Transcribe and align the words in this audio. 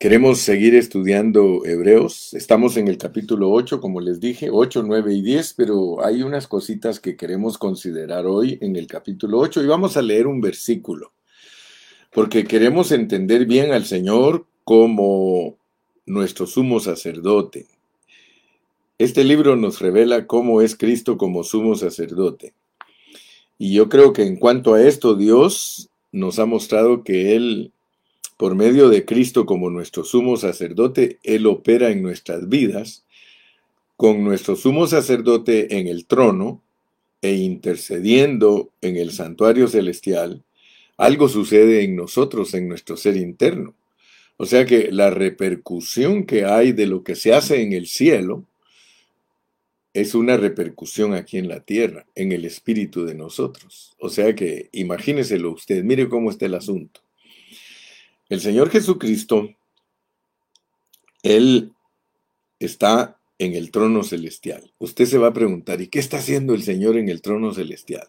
Queremos 0.00 0.38
seguir 0.38 0.76
estudiando 0.76 1.64
Hebreos. 1.64 2.32
Estamos 2.32 2.76
en 2.76 2.86
el 2.86 2.98
capítulo 2.98 3.50
8, 3.50 3.80
como 3.80 4.00
les 4.00 4.20
dije, 4.20 4.48
8, 4.48 4.84
9 4.86 5.12
y 5.12 5.22
10, 5.22 5.54
pero 5.54 6.06
hay 6.06 6.22
unas 6.22 6.46
cositas 6.46 7.00
que 7.00 7.16
queremos 7.16 7.58
considerar 7.58 8.24
hoy 8.24 8.58
en 8.60 8.76
el 8.76 8.86
capítulo 8.86 9.40
8 9.40 9.60
y 9.60 9.66
vamos 9.66 9.96
a 9.96 10.02
leer 10.02 10.28
un 10.28 10.40
versículo, 10.40 11.10
porque 12.12 12.44
queremos 12.44 12.92
entender 12.92 13.44
bien 13.44 13.72
al 13.72 13.86
Señor 13.86 14.46
como 14.62 15.56
nuestro 16.06 16.46
sumo 16.46 16.78
sacerdote. 16.78 17.66
Este 18.98 19.24
libro 19.24 19.56
nos 19.56 19.80
revela 19.80 20.28
cómo 20.28 20.62
es 20.62 20.76
Cristo 20.76 21.18
como 21.18 21.42
sumo 21.42 21.74
sacerdote. 21.74 22.54
Y 23.58 23.74
yo 23.74 23.88
creo 23.88 24.12
que 24.12 24.22
en 24.22 24.36
cuanto 24.36 24.74
a 24.74 24.82
esto, 24.84 25.16
Dios 25.16 25.90
nos 26.12 26.38
ha 26.38 26.46
mostrado 26.46 27.02
que 27.02 27.34
Él 27.34 27.72
por 28.38 28.54
medio 28.54 28.88
de 28.88 29.04
Cristo 29.04 29.44
como 29.44 29.68
nuestro 29.68 30.04
sumo 30.04 30.36
sacerdote, 30.36 31.18
Él 31.24 31.46
opera 31.46 31.90
en 31.90 32.02
nuestras 32.02 32.48
vidas, 32.48 33.04
con 33.96 34.22
nuestro 34.22 34.54
sumo 34.54 34.86
sacerdote 34.86 35.76
en 35.76 35.88
el 35.88 36.06
trono 36.06 36.62
e 37.20 37.34
intercediendo 37.34 38.70
en 38.80 38.96
el 38.96 39.10
santuario 39.10 39.66
celestial, 39.66 40.44
algo 40.96 41.28
sucede 41.28 41.82
en 41.82 41.96
nosotros, 41.96 42.54
en 42.54 42.68
nuestro 42.68 42.96
ser 42.96 43.16
interno. 43.16 43.74
O 44.36 44.46
sea 44.46 44.64
que 44.66 44.92
la 44.92 45.10
repercusión 45.10 46.24
que 46.24 46.44
hay 46.44 46.70
de 46.70 46.86
lo 46.86 47.02
que 47.02 47.16
se 47.16 47.34
hace 47.34 47.60
en 47.60 47.72
el 47.72 47.88
cielo 47.88 48.44
es 49.94 50.14
una 50.14 50.36
repercusión 50.36 51.12
aquí 51.12 51.38
en 51.38 51.48
la 51.48 51.58
tierra, 51.58 52.06
en 52.14 52.30
el 52.30 52.44
espíritu 52.44 53.04
de 53.04 53.16
nosotros. 53.16 53.96
O 53.98 54.10
sea 54.10 54.36
que 54.36 54.68
imagíneselo 54.70 55.50
usted, 55.50 55.82
mire 55.82 56.08
cómo 56.08 56.30
está 56.30 56.46
el 56.46 56.54
asunto. 56.54 57.00
El 58.28 58.40
Señor 58.40 58.70
Jesucristo, 58.70 59.50
Él 61.22 61.72
está 62.58 63.18
en 63.38 63.54
el 63.54 63.70
trono 63.70 64.02
celestial. 64.02 64.72
Usted 64.78 65.06
se 65.06 65.18
va 65.18 65.28
a 65.28 65.32
preguntar, 65.32 65.80
¿y 65.80 65.88
qué 65.88 65.98
está 65.98 66.18
haciendo 66.18 66.54
el 66.54 66.62
Señor 66.62 66.96
en 66.96 67.08
el 67.08 67.22
trono 67.22 67.54
celestial? 67.54 68.06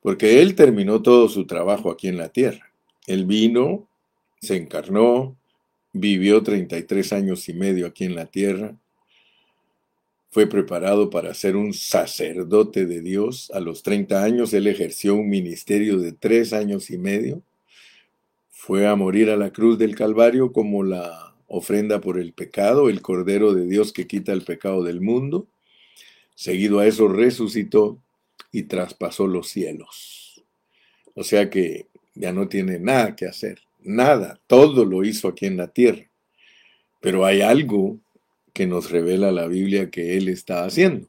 Porque 0.00 0.40
Él 0.40 0.54
terminó 0.54 1.02
todo 1.02 1.28
su 1.28 1.46
trabajo 1.46 1.90
aquí 1.90 2.08
en 2.08 2.16
la 2.16 2.30
tierra. 2.30 2.72
Él 3.06 3.26
vino, 3.26 3.88
se 4.40 4.56
encarnó, 4.56 5.36
vivió 5.92 6.42
33 6.42 7.12
años 7.12 7.48
y 7.48 7.54
medio 7.54 7.86
aquí 7.86 8.04
en 8.04 8.14
la 8.14 8.26
tierra, 8.26 8.74
fue 10.30 10.46
preparado 10.46 11.08
para 11.08 11.32
ser 11.34 11.56
un 11.56 11.72
sacerdote 11.72 12.86
de 12.86 13.00
Dios. 13.00 13.50
A 13.54 13.60
los 13.60 13.82
30 13.82 14.22
años 14.22 14.52
él 14.52 14.66
ejerció 14.66 15.14
un 15.14 15.28
ministerio 15.28 15.98
de 15.98 16.12
tres 16.12 16.52
años 16.52 16.90
y 16.90 16.98
medio 16.98 17.42
fue 18.66 18.88
a 18.88 18.96
morir 18.96 19.30
a 19.30 19.36
la 19.36 19.52
cruz 19.52 19.78
del 19.78 19.94
Calvario 19.94 20.50
como 20.50 20.82
la 20.82 21.36
ofrenda 21.46 22.00
por 22.00 22.18
el 22.18 22.32
pecado, 22.32 22.88
el 22.88 23.00
Cordero 23.00 23.54
de 23.54 23.64
Dios 23.64 23.92
que 23.92 24.08
quita 24.08 24.32
el 24.32 24.42
pecado 24.42 24.82
del 24.82 25.00
mundo. 25.00 25.46
Seguido 26.34 26.80
a 26.80 26.86
eso 26.88 27.06
resucitó 27.06 28.02
y 28.50 28.64
traspasó 28.64 29.28
los 29.28 29.50
cielos. 29.50 30.44
O 31.14 31.22
sea 31.22 31.48
que 31.48 31.86
ya 32.16 32.32
no 32.32 32.48
tiene 32.48 32.80
nada 32.80 33.14
que 33.14 33.26
hacer, 33.26 33.60
nada, 33.78 34.40
todo 34.48 34.84
lo 34.84 35.04
hizo 35.04 35.28
aquí 35.28 35.46
en 35.46 35.58
la 35.58 35.68
tierra. 35.68 36.10
Pero 37.00 37.24
hay 37.24 37.42
algo 37.42 38.00
que 38.52 38.66
nos 38.66 38.90
revela 38.90 39.30
la 39.30 39.46
Biblia 39.46 39.92
que 39.92 40.16
Él 40.16 40.28
está 40.28 40.64
haciendo. 40.64 41.06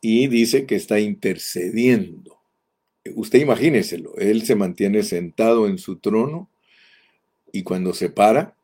Y 0.00 0.28
dice 0.28 0.66
que 0.66 0.76
está 0.76 1.00
intercediendo 1.00 2.37
usted 3.14 3.40
imagíneselo, 3.40 4.16
él 4.16 4.42
se 4.42 4.54
mantiene 4.54 5.02
sentado 5.02 5.66
en 5.68 5.78
su 5.78 5.96
trono 5.96 6.48
y 7.52 7.62
cuando 7.62 7.94
se 7.94 8.10
para, 8.10 8.54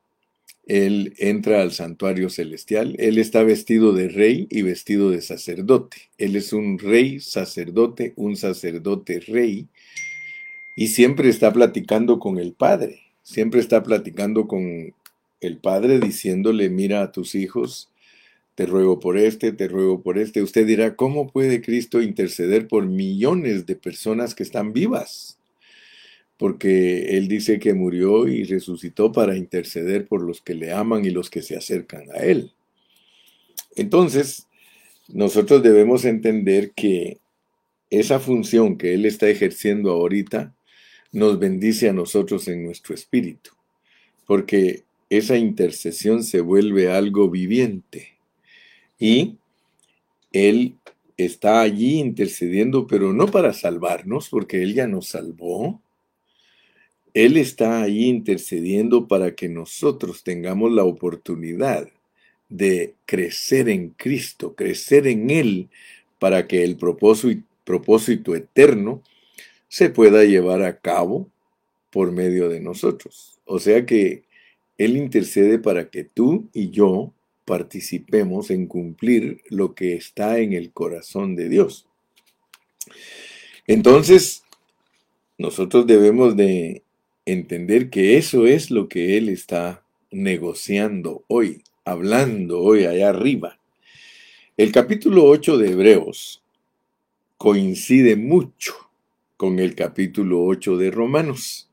él 0.66 1.14
entra 1.18 1.60
al 1.60 1.72
santuario 1.72 2.30
celestial, 2.30 2.96
él 2.98 3.18
está 3.18 3.42
vestido 3.42 3.92
de 3.92 4.08
rey 4.08 4.46
y 4.50 4.62
vestido 4.62 5.10
de 5.10 5.20
sacerdote. 5.20 6.10
Él 6.16 6.36
es 6.36 6.52
un 6.52 6.78
rey 6.78 7.20
sacerdote, 7.20 8.14
un 8.16 8.36
sacerdote 8.36 9.20
rey, 9.20 9.68
y 10.76 10.88
siempre 10.88 11.28
está 11.28 11.52
platicando 11.52 12.18
con 12.18 12.38
el 12.38 12.52
Padre, 12.52 13.00
siempre 13.22 13.60
está 13.60 13.82
platicando 13.82 14.48
con 14.48 14.94
el 15.40 15.58
Padre 15.58 16.00
diciéndole, 16.00 16.70
mira 16.70 17.02
a 17.02 17.12
tus 17.12 17.34
hijos, 17.34 17.90
te 18.54 18.66
ruego 18.66 19.00
por 19.00 19.18
este, 19.18 19.52
te 19.52 19.68
ruego 19.68 20.00
por 20.02 20.18
este. 20.18 20.42
Usted 20.42 20.66
dirá, 20.66 20.94
¿cómo 20.96 21.28
puede 21.28 21.60
Cristo 21.60 22.00
interceder 22.00 22.68
por 22.68 22.86
millones 22.86 23.66
de 23.66 23.74
personas 23.74 24.34
que 24.34 24.44
están 24.44 24.72
vivas? 24.72 25.38
Porque 26.36 27.16
Él 27.16 27.28
dice 27.28 27.58
que 27.58 27.74
murió 27.74 28.28
y 28.28 28.44
resucitó 28.44 29.12
para 29.12 29.36
interceder 29.36 30.06
por 30.06 30.22
los 30.22 30.40
que 30.40 30.54
le 30.54 30.72
aman 30.72 31.04
y 31.04 31.10
los 31.10 31.30
que 31.30 31.42
se 31.42 31.56
acercan 31.56 32.10
a 32.12 32.18
Él. 32.18 32.52
Entonces, 33.76 34.46
nosotros 35.08 35.62
debemos 35.62 36.04
entender 36.04 36.72
que 36.72 37.18
esa 37.90 38.20
función 38.20 38.78
que 38.78 38.94
Él 38.94 39.04
está 39.04 39.28
ejerciendo 39.28 39.90
ahorita 39.90 40.54
nos 41.12 41.38
bendice 41.38 41.88
a 41.88 41.92
nosotros 41.92 42.48
en 42.48 42.64
nuestro 42.64 42.94
espíritu, 42.94 43.50
porque 44.26 44.84
esa 45.10 45.36
intercesión 45.36 46.24
se 46.24 46.40
vuelve 46.40 46.90
algo 46.90 47.30
viviente 47.30 48.13
y 48.98 49.38
Él 50.32 50.76
está 51.16 51.60
allí 51.60 51.98
intercediendo, 51.98 52.86
pero 52.86 53.12
no 53.12 53.26
para 53.26 53.52
salvarnos, 53.52 54.28
porque 54.28 54.62
Él 54.62 54.74
ya 54.74 54.86
nos 54.86 55.08
salvó. 55.08 55.80
Él 57.12 57.36
está 57.36 57.82
allí 57.82 58.06
intercediendo 58.06 59.06
para 59.06 59.34
que 59.34 59.48
nosotros 59.48 60.24
tengamos 60.24 60.72
la 60.72 60.84
oportunidad 60.84 61.88
de 62.48 62.94
crecer 63.06 63.68
en 63.68 63.90
Cristo, 63.90 64.54
crecer 64.54 65.06
en 65.06 65.30
Él, 65.30 65.68
para 66.18 66.46
que 66.46 66.64
el 66.64 66.76
propósito, 66.76 67.46
propósito 67.64 68.34
eterno 68.34 69.02
se 69.68 69.90
pueda 69.90 70.24
llevar 70.24 70.62
a 70.62 70.78
cabo 70.78 71.28
por 71.90 72.12
medio 72.12 72.48
de 72.48 72.60
nosotros. 72.60 73.38
O 73.44 73.58
sea 73.58 73.86
que 73.86 74.24
Él 74.78 74.96
intercede 74.96 75.58
para 75.58 75.90
que 75.90 76.04
tú 76.04 76.48
y 76.52 76.70
yo 76.70 77.12
participemos 77.44 78.50
en 78.50 78.66
cumplir 78.66 79.42
lo 79.48 79.74
que 79.74 79.94
está 79.94 80.38
en 80.38 80.52
el 80.52 80.72
corazón 80.72 81.36
de 81.36 81.48
Dios. 81.48 81.86
Entonces, 83.66 84.44
nosotros 85.38 85.86
debemos 85.86 86.36
de 86.36 86.82
entender 87.26 87.90
que 87.90 88.16
eso 88.16 88.46
es 88.46 88.70
lo 88.70 88.88
que 88.88 89.16
Él 89.16 89.28
está 89.28 89.82
negociando 90.10 91.24
hoy, 91.28 91.62
hablando 91.84 92.60
hoy 92.60 92.84
allá 92.84 93.10
arriba. 93.10 93.58
El 94.56 94.70
capítulo 94.70 95.24
8 95.24 95.58
de 95.58 95.72
Hebreos 95.72 96.42
coincide 97.36 98.16
mucho 98.16 98.74
con 99.36 99.58
el 99.58 99.74
capítulo 99.74 100.44
8 100.44 100.76
de 100.76 100.90
Romanos. 100.90 101.68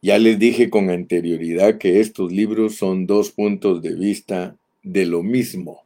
Ya 0.00 0.18
les 0.18 0.38
dije 0.38 0.70
con 0.70 0.90
anterioridad 0.90 1.78
que 1.78 2.00
estos 2.00 2.30
libros 2.30 2.76
son 2.76 3.06
dos 3.06 3.32
puntos 3.32 3.82
de 3.82 3.94
vista 3.94 4.56
de 4.84 5.06
lo 5.06 5.24
mismo. 5.24 5.84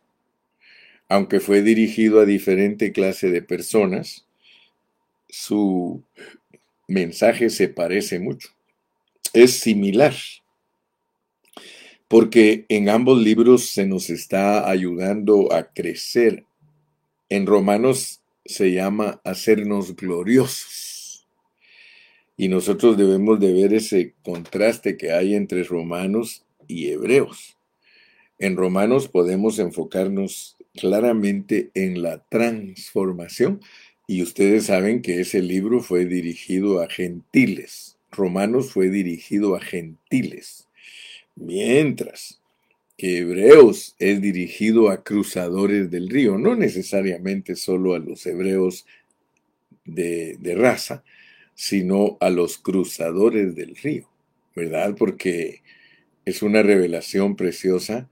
Aunque 1.09 1.41
fue 1.41 1.63
dirigido 1.63 2.21
a 2.21 2.27
diferente 2.27 2.93
clase 2.93 3.31
de 3.31 3.41
personas, 3.41 4.27
su 5.31 6.03
mensaje 6.89 7.49
se 7.49 7.69
parece 7.69 8.19
mucho. 8.19 8.51
Es 9.33 9.55
similar. 9.55 10.15
Porque 12.07 12.67
en 12.69 12.91
ambos 12.91 13.19
libros 13.19 13.71
se 13.71 13.87
nos 13.87 14.11
está 14.11 14.69
ayudando 14.69 15.51
a 15.55 15.73
crecer. 15.73 16.45
En 17.31 17.47
Romanos 17.47 18.21
se 18.45 18.73
llama 18.73 19.23
hacernos 19.25 19.97
gloriosos 19.97 20.92
y 22.37 22.49
nosotros 22.49 22.97
debemos 22.97 23.41
de 23.41 23.53
ver 23.53 23.75
ese 23.75 24.15
contraste 24.23 24.97
que 24.97 25.13
hay 25.13 25.35
entre 25.35 25.65
romanos 25.65 26.45
y 26.67 26.89
hebreos. 26.89 27.57
En 28.39 28.57
romanos 28.57 29.09
podemos 29.09 29.59
enfocarnos 29.59 30.57
claramente 30.75 31.71
en 31.75 32.03
la 32.03 32.25
transformación 32.29 33.61
y 34.07 34.23
ustedes 34.23 34.67
saben 34.67 35.03
que 35.03 35.21
ese 35.21 35.43
libro 35.43 35.81
fue 35.81 36.07
dirigido 36.07 36.83
a 36.83 36.89
gentiles. 36.89 37.97
Romanos 38.11 38.73
fue 38.73 38.89
dirigido 38.89 39.55
a 39.55 39.61
gentiles. 39.61 40.69
Mientras 41.35 42.41
que 42.99 43.19
Hebreos 43.19 43.95
es 43.99 44.21
dirigido 44.21 44.91
a 44.91 45.03
cruzadores 45.03 45.91
del 45.91 46.09
río, 46.09 46.37
no 46.37 46.55
necesariamente 46.55 47.57
solo 47.57 47.95
a 47.95 47.99
los 47.99 48.27
hebreos 48.27 48.87
de, 49.85 50.37
de 50.41 50.55
raza, 50.55 51.03
sino 51.63 52.17
a 52.19 52.29
los 52.29 52.59
cruzadores 52.59 53.55
del 53.55 53.77
río, 53.77 54.09
¿verdad? 54.57 54.97
Porque 54.99 55.63
es 56.25 56.43
una 56.43 56.61
revelación 56.61 57.37
preciosa 57.37 58.11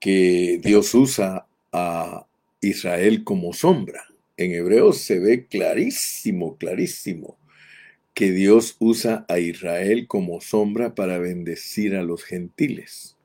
que 0.00 0.58
Dios 0.60 0.92
usa 0.92 1.46
a 1.70 2.26
Israel 2.60 3.22
como 3.22 3.52
sombra. 3.52 4.02
En 4.36 4.50
Hebreos 4.50 4.98
se 4.98 5.20
ve 5.20 5.46
clarísimo, 5.46 6.56
clarísimo 6.56 7.38
que 8.12 8.32
Dios 8.32 8.74
usa 8.80 9.24
a 9.28 9.38
Israel 9.38 10.08
como 10.08 10.40
sombra 10.40 10.96
para 10.96 11.18
bendecir 11.18 11.94
a 11.94 12.02
los 12.02 12.24
gentiles. 12.24 13.16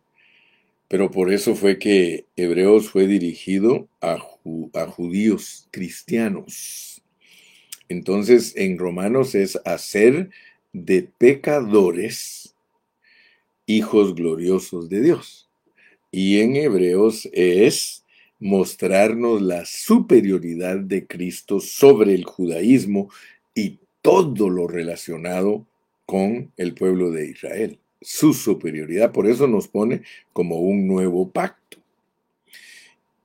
Pero 0.88 1.10
por 1.10 1.34
eso 1.34 1.56
fue 1.56 1.80
que 1.80 2.28
Hebreos 2.36 2.92
fue 2.92 3.08
dirigido 3.08 3.88
a, 4.00 4.20
a 4.76 4.86
judíos 4.86 5.68
cristianos. 5.72 6.89
Entonces 7.90 8.56
en 8.56 8.78
Romanos 8.78 9.36
es 9.36 9.60
hacer 9.66 10.30
de 10.72 11.10
pecadores 11.18 12.56
hijos 13.66 14.16
gloriosos 14.16 14.90
de 14.90 15.02
Dios. 15.02 15.50
Y 16.12 16.40
en 16.40 16.56
Hebreos 16.56 17.28
es 17.34 18.04
mostrarnos 18.40 19.42
la 19.42 19.66
superioridad 19.66 20.78
de 20.78 21.06
Cristo 21.06 21.60
sobre 21.60 22.14
el 22.14 22.24
judaísmo 22.24 23.10
y 23.54 23.80
todo 24.02 24.50
lo 24.50 24.68
relacionado 24.68 25.68
con 26.06 26.52
el 26.58 26.74
pueblo 26.74 27.12
de 27.12 27.28
Israel. 27.28 27.80
Su 28.02 28.34
superioridad, 28.34 29.12
por 29.12 29.28
eso 29.28 29.46
nos 29.48 29.68
pone 29.68 30.04
como 30.34 30.60
un 30.60 30.88
nuevo 30.88 31.30
pacto. 31.30 31.78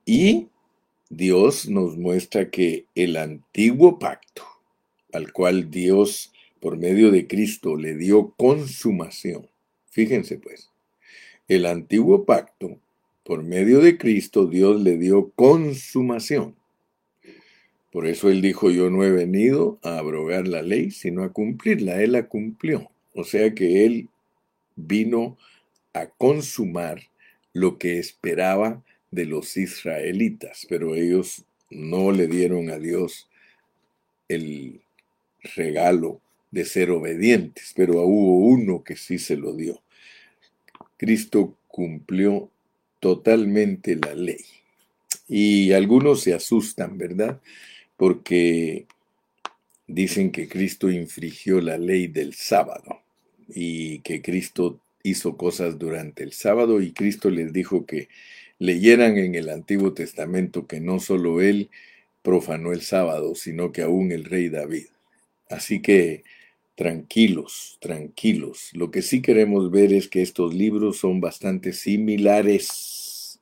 Y 0.05 0.49
Dios 1.09 1.67
nos 1.69 1.97
muestra 1.97 2.49
que 2.49 2.85
el 2.93 3.15
antiguo 3.15 3.97
pacto, 3.97 4.43
al 5.15 5.31
cual 5.33 5.71
Dios 5.71 6.31
por 6.59 6.77
medio 6.77 7.11
de 7.11 7.27
Cristo 7.27 7.75
le 7.75 7.95
dio 7.95 8.33
consumación, 8.37 9.47
fíjense 9.91 10.37
pues, 10.37 10.71
el 11.47 11.65
antiguo 11.65 12.25
pacto, 12.25 12.79
por 13.23 13.43
medio 13.43 13.79
de 13.79 13.97
Cristo, 13.97 14.45
Dios 14.45 14.81
le 14.81 14.97
dio 14.97 15.31
consumación. 15.31 16.55
Por 17.91 18.07
eso 18.07 18.29
él 18.29 18.41
dijo, 18.41 18.69
yo 18.71 18.89
no 18.89 19.03
he 19.03 19.09
venido 19.09 19.79
a 19.81 19.97
abrogar 19.97 20.47
la 20.47 20.61
ley, 20.61 20.91
sino 20.91 21.23
a 21.23 21.31
cumplirla. 21.31 22.03
Él 22.03 22.11
la 22.11 22.27
cumplió. 22.27 22.91
O 23.13 23.23
sea 23.23 23.55
que 23.55 23.85
él 23.85 24.09
vino 24.75 25.37
a 25.93 26.07
consumar 26.07 27.01
lo 27.53 27.77
que 27.77 27.97
esperaba 27.97 28.83
de 29.11 29.25
los 29.25 29.55
israelitas, 29.55 30.67
pero 30.67 30.93
ellos 30.93 31.45
no 31.71 32.11
le 32.11 32.27
dieron 32.27 32.69
a 32.69 32.77
Dios 32.77 33.29
el 34.27 34.81
regalo 35.55 36.21
de 36.51 36.65
ser 36.65 36.91
obedientes, 36.91 37.73
pero 37.75 38.01
hubo 38.01 38.37
uno 38.47 38.83
que 38.83 38.95
sí 38.95 39.19
se 39.19 39.35
lo 39.35 39.53
dio. 39.53 39.81
Cristo 40.97 41.57
cumplió 41.67 42.49
totalmente 42.99 43.95
la 43.95 44.13
ley. 44.13 44.43
Y 45.27 45.71
algunos 45.73 46.21
se 46.21 46.33
asustan, 46.33 46.97
¿verdad? 46.97 47.41
porque 47.97 48.87
dicen 49.87 50.31
que 50.31 50.47
Cristo 50.47 50.89
infringió 50.89 51.61
la 51.61 51.77
ley 51.77 52.07
del 52.07 52.33
sábado 52.33 53.01
y 53.47 53.99
que 53.99 54.21
Cristo 54.21 54.79
hizo 55.03 55.37
cosas 55.37 55.77
durante 55.77 56.23
el 56.23 56.33
sábado 56.33 56.81
y 56.81 56.91
Cristo 56.91 57.29
les 57.29 57.53
dijo 57.53 57.85
que 57.85 58.09
leyeran 58.57 59.17
en 59.17 59.35
el 59.35 59.49
Antiguo 59.49 59.93
Testamento 59.93 60.65
que 60.65 60.79
no 60.79 60.99
solo 60.99 61.41
él 61.41 61.69
profanó 62.23 62.73
el 62.73 62.81
sábado, 62.81 63.35
sino 63.35 63.71
que 63.71 63.83
aún 63.83 64.11
el 64.11 64.23
rey 64.23 64.49
David. 64.49 64.87
Así 65.49 65.81
que 65.81 66.23
tranquilos, 66.75 67.77
tranquilos. 67.79 68.69
Lo 68.73 68.91
que 68.91 69.01
sí 69.01 69.21
queremos 69.21 69.71
ver 69.71 69.93
es 69.93 70.07
que 70.07 70.21
estos 70.21 70.53
libros 70.53 70.97
son 70.97 71.21
bastante 71.21 71.73
similares. 71.73 73.39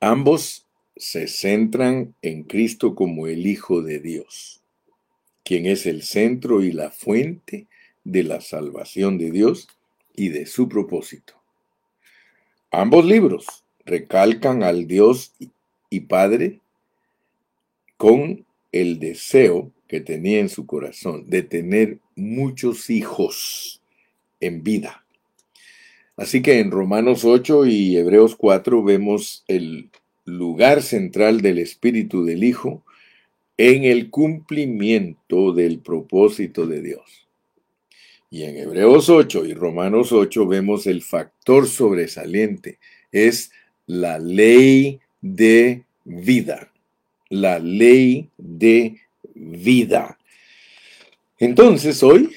Ambos 0.00 0.66
se 0.96 1.28
centran 1.28 2.14
en 2.22 2.42
Cristo 2.44 2.94
como 2.94 3.26
el 3.26 3.46
Hijo 3.46 3.82
de 3.82 4.00
Dios, 4.00 4.60
quien 5.44 5.66
es 5.66 5.86
el 5.86 6.02
centro 6.02 6.62
y 6.62 6.72
la 6.72 6.90
fuente 6.90 7.66
de 8.04 8.22
la 8.22 8.40
salvación 8.40 9.16
de 9.18 9.30
Dios 9.30 9.68
y 10.14 10.28
de 10.28 10.46
su 10.46 10.68
propósito. 10.68 11.34
Ambos 12.70 13.04
libros 13.04 13.64
recalcan 13.84 14.62
al 14.62 14.86
Dios 14.86 15.32
y 15.88 16.00
Padre 16.00 16.60
con 17.96 18.44
el 18.72 18.98
deseo 19.00 19.72
que 19.90 20.00
tenía 20.00 20.38
en 20.38 20.48
su 20.48 20.66
corazón 20.66 21.24
de 21.26 21.42
tener 21.42 21.98
muchos 22.14 22.90
hijos 22.90 23.82
en 24.38 24.62
vida. 24.62 25.04
Así 26.16 26.42
que 26.42 26.60
en 26.60 26.70
Romanos 26.70 27.24
8 27.24 27.66
y 27.66 27.96
Hebreos 27.96 28.36
4 28.36 28.84
vemos 28.84 29.42
el 29.48 29.90
lugar 30.24 30.82
central 30.82 31.40
del 31.40 31.58
Espíritu 31.58 32.24
del 32.24 32.44
Hijo 32.44 32.84
en 33.56 33.82
el 33.82 34.10
cumplimiento 34.10 35.52
del 35.52 35.80
propósito 35.80 36.68
de 36.68 36.82
Dios. 36.82 37.26
Y 38.30 38.44
en 38.44 38.58
Hebreos 38.58 39.08
8 39.08 39.44
y 39.44 39.54
Romanos 39.54 40.12
8 40.12 40.46
vemos 40.46 40.86
el 40.86 41.02
factor 41.02 41.66
sobresaliente, 41.66 42.78
es 43.10 43.50
la 43.86 44.20
ley 44.20 45.00
de 45.20 45.82
vida, 46.04 46.70
la 47.28 47.58
ley 47.58 48.28
de 48.38 49.00
vida. 49.34 50.18
Entonces 51.38 52.02
hoy 52.02 52.32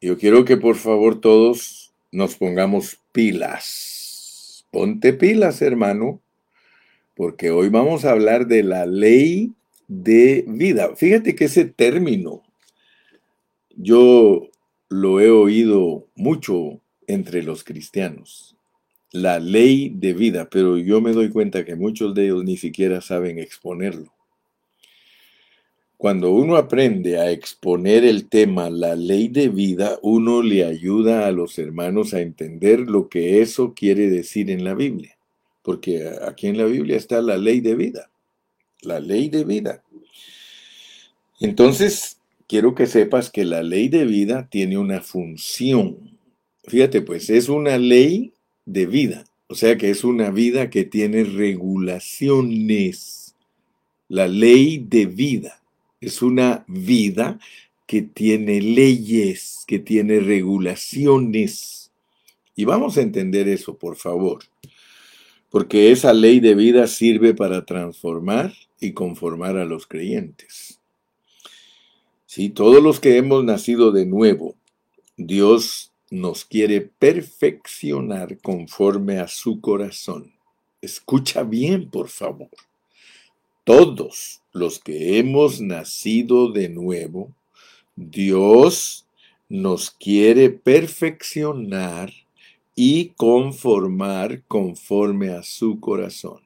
yo 0.00 0.18
quiero 0.18 0.44
que 0.44 0.56
por 0.56 0.76
favor 0.76 1.20
todos 1.20 1.92
nos 2.10 2.36
pongamos 2.36 2.98
pilas. 3.12 4.66
Ponte 4.70 5.12
pilas, 5.12 5.62
hermano 5.62 6.20
porque 7.18 7.50
hoy 7.50 7.68
vamos 7.68 8.04
a 8.04 8.12
hablar 8.12 8.46
de 8.46 8.62
la 8.62 8.86
ley 8.86 9.52
de 9.88 10.44
vida. 10.46 10.94
Fíjate 10.94 11.34
que 11.34 11.46
ese 11.46 11.64
término 11.64 12.44
yo 13.74 14.48
lo 14.88 15.20
he 15.20 15.28
oído 15.28 16.06
mucho 16.14 16.80
entre 17.08 17.42
los 17.42 17.64
cristianos, 17.64 18.56
la 19.10 19.40
ley 19.40 19.92
de 19.96 20.14
vida, 20.14 20.48
pero 20.48 20.78
yo 20.78 21.00
me 21.00 21.12
doy 21.12 21.30
cuenta 21.30 21.64
que 21.64 21.74
muchos 21.74 22.14
de 22.14 22.26
ellos 22.26 22.44
ni 22.44 22.56
siquiera 22.56 23.00
saben 23.00 23.40
exponerlo. 23.40 24.12
Cuando 25.98 26.30
uno 26.30 26.56
aprende 26.56 27.18
a 27.18 27.30
exponer 27.30 28.04
el 28.04 28.28
tema 28.28 28.70
la 28.70 28.96
ley 28.96 29.28
de 29.28 29.48
vida, 29.48 29.98
uno 30.00 30.42
le 30.42 30.64
ayuda 30.64 31.26
a 31.26 31.32
los 31.32 31.58
hermanos 31.58 32.14
a 32.14 32.20
entender 32.20 32.80
lo 32.80 33.10
que 33.10 33.42
eso 33.42 33.74
quiere 33.74 34.08
decir 34.08 34.50
en 34.50 34.64
la 34.64 34.74
Biblia 34.74 35.18
porque 35.68 36.10
aquí 36.26 36.46
en 36.46 36.56
la 36.56 36.64
Biblia 36.64 36.96
está 36.96 37.20
la 37.20 37.36
ley 37.36 37.60
de 37.60 37.74
vida, 37.74 38.08
la 38.80 39.00
ley 39.00 39.28
de 39.28 39.44
vida. 39.44 39.82
Entonces, 41.40 42.16
quiero 42.46 42.74
que 42.74 42.86
sepas 42.86 43.28
que 43.28 43.44
la 43.44 43.62
ley 43.62 43.90
de 43.90 44.06
vida 44.06 44.48
tiene 44.50 44.78
una 44.78 45.02
función. 45.02 46.16
Fíjate, 46.64 47.02
pues 47.02 47.28
es 47.28 47.50
una 47.50 47.76
ley 47.76 48.32
de 48.64 48.86
vida, 48.86 49.26
o 49.46 49.54
sea 49.54 49.76
que 49.76 49.90
es 49.90 50.04
una 50.04 50.30
vida 50.30 50.70
que 50.70 50.84
tiene 50.84 51.24
regulaciones. 51.24 53.34
La 54.08 54.26
ley 54.26 54.78
de 54.78 55.04
vida 55.04 55.60
es 56.00 56.22
una 56.22 56.64
vida 56.68 57.38
que 57.86 58.02
tiene 58.02 58.60
leyes, 58.60 59.64
que 59.66 59.78
tiene 59.78 60.20
regulaciones. 60.20 61.90
Y 62.54 62.64
vamos 62.64 62.98
a 62.98 63.02
entender 63.02 63.48
eso, 63.48 63.76
por 63.76 63.96
favor 63.96 64.44
porque 65.50 65.90
esa 65.92 66.12
ley 66.12 66.40
de 66.40 66.54
vida 66.54 66.86
sirve 66.86 67.34
para 67.34 67.64
transformar 67.64 68.52
y 68.80 68.92
conformar 68.92 69.56
a 69.56 69.64
los 69.64 69.86
creyentes. 69.86 70.80
Si 72.26 72.50
todos 72.50 72.82
los 72.82 73.00
que 73.00 73.16
hemos 73.16 73.44
nacido 73.44 73.90
de 73.90 74.04
nuevo, 74.04 74.54
Dios 75.16 75.92
nos 76.10 76.44
quiere 76.44 76.82
perfeccionar 76.82 78.38
conforme 78.40 79.18
a 79.18 79.28
su 79.28 79.60
corazón. 79.60 80.34
Escucha 80.80 81.42
bien, 81.42 81.90
por 81.90 82.08
favor. 82.08 82.50
Todos 83.68 84.40
los 84.54 84.78
que 84.78 85.18
hemos 85.18 85.60
nacido 85.60 86.50
de 86.50 86.70
nuevo, 86.70 87.34
Dios 87.96 89.06
nos 89.46 89.90
quiere 89.90 90.48
perfeccionar 90.48 92.10
y 92.74 93.10
conformar 93.10 94.42
conforme 94.48 95.32
a 95.32 95.42
su 95.42 95.80
corazón. 95.80 96.40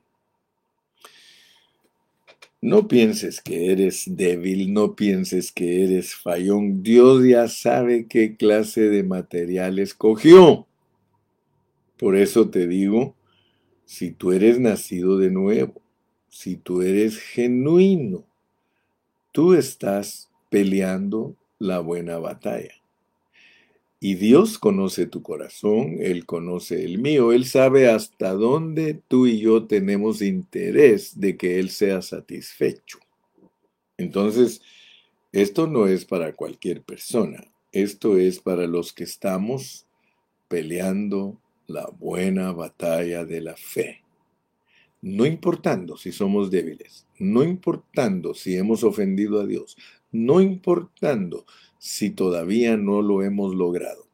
No 2.61 2.89
pienses 2.89 3.41
que 3.41 3.71
eres 3.71 4.03
débil, 4.17 4.73
no 4.73 4.97
pienses 4.97 5.53
que 5.53 5.85
eres 5.85 6.17
fallón. 6.17 6.83
Dios 6.83 7.25
ya 7.25 7.47
sabe 7.47 8.09
qué 8.09 8.37
clase 8.37 8.89
de 8.89 9.05
material 9.05 9.79
escogió. 9.79 10.67
Por 11.97 12.17
eso 12.17 12.51
te 12.51 12.67
digo, 12.67 13.15
si 13.85 14.11
tú 14.11 14.33
eres 14.33 14.59
nacido 14.59 15.19
de 15.19 15.31
nuevo, 15.31 15.83
si 16.33 16.57
tú 16.57 16.81
eres 16.81 17.19
genuino, 17.19 18.25
tú 19.33 19.53
estás 19.53 20.31
peleando 20.49 21.37
la 21.59 21.81
buena 21.81 22.19
batalla. 22.19 22.73
Y 24.01 24.15
Dios 24.15 24.59
conoce 24.59 25.07
tu 25.07 25.23
corazón, 25.23 25.99
Él 26.01 26.25
conoce 26.25 26.85
el 26.85 26.99
mío, 26.99 27.33
Él 27.33 27.45
sabe 27.45 27.89
hasta 27.89 28.33
dónde 28.33 29.01
tú 29.07 29.27
y 29.27 29.41
yo 29.41 29.67
tenemos 29.67 30.23
interés 30.23 31.21
de 31.21 31.37
que 31.37 31.61
Él 31.61 31.69
sea 31.69 32.01
satisfecho. 32.01 32.99
Entonces, 33.99 34.63
esto 35.33 35.67
no 35.67 35.87
es 35.87 36.07
para 36.07 36.33
cualquier 36.33 36.83
persona. 36.83 37.45
Esto 37.73 38.17
es 38.17 38.41
para 38.41 38.67
los 38.67 38.95
que 38.95 39.05
estamos 39.05 39.87
peleando 40.49 41.39
la 41.67 41.87
buena 41.87 42.53
batalla 42.53 43.25
de 43.25 43.41
la 43.43 43.55
fe. 43.55 44.02
No 45.03 45.27
importando 45.27 45.97
si 45.97 46.13
somos 46.13 46.51
débiles, 46.53 47.07
no 47.19 47.43
importando 47.43 48.35
si 48.35 48.57
hemos 48.57 48.85
ofendido 48.85 49.41
a 49.41 49.47
Dios, 49.47 49.77
no 50.13 50.41
importando 50.41 51.45
si 51.79 52.11
todavía 52.11 52.77
no 52.77 53.03
lo 53.03 53.25
hemos 53.25 53.55
logrado. 53.55 54.07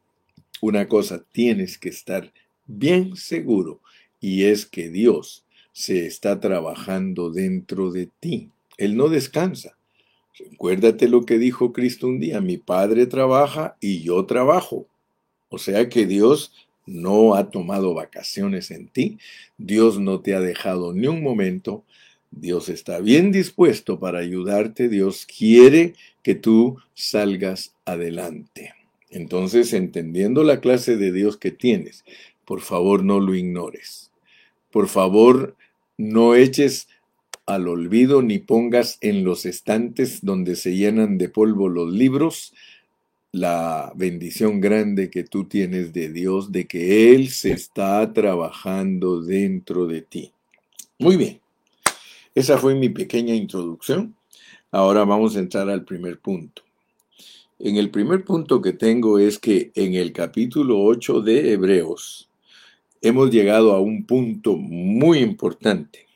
Una 0.61 0.87
cosa 0.87 1.23
tienes 1.31 1.77
que 1.77 1.89
estar 1.89 2.33
bien 2.65 3.15
seguro 3.15 3.81
y 4.19 4.45
es 4.45 4.65
que 4.65 4.89
Dios 4.89 5.45
se 5.71 6.07
está 6.07 6.39
trabajando 6.39 7.29
dentro 7.29 7.91
de 7.91 8.09
ti. 8.19 8.49
Él 8.77 8.97
no 8.97 9.09
descansa. 9.09 9.77
Recuérdate 10.37 11.07
lo 11.07 11.25
que 11.25 11.37
dijo 11.37 11.71
Cristo 11.71 12.07
un 12.07 12.19
día, 12.19 12.41
mi 12.41 12.57
Padre 12.57 13.05
trabaja 13.05 13.77
y 13.79 14.01
yo 14.01 14.25
trabajo. 14.25 14.87
O 15.49 15.59
sea 15.59 15.87
que 15.87 16.05
Dios 16.05 16.53
no 16.89 17.35
ha 17.35 17.49
tomado 17.51 17.93
vacaciones 17.93 18.71
en 18.71 18.87
ti, 18.87 19.19
Dios 19.57 19.99
no 19.99 20.21
te 20.21 20.33
ha 20.33 20.39
dejado 20.41 20.93
ni 20.93 21.07
un 21.07 21.21
momento, 21.21 21.85
Dios 22.31 22.69
está 22.69 22.99
bien 22.99 23.31
dispuesto 23.31 23.99
para 23.99 24.19
ayudarte, 24.19 24.89
Dios 24.89 25.25
quiere 25.25 25.93
que 26.23 26.35
tú 26.35 26.77
salgas 26.93 27.75
adelante. 27.85 28.73
Entonces, 29.09 29.73
entendiendo 29.73 30.43
la 30.43 30.59
clase 30.59 30.97
de 30.97 31.11
Dios 31.11 31.37
que 31.37 31.51
tienes, 31.51 32.03
por 32.45 32.61
favor 32.61 33.03
no 33.03 33.19
lo 33.19 33.35
ignores. 33.35 34.11
Por 34.71 34.87
favor, 34.87 35.55
no 35.97 36.35
eches 36.35 36.87
al 37.45 37.67
olvido 37.67 38.21
ni 38.21 38.37
pongas 38.37 38.99
en 39.01 39.23
los 39.23 39.45
estantes 39.45 40.23
donde 40.23 40.55
se 40.55 40.75
llenan 40.75 41.17
de 41.17 41.29
polvo 41.29 41.67
los 41.67 41.91
libros 41.91 42.53
la 43.31 43.91
bendición 43.95 44.59
grande 44.59 45.09
que 45.09 45.23
tú 45.23 45.45
tienes 45.45 45.93
de 45.93 46.09
Dios, 46.09 46.51
de 46.51 46.67
que 46.67 47.13
Él 47.13 47.29
se 47.29 47.51
está 47.51 48.11
trabajando 48.11 49.21
dentro 49.21 49.85
de 49.85 50.01
ti. 50.01 50.31
Muy 50.97 51.15
bien, 51.15 51.39
esa 52.33 52.57
fue 52.57 52.75
mi 52.75 52.89
pequeña 52.89 53.35
introducción. 53.35 54.15
Ahora 54.71 55.03
vamos 55.05 55.35
a 55.35 55.39
entrar 55.39 55.69
al 55.69 55.83
primer 55.83 56.19
punto. 56.19 56.63
En 57.59 57.75
el 57.75 57.89
primer 57.89 58.23
punto 58.23 58.61
que 58.61 58.73
tengo 58.73 59.19
es 59.19 59.37
que 59.37 59.71
en 59.75 59.93
el 59.93 60.13
capítulo 60.13 60.81
8 60.81 61.21
de 61.21 61.53
Hebreos 61.53 62.29
hemos 63.01 63.31
llegado 63.31 63.73
a 63.73 63.81
un 63.81 64.05
punto 64.05 64.55
muy 64.55 65.19
importante. 65.19 66.07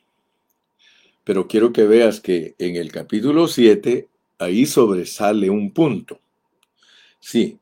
Pero 1.24 1.48
quiero 1.48 1.74
que 1.74 1.84
veas 1.84 2.20
que 2.20 2.56
en 2.60 2.76
el 2.76 2.92
capítulo 2.92 3.48
7 3.48 4.08
ahí 4.40 4.66
sobresale 4.66 5.50
un 5.50 5.72
punto. 5.72 6.20
Sí, 7.26 7.58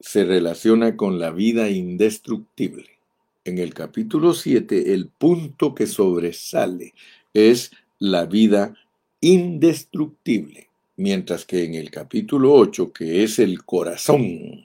se 0.00 0.24
relaciona 0.24 0.96
con 0.96 1.20
la 1.20 1.30
vida 1.30 1.70
indestructible. 1.70 2.98
En 3.44 3.58
el 3.58 3.72
capítulo 3.72 4.34
7, 4.34 4.92
el 4.92 5.06
punto 5.06 5.72
que 5.72 5.86
sobresale 5.86 6.92
es 7.32 7.70
la 8.00 8.26
vida 8.26 8.74
indestructible, 9.20 10.68
mientras 10.96 11.44
que 11.44 11.62
en 11.62 11.76
el 11.76 11.92
capítulo 11.92 12.52
8, 12.54 12.92
que 12.92 13.22
es 13.22 13.38
el 13.38 13.64
corazón, 13.64 14.64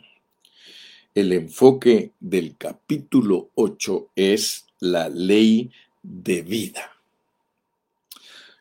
el 1.14 1.32
enfoque 1.32 2.12
del 2.20 2.58
capítulo 2.58 3.50
8 3.54 4.10
es 4.16 4.66
la 4.80 5.10
ley 5.10 5.70
de 6.02 6.42
vida. 6.42 6.92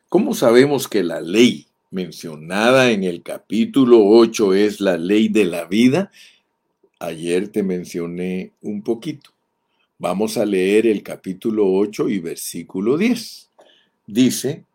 ¿Cómo 0.07 0.35
sabemos 0.35 0.87
que 0.87 1.03
la 1.03 1.19
ley 1.19 1.65
mencionada 1.95 2.91
en 2.91 3.05
el 3.05 3.23
capítulo 3.23 4.05
8 4.05 4.53
es 4.53 4.81
la 4.81 4.97
ley 4.97 5.29
de 5.29 5.45
la 5.45 5.63
vida, 5.63 6.11
ayer 6.99 7.47
te 7.47 7.63
mencioné 7.63 8.51
un 8.61 8.83
poquito. 8.83 9.29
Vamos 9.97 10.35
a 10.37 10.45
leer 10.45 10.87
el 10.87 11.01
capítulo 11.01 11.71
8 11.71 12.09
y 12.09 12.19
versículo 12.19 12.97
10. 12.97 13.49
Dice, 14.07 14.65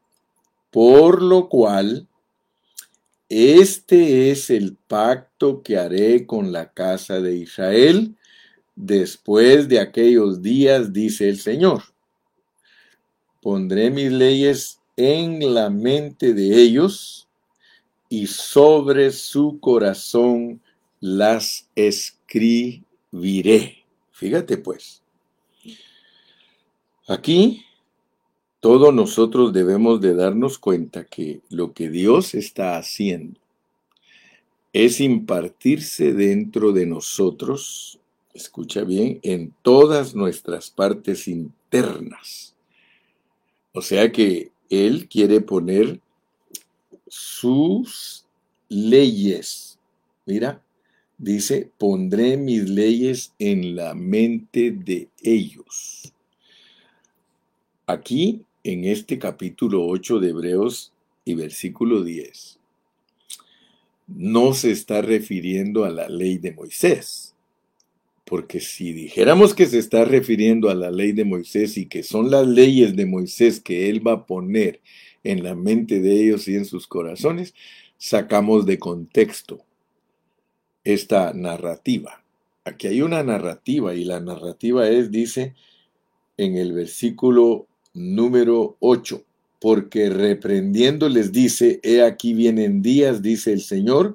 por 0.71 1.21
lo 1.21 1.51
cual, 1.51 2.09
este 3.29 4.31
es 4.31 4.49
el 4.49 4.79
pacto 4.89 5.63
que 5.63 5.77
haré 5.77 6.25
con 6.25 6.53
la 6.53 6.73
casa 6.73 7.21
de 7.21 7.37
Israel 7.37 8.17
después 8.75 9.69
de 9.69 9.79
aquellos 9.79 10.41
días, 10.41 10.95
dice 10.95 11.29
el 11.29 11.39
Señor. 11.39 11.83
Pondré 13.43 13.91
mis 13.91 14.11
leyes 14.11 14.80
en 15.01 15.55
la 15.55 15.71
mente 15.71 16.35
de 16.35 16.61
ellos 16.61 17.27
y 18.09 18.27
sobre 18.27 19.11
su 19.13 19.59
corazón 19.61 20.61
las 21.01 21.69
escribiré. 21.75 22.85
Fíjate 24.13 24.59
pues. 24.59 25.03
Aquí 27.07 27.65
todos 28.61 28.93
nosotros 28.93 29.55
debemos 29.55 30.03
de 30.03 30.15
darnos 30.15 30.59
cuenta 30.59 31.05
que 31.05 31.41
lo 31.49 31.73
que 31.73 31.89
Dios 31.89 32.35
está 32.35 32.77
haciendo 32.77 33.41
es 34.73 35.01
impartirse 35.01 36.13
dentro 36.13 36.73
de 36.73 36.87
nosotros, 36.87 37.99
escucha 38.35 38.85
bien, 38.85 39.19
en 39.23 39.53
todas 39.63 40.15
nuestras 40.15 40.71
partes 40.71 41.27
internas. 41.27 42.55
O 43.73 43.83
sea 43.83 44.13
que 44.13 44.53
él 44.71 45.09
quiere 45.09 45.41
poner 45.41 46.01
sus 47.09 48.25
leyes. 48.69 49.79
Mira, 50.25 50.63
dice, 51.19 51.71
pondré 51.77 52.37
mis 52.37 52.69
leyes 52.69 53.35
en 53.39 53.77
la 53.77 53.95
mente 53.95 54.71
de 54.71 55.09
ellos. 55.23 56.15
Aquí, 57.87 58.45
en 58.63 58.85
este 58.85 59.19
capítulo 59.19 59.85
8 59.87 60.21
de 60.21 60.31
Hebreos 60.31 60.93
y 61.25 61.35
versículo 61.35 62.05
10, 62.05 62.59
no 64.07 64.55
se 64.55 64.71
está 64.71 65.03
refiriendo 65.03 65.85
a 65.85 65.91
la 65.91 66.09
ley 66.09 66.39
de 66.39 66.53
Moisés 66.53 67.30
porque 68.31 68.61
si 68.61 68.93
dijéramos 68.93 69.55
que 69.55 69.67
se 69.67 69.81
está 69.81 70.05
refiriendo 70.05 70.71
a 70.71 70.75
la 70.77 70.93
ley 70.93 71.11
de 71.11 71.25
Moisés 71.25 71.77
y 71.77 71.87
que 71.87 72.05
son 72.05 72.31
las 72.31 72.47
leyes 72.47 72.95
de 72.95 73.05
Moisés 73.05 73.59
que 73.59 73.91
él 73.91 74.07
va 74.07 74.13
a 74.13 74.27
poner 74.27 74.81
en 75.25 75.43
la 75.43 75.57
mente 75.57 75.99
de 75.99 76.23
ellos 76.23 76.47
y 76.47 76.55
en 76.55 76.65
sus 76.65 76.87
corazones, 76.87 77.55
sacamos 77.99 78.67
de 78.67 78.79
contexto 78.79 79.65
esta 80.85 81.33
narrativa. 81.33 82.23
Aquí 82.63 82.87
hay 82.87 83.03
una 83.03 83.25
narrativa 83.25 83.97
y 83.97 84.05
la 84.05 84.21
narrativa 84.21 84.89
es, 84.89 85.11
dice 85.11 85.57
en 86.37 86.57
el 86.57 86.73
versículo 86.73 87.67
número 87.95 88.77
8, 88.79 89.25
porque 89.59 90.09
reprendiendo 90.09 91.09
les 91.09 91.33
dice, 91.33 91.81
he 91.83 92.01
aquí 92.01 92.33
vienen 92.35 92.81
días, 92.81 93.23
dice 93.23 93.53
el 93.53 93.61
Señor, 93.61 94.15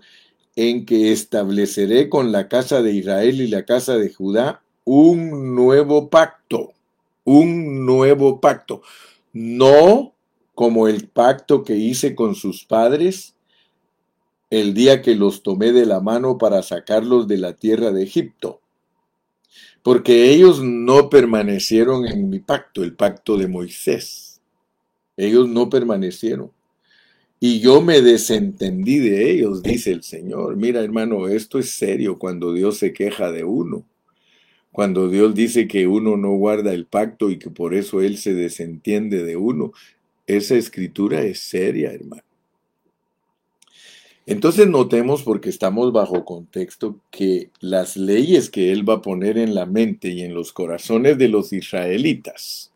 en 0.55 0.85
que 0.85 1.11
estableceré 1.11 2.09
con 2.09 2.31
la 2.31 2.47
casa 2.47 2.81
de 2.81 2.93
Israel 2.93 3.41
y 3.41 3.47
la 3.47 3.65
casa 3.65 3.97
de 3.97 4.13
Judá 4.13 4.61
un 4.85 5.55
nuevo 5.55 6.09
pacto, 6.09 6.73
un 7.23 7.85
nuevo 7.85 8.39
pacto, 8.39 8.81
no 9.33 10.13
como 10.53 10.87
el 10.87 11.09
pacto 11.09 11.63
que 11.63 11.75
hice 11.75 12.15
con 12.15 12.35
sus 12.35 12.63
padres 12.63 13.35
el 14.49 14.73
día 14.73 15.01
que 15.01 15.15
los 15.15 15.43
tomé 15.43 15.73
de 15.73 15.85
la 15.85 15.99
mano 15.99 16.37
para 16.37 16.63
sacarlos 16.63 17.27
de 17.27 17.37
la 17.37 17.53
tierra 17.53 17.91
de 17.91 18.03
Egipto, 18.03 18.61
porque 19.83 20.31
ellos 20.31 20.61
no 20.63 21.09
permanecieron 21.09 22.07
en 22.07 22.29
mi 22.29 22.39
pacto, 22.39 22.83
el 22.83 22.95
pacto 22.95 23.37
de 23.37 23.47
Moisés. 23.47 24.41
Ellos 25.17 25.47
no 25.47 25.69
permanecieron. 25.69 26.51
Y 27.47 27.59
yo 27.59 27.79
me 27.79 28.01
desentendí 28.01 28.97
de 28.97 29.29
ellos, 29.29 29.61
dice 29.61 29.91
el 29.91 30.01
Señor. 30.01 30.55
Mira, 30.55 30.81
hermano, 30.81 31.27
esto 31.27 31.59
es 31.59 31.69
serio 31.69 32.17
cuando 32.17 32.51
Dios 32.51 32.79
se 32.79 32.91
queja 32.91 33.31
de 33.31 33.43
uno. 33.43 33.85
Cuando 34.71 35.09
Dios 35.09 35.35
dice 35.35 35.67
que 35.67 35.85
uno 35.85 36.17
no 36.17 36.31
guarda 36.31 36.73
el 36.73 36.87
pacto 36.87 37.29
y 37.29 37.37
que 37.37 37.51
por 37.51 37.75
eso 37.75 38.01
Él 38.01 38.17
se 38.17 38.33
desentiende 38.33 39.23
de 39.23 39.35
uno. 39.35 39.73
Esa 40.25 40.55
escritura 40.55 41.21
es 41.21 41.37
seria, 41.37 41.91
hermano. 41.91 42.23
Entonces 44.25 44.67
notemos, 44.67 45.21
porque 45.21 45.49
estamos 45.49 45.93
bajo 45.93 46.25
contexto, 46.25 46.99
que 47.11 47.51
las 47.59 47.95
leyes 47.95 48.49
que 48.49 48.71
Él 48.71 48.89
va 48.89 48.95
a 48.95 49.01
poner 49.03 49.37
en 49.37 49.53
la 49.53 49.67
mente 49.67 50.07
y 50.09 50.23
en 50.23 50.33
los 50.33 50.51
corazones 50.51 51.19
de 51.19 51.27
los 51.27 51.53
israelitas 51.53 52.71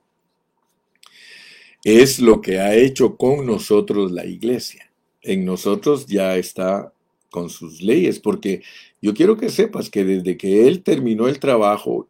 es 1.84 2.20
lo 2.20 2.42
que 2.42 2.60
ha 2.60 2.76
hecho 2.76 3.16
con 3.16 3.46
nosotros 3.46 4.12
la 4.12 4.26
iglesia. 4.26 4.92
En 5.22 5.46
nosotros 5.46 6.06
ya 6.06 6.38
está 6.38 6.94
con 7.30 7.50
sus 7.50 7.82
leyes, 7.82 8.20
porque 8.20 8.64
yo 9.02 9.14
quiero 9.14 9.38
que 9.38 9.50
sepas 9.50 9.90
que 9.90 10.04
desde 10.04 10.38
que 10.38 10.68
Él 10.68 10.82
terminó 10.84 11.28
el 11.28 11.40
trabajo, 11.40 12.08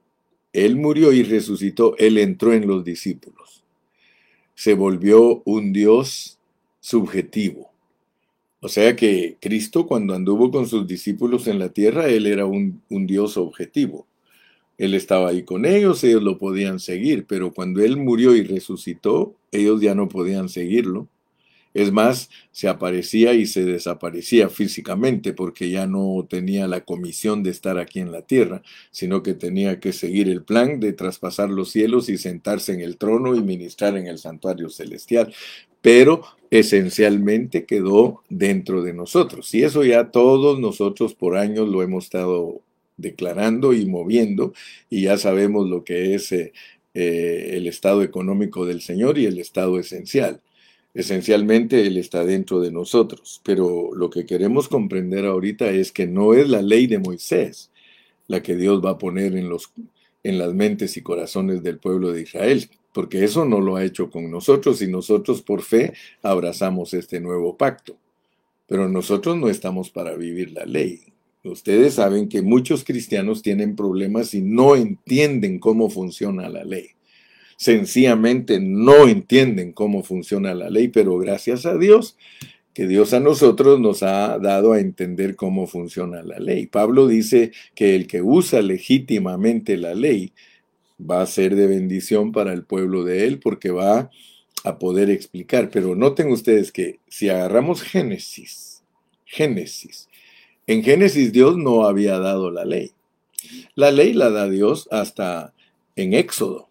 Él 0.53 0.75
murió 0.75 1.11
y 1.13 1.23
resucitó, 1.23 1.95
Él 1.97 2.17
entró 2.17 2.53
en 2.53 2.67
los 2.67 2.83
discípulos. 2.83 3.63
Se 4.55 4.73
volvió 4.73 5.41
un 5.45 5.71
Dios 5.73 6.39
subjetivo, 6.79 7.69
O 8.61 8.67
sea 8.67 8.95
que 8.95 9.37
Cristo 9.39 9.85
cuando 9.87 10.13
anduvo 10.13 10.51
con 10.51 10.67
sus 10.67 10.87
discípulos 10.87 11.47
en 11.47 11.59
la 11.59 11.69
tierra, 11.69 12.09
Él 12.09 12.25
era 12.25 12.45
un, 12.45 12.81
Dios 12.89 13.37
objetivo. 13.37 14.07
Él 14.77 14.95
estaba 14.95 15.29
ahí 15.29 15.43
con 15.43 15.65
ellos, 15.65 16.03
ellos 16.03 16.23
lo 16.23 16.37
podían 16.37 16.79
seguir, 16.79 17.25
pero 17.25 17.53
cuando 17.53 17.81
Él 17.83 17.97
murió 17.97 18.35
y 18.35 18.43
resucitó, 18.43 19.35
ellos 19.51 19.81
ya 19.81 19.95
no 19.95 20.09
podían 20.09 20.49
seguirlo. 20.49 21.07
Es 21.73 21.91
más, 21.91 22.29
se 22.51 22.67
aparecía 22.67 23.33
y 23.33 23.45
se 23.45 23.63
desaparecía 23.63 24.49
físicamente 24.49 25.33
porque 25.33 25.69
ya 25.69 25.85
no 25.85 26.25
tenía 26.27 26.67
la 26.67 26.81
comisión 26.81 27.43
de 27.43 27.51
estar 27.51 27.77
aquí 27.77 27.99
en 27.99 28.11
la 28.11 28.23
tierra, 28.23 28.63
sino 28.89 29.21
que 29.21 29.35
tenía 29.35 29.79
que 29.79 29.93
seguir 29.93 30.29
el 30.29 30.43
plan 30.43 30.79
de 30.79 30.93
traspasar 30.93 31.49
los 31.49 31.69
cielos 31.69 32.09
y 32.09 32.17
sentarse 32.17 32.73
en 32.73 32.81
el 32.81 32.97
trono 32.97 33.35
y 33.35 33.41
ministrar 33.41 33.97
en 33.97 34.07
el 34.07 34.17
santuario 34.17 34.69
celestial. 34.69 35.31
Pero 35.81 36.23
esencialmente 36.49 37.65
quedó 37.65 38.23
dentro 38.29 38.81
de 38.81 38.93
nosotros. 38.93 39.53
Y 39.53 39.63
eso 39.63 39.83
ya 39.83 40.09
todos 40.09 40.59
nosotros 40.59 41.13
por 41.13 41.37
años 41.37 41.69
lo 41.69 41.83
hemos 41.83 42.05
estado 42.05 42.61
declarando 42.99 43.73
y 43.73 43.85
moviendo 43.85 44.53
y 44.89 45.03
ya 45.03 45.17
sabemos 45.17 45.69
lo 45.69 45.83
que 45.83 46.15
es 46.15 46.31
eh, 46.31 46.53
eh, 46.93 47.51
el 47.53 47.67
estado 47.67 48.03
económico 48.03 48.65
del 48.65 48.81
Señor 48.81 49.17
y 49.17 49.25
el 49.25 49.39
estado 49.39 49.79
esencial. 49.79 50.41
Esencialmente 50.93 51.85
Él 51.85 51.97
está 51.97 52.25
dentro 52.25 52.59
de 52.59 52.71
nosotros, 52.71 53.41
pero 53.43 53.91
lo 53.93 54.09
que 54.09 54.25
queremos 54.25 54.67
comprender 54.67 55.25
ahorita 55.25 55.69
es 55.69 55.91
que 55.91 56.07
no 56.07 56.33
es 56.33 56.49
la 56.49 56.61
ley 56.61 56.87
de 56.87 56.99
Moisés 56.99 57.69
la 58.29 58.41
que 58.41 58.55
Dios 58.55 58.79
va 58.85 58.91
a 58.91 58.97
poner 58.97 59.35
en, 59.35 59.49
los, 59.49 59.73
en 60.23 60.37
las 60.37 60.53
mentes 60.53 60.95
y 60.95 61.01
corazones 61.01 61.63
del 61.63 61.79
pueblo 61.79 62.13
de 62.13 62.21
Israel, 62.21 62.69
porque 62.93 63.23
eso 63.23 63.43
no 63.43 63.59
lo 63.59 63.75
ha 63.75 63.83
hecho 63.83 64.09
con 64.09 64.29
nosotros 64.31 64.81
y 64.81 64.87
nosotros 64.87 65.41
por 65.41 65.63
fe 65.63 65.93
abrazamos 66.21 66.93
este 66.93 67.19
nuevo 67.19 67.57
pacto. 67.57 67.97
Pero 68.67 68.87
nosotros 68.87 69.35
no 69.35 69.49
estamos 69.49 69.89
para 69.89 70.15
vivir 70.15 70.51
la 70.51 70.63
ley. 70.65 71.01
Ustedes 71.43 71.95
saben 71.95 72.27
que 72.29 72.41
muchos 72.41 72.83
cristianos 72.83 73.41
tienen 73.41 73.75
problemas 73.75 74.33
y 74.33 74.41
no 74.41 74.75
entienden 74.75 75.59
cómo 75.59 75.89
funciona 75.89 76.49
la 76.49 76.63
ley 76.63 76.89
sencillamente 77.59 78.61
no 78.61 79.09
entienden 79.09 79.73
cómo 79.73 80.01
funciona 80.01 80.53
la 80.53 80.69
ley, 80.69 80.87
pero 80.87 81.17
gracias 81.17 81.65
a 81.65 81.77
Dios 81.77 82.17
que 82.73 82.87
Dios 82.87 83.13
a 83.13 83.19
nosotros 83.19 83.81
nos 83.81 84.01
ha 84.01 84.39
dado 84.39 84.71
a 84.71 84.79
entender 84.79 85.35
cómo 85.35 85.67
funciona 85.67 86.23
la 86.23 86.39
ley. 86.39 86.67
Pablo 86.67 87.05
dice 87.07 87.51
que 87.75 87.97
el 87.97 88.07
que 88.07 88.21
usa 88.21 88.61
legítimamente 88.61 89.75
la 89.75 89.93
ley 89.93 90.31
va 90.99 91.21
a 91.21 91.25
ser 91.25 91.55
de 91.55 91.67
bendición 91.67 92.31
para 92.31 92.53
el 92.53 92.63
pueblo 92.63 93.03
de 93.03 93.27
él 93.27 93.39
porque 93.39 93.71
va 93.71 94.09
a 94.63 94.79
poder 94.79 95.09
explicar. 95.09 95.69
Pero 95.69 95.95
noten 95.95 96.31
ustedes 96.31 96.71
que 96.71 96.99
si 97.09 97.27
agarramos 97.27 97.81
Génesis, 97.81 98.83
Génesis, 99.25 100.07
en 100.69 100.83
Génesis 100.83 101.31
Dios 101.31 101.57
no 101.57 101.85
había 101.85 102.19
dado 102.19 102.51
la 102.51 102.63
ley. 102.63 102.91
La 103.73 103.91
ley 103.91 104.13
la 104.13 104.29
da 104.29 104.47
Dios 104.47 104.87
hasta 104.91 105.55
en 105.95 106.13
Éxodo 106.13 106.69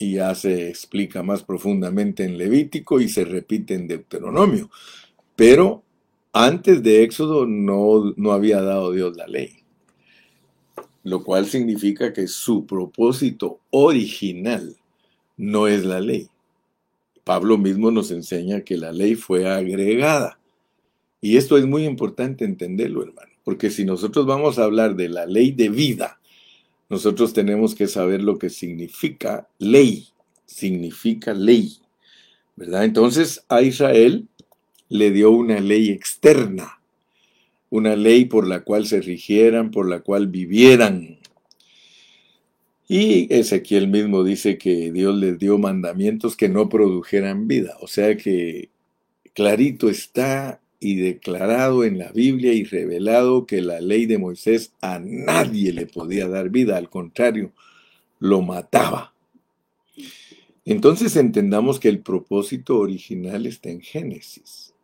y 0.00 0.14
ya 0.14 0.34
se 0.34 0.68
explica 0.68 1.22
más 1.22 1.44
profundamente 1.44 2.24
en 2.24 2.38
Levítico 2.38 3.00
y 3.00 3.08
se 3.08 3.24
repite 3.24 3.74
en 3.74 3.86
Deuteronomio. 3.86 4.68
Pero 5.36 5.84
antes 6.32 6.82
de 6.82 7.04
Éxodo 7.04 7.46
no, 7.46 8.12
no 8.16 8.32
había 8.32 8.60
dado 8.62 8.90
Dios 8.90 9.16
la 9.16 9.28
ley, 9.28 9.52
lo 11.04 11.22
cual 11.22 11.46
significa 11.46 12.12
que 12.12 12.26
su 12.26 12.66
propósito 12.66 13.60
original 13.70 14.74
no 15.36 15.68
es 15.68 15.84
la 15.84 16.00
ley. 16.00 16.28
Pablo 17.22 17.58
mismo 17.58 17.92
nos 17.92 18.10
enseña 18.10 18.62
que 18.62 18.76
la 18.76 18.90
ley 18.90 19.14
fue 19.14 19.48
agregada. 19.48 20.40
Y 21.20 21.36
esto 21.36 21.56
es 21.56 21.64
muy 21.64 21.84
importante 21.84 22.44
entenderlo, 22.44 23.04
hermano, 23.04 23.35
porque 23.46 23.70
si 23.70 23.84
nosotros 23.84 24.26
vamos 24.26 24.58
a 24.58 24.64
hablar 24.64 24.96
de 24.96 25.08
la 25.08 25.24
ley 25.24 25.52
de 25.52 25.68
vida, 25.68 26.18
nosotros 26.88 27.32
tenemos 27.32 27.76
que 27.76 27.86
saber 27.86 28.20
lo 28.20 28.40
que 28.40 28.50
significa 28.50 29.46
ley. 29.60 30.08
Significa 30.46 31.32
ley. 31.32 31.76
¿Verdad? 32.56 32.84
Entonces 32.84 33.44
a 33.48 33.62
Israel 33.62 34.26
le 34.88 35.12
dio 35.12 35.30
una 35.30 35.60
ley 35.60 35.90
externa, 35.90 36.80
una 37.70 37.94
ley 37.94 38.24
por 38.24 38.48
la 38.48 38.64
cual 38.64 38.84
se 38.84 39.00
rigieran, 39.00 39.70
por 39.70 39.88
la 39.88 40.00
cual 40.00 40.26
vivieran. 40.26 41.20
Y 42.88 43.32
Ezequiel 43.32 43.86
mismo 43.86 44.24
dice 44.24 44.58
que 44.58 44.90
Dios 44.90 45.14
les 45.14 45.38
dio 45.38 45.56
mandamientos 45.56 46.36
que 46.36 46.48
no 46.48 46.68
produjeran 46.68 47.46
vida. 47.46 47.76
O 47.80 47.86
sea 47.86 48.16
que 48.16 48.70
clarito 49.34 49.88
está 49.88 50.60
y 50.78 50.96
declarado 50.96 51.84
en 51.84 51.98
la 51.98 52.12
Biblia 52.12 52.52
y 52.52 52.64
revelado 52.64 53.46
que 53.46 53.60
la 53.62 53.80
ley 53.80 54.06
de 54.06 54.18
Moisés 54.18 54.72
a 54.80 54.98
nadie 54.98 55.72
le 55.72 55.86
podía 55.86 56.28
dar 56.28 56.50
vida, 56.50 56.76
al 56.76 56.90
contrario, 56.90 57.52
lo 58.18 58.42
mataba. 58.42 59.14
Entonces 60.64 61.16
entendamos 61.16 61.78
que 61.78 61.88
el 61.88 62.00
propósito 62.00 62.78
original 62.78 63.46
está 63.46 63.70
en 63.70 63.80
Génesis. 63.80 64.74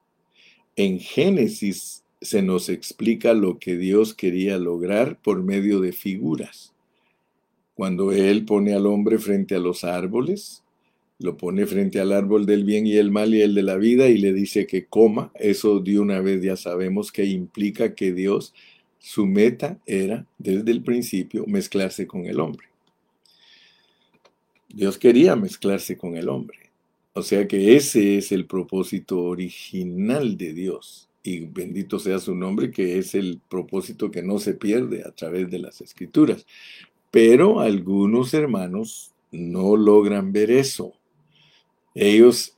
En 0.77 1.01
Génesis 1.01 2.05
se 2.21 2.41
nos 2.41 2.69
explica 2.69 3.35
lo 3.35 3.59
que 3.59 3.77
Dios 3.77 4.15
quería 4.15 4.59
lograr 4.59 5.21
por 5.21 5.43
medio 5.43 5.81
de 5.81 5.93
figuras. 5.93 6.73
Cuando 7.75 8.13
Él 8.13 8.45
pone 8.45 8.75
al 8.75 8.87
hombre 8.87 9.19
frente 9.19 9.57
a 9.57 9.59
los 9.59 9.83
árboles, 9.83 10.62
lo 11.23 11.37
pone 11.37 11.67
frente 11.67 12.01
al 12.01 12.13
árbol 12.13 12.47
del 12.47 12.65
bien 12.65 12.87
y 12.87 12.97
el 12.97 13.11
mal 13.11 13.35
y 13.35 13.43
el 13.43 13.55
de 13.55 13.63
la 13.63 13.77
vida 13.77 14.09
y 14.09 14.19
le 14.19 14.33
dice 14.33 14.67
que 14.67 14.87
coma. 14.87 15.33
Eso 15.35 15.81
de 15.81 15.99
una 15.99 16.21
vez 16.21 16.43
ya 16.43 16.57
sabemos 16.57 17.13
que 17.13 17.25
implica 17.25 17.95
que 17.95 18.13
Dios, 18.13 18.55
su 18.99 19.27
meta 19.27 19.79
era 19.87 20.27
desde 20.39 20.71
el 20.71 20.83
principio 20.83 21.45
mezclarse 21.47 22.07
con 22.07 22.27
el 22.27 22.41
hombre. 22.41 22.67
Dios 24.69 24.99
quería 24.99 25.37
mezclarse 25.37 25.97
con 25.97 26.17
el 26.17 26.29
hombre. 26.29 26.59
O 27.15 27.23
sea 27.23 27.47
que 27.47 27.77
ese 27.77 28.17
es 28.17 28.33
el 28.33 28.47
propósito 28.47 29.23
original 29.23 30.37
de 30.37 30.55
Dios. 30.55 31.09
Y 31.23 31.41
bendito 31.41 31.99
sea 31.99 32.19
su 32.19 32.35
nombre, 32.35 32.71
que 32.71 32.99
es 32.99 33.15
el 33.15 33.41
propósito 33.49 34.11
que 34.11 34.23
no 34.23 34.39
se 34.39 34.55
pierde 34.55 35.05
a 35.07 35.13
través 35.13 35.51
de 35.51 35.59
las 35.59 35.81
escrituras. 35.81 36.47
Pero 37.11 37.61
algunos 37.61 38.33
hermanos 38.35 39.13
no 39.31 39.77
logran 39.77 40.33
ver 40.33 40.51
eso. 40.51 40.95
Ellos 41.95 42.55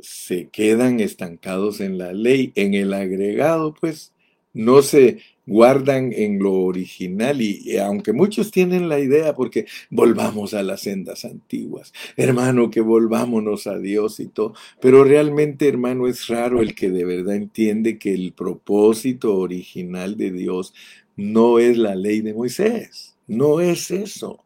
se 0.00 0.48
quedan 0.48 1.00
estancados 1.00 1.80
en 1.80 1.98
la 1.98 2.12
ley, 2.12 2.52
en 2.54 2.74
el 2.74 2.92
agregado, 2.92 3.74
pues 3.80 4.12
no 4.52 4.82
se 4.82 5.18
guardan 5.46 6.12
en 6.12 6.38
lo 6.38 6.52
original 6.52 7.42
y, 7.42 7.76
aunque 7.78 8.12
muchos 8.12 8.50
tienen 8.50 8.88
la 8.88 8.98
idea 8.98 9.34
porque 9.34 9.66
volvamos 9.90 10.54
a 10.54 10.62
las 10.62 10.82
sendas 10.82 11.24
antiguas, 11.24 11.92
hermano, 12.16 12.70
que 12.70 12.80
volvámonos 12.80 13.66
a 13.66 13.78
Dios 13.78 14.20
y 14.20 14.26
todo, 14.26 14.54
pero 14.80 15.04
realmente, 15.04 15.68
hermano, 15.68 16.06
es 16.06 16.28
raro 16.28 16.62
el 16.62 16.74
que 16.74 16.90
de 16.90 17.04
verdad 17.04 17.34
entiende 17.34 17.98
que 17.98 18.14
el 18.14 18.32
propósito 18.32 19.36
original 19.36 20.16
de 20.16 20.32
Dios 20.32 20.72
no 21.16 21.58
es 21.58 21.76
la 21.76 21.94
ley 21.94 22.20
de 22.20 22.34
Moisés, 22.34 23.16
no 23.26 23.60
es 23.60 23.90
eso. 23.90 24.43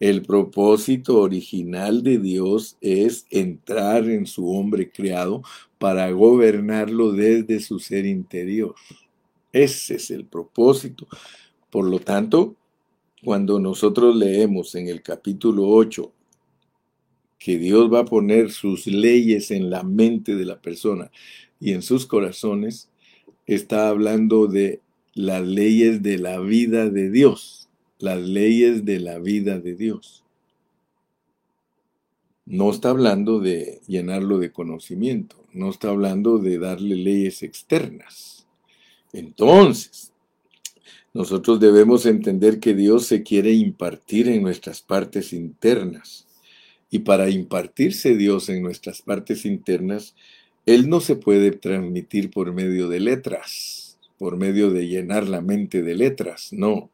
El 0.00 0.22
propósito 0.22 1.18
original 1.18 2.04
de 2.04 2.18
Dios 2.18 2.76
es 2.80 3.26
entrar 3.30 4.08
en 4.08 4.26
su 4.26 4.48
hombre 4.48 4.92
creado 4.92 5.42
para 5.78 6.08
gobernarlo 6.12 7.10
desde 7.10 7.58
su 7.58 7.80
ser 7.80 8.06
interior. 8.06 8.76
Ese 9.52 9.96
es 9.96 10.12
el 10.12 10.24
propósito. 10.24 11.08
Por 11.68 11.90
lo 11.90 11.98
tanto, 11.98 12.54
cuando 13.24 13.58
nosotros 13.58 14.14
leemos 14.14 14.76
en 14.76 14.86
el 14.86 15.02
capítulo 15.02 15.66
8 15.66 16.12
que 17.36 17.58
Dios 17.58 17.92
va 17.92 18.00
a 18.00 18.04
poner 18.04 18.52
sus 18.52 18.86
leyes 18.86 19.50
en 19.50 19.68
la 19.68 19.82
mente 19.82 20.36
de 20.36 20.44
la 20.44 20.60
persona 20.60 21.10
y 21.58 21.72
en 21.72 21.82
sus 21.82 22.06
corazones, 22.06 22.88
está 23.46 23.88
hablando 23.88 24.46
de 24.46 24.80
las 25.14 25.44
leyes 25.44 26.04
de 26.04 26.18
la 26.18 26.38
vida 26.38 26.88
de 26.88 27.10
Dios 27.10 27.57
las 27.98 28.20
leyes 28.20 28.84
de 28.84 29.00
la 29.00 29.18
vida 29.18 29.58
de 29.58 29.74
Dios. 29.74 30.24
No 32.46 32.70
está 32.70 32.90
hablando 32.90 33.40
de 33.40 33.80
llenarlo 33.86 34.38
de 34.38 34.52
conocimiento, 34.52 35.36
no 35.52 35.68
está 35.68 35.90
hablando 35.90 36.38
de 36.38 36.58
darle 36.58 36.96
leyes 36.96 37.42
externas. 37.42 38.46
Entonces, 39.12 40.12
nosotros 41.12 41.60
debemos 41.60 42.06
entender 42.06 42.60
que 42.60 42.74
Dios 42.74 43.06
se 43.06 43.22
quiere 43.22 43.52
impartir 43.52 44.28
en 44.28 44.42
nuestras 44.42 44.80
partes 44.80 45.32
internas. 45.32 46.26
Y 46.90 47.00
para 47.00 47.28
impartirse 47.28 48.16
Dios 48.16 48.48
en 48.48 48.62
nuestras 48.62 49.02
partes 49.02 49.44
internas, 49.44 50.14
Él 50.64 50.88
no 50.88 51.00
se 51.00 51.16
puede 51.16 51.50
transmitir 51.50 52.30
por 52.30 52.54
medio 52.54 52.88
de 52.88 53.00
letras, 53.00 53.98
por 54.16 54.38
medio 54.38 54.70
de 54.70 54.86
llenar 54.86 55.28
la 55.28 55.42
mente 55.42 55.82
de 55.82 55.94
letras, 55.94 56.50
no 56.52 56.90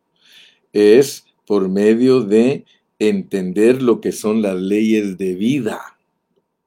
es 0.75 1.25
por 1.47 1.69
medio 1.71 2.21
de 2.21 2.67
entender 2.99 3.83
lo 3.83 4.03
que 4.03 4.13
son 4.13 4.43
las 4.43 4.57
leyes 4.57 5.17
de 5.17 5.35
vida. 5.35 5.81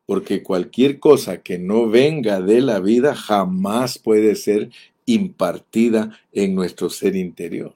porque 0.07 0.41
cualquier 0.41 0.99
cosa 0.99 1.41
que 1.41 1.59
no 1.59 1.89
venga 1.89 2.39
de 2.39 2.61
la 2.61 2.79
vida 2.79 3.13
jamás 3.13 3.99
puede 3.99 4.35
ser 4.35 4.69
impartida 5.05 6.17
en 6.31 6.55
nuestro 6.55 6.89
ser 6.89 7.17
interior. 7.17 7.75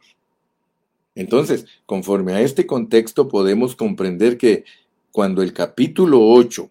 Entonces, 1.14 1.66
conforme 1.86 2.32
a 2.32 2.40
este 2.42 2.66
contexto, 2.66 3.28
podemos 3.28 3.76
comprender 3.76 4.38
que 4.38 4.64
cuando 5.12 5.42
el 5.42 5.52
capítulo 5.52 6.26
8 6.26 6.70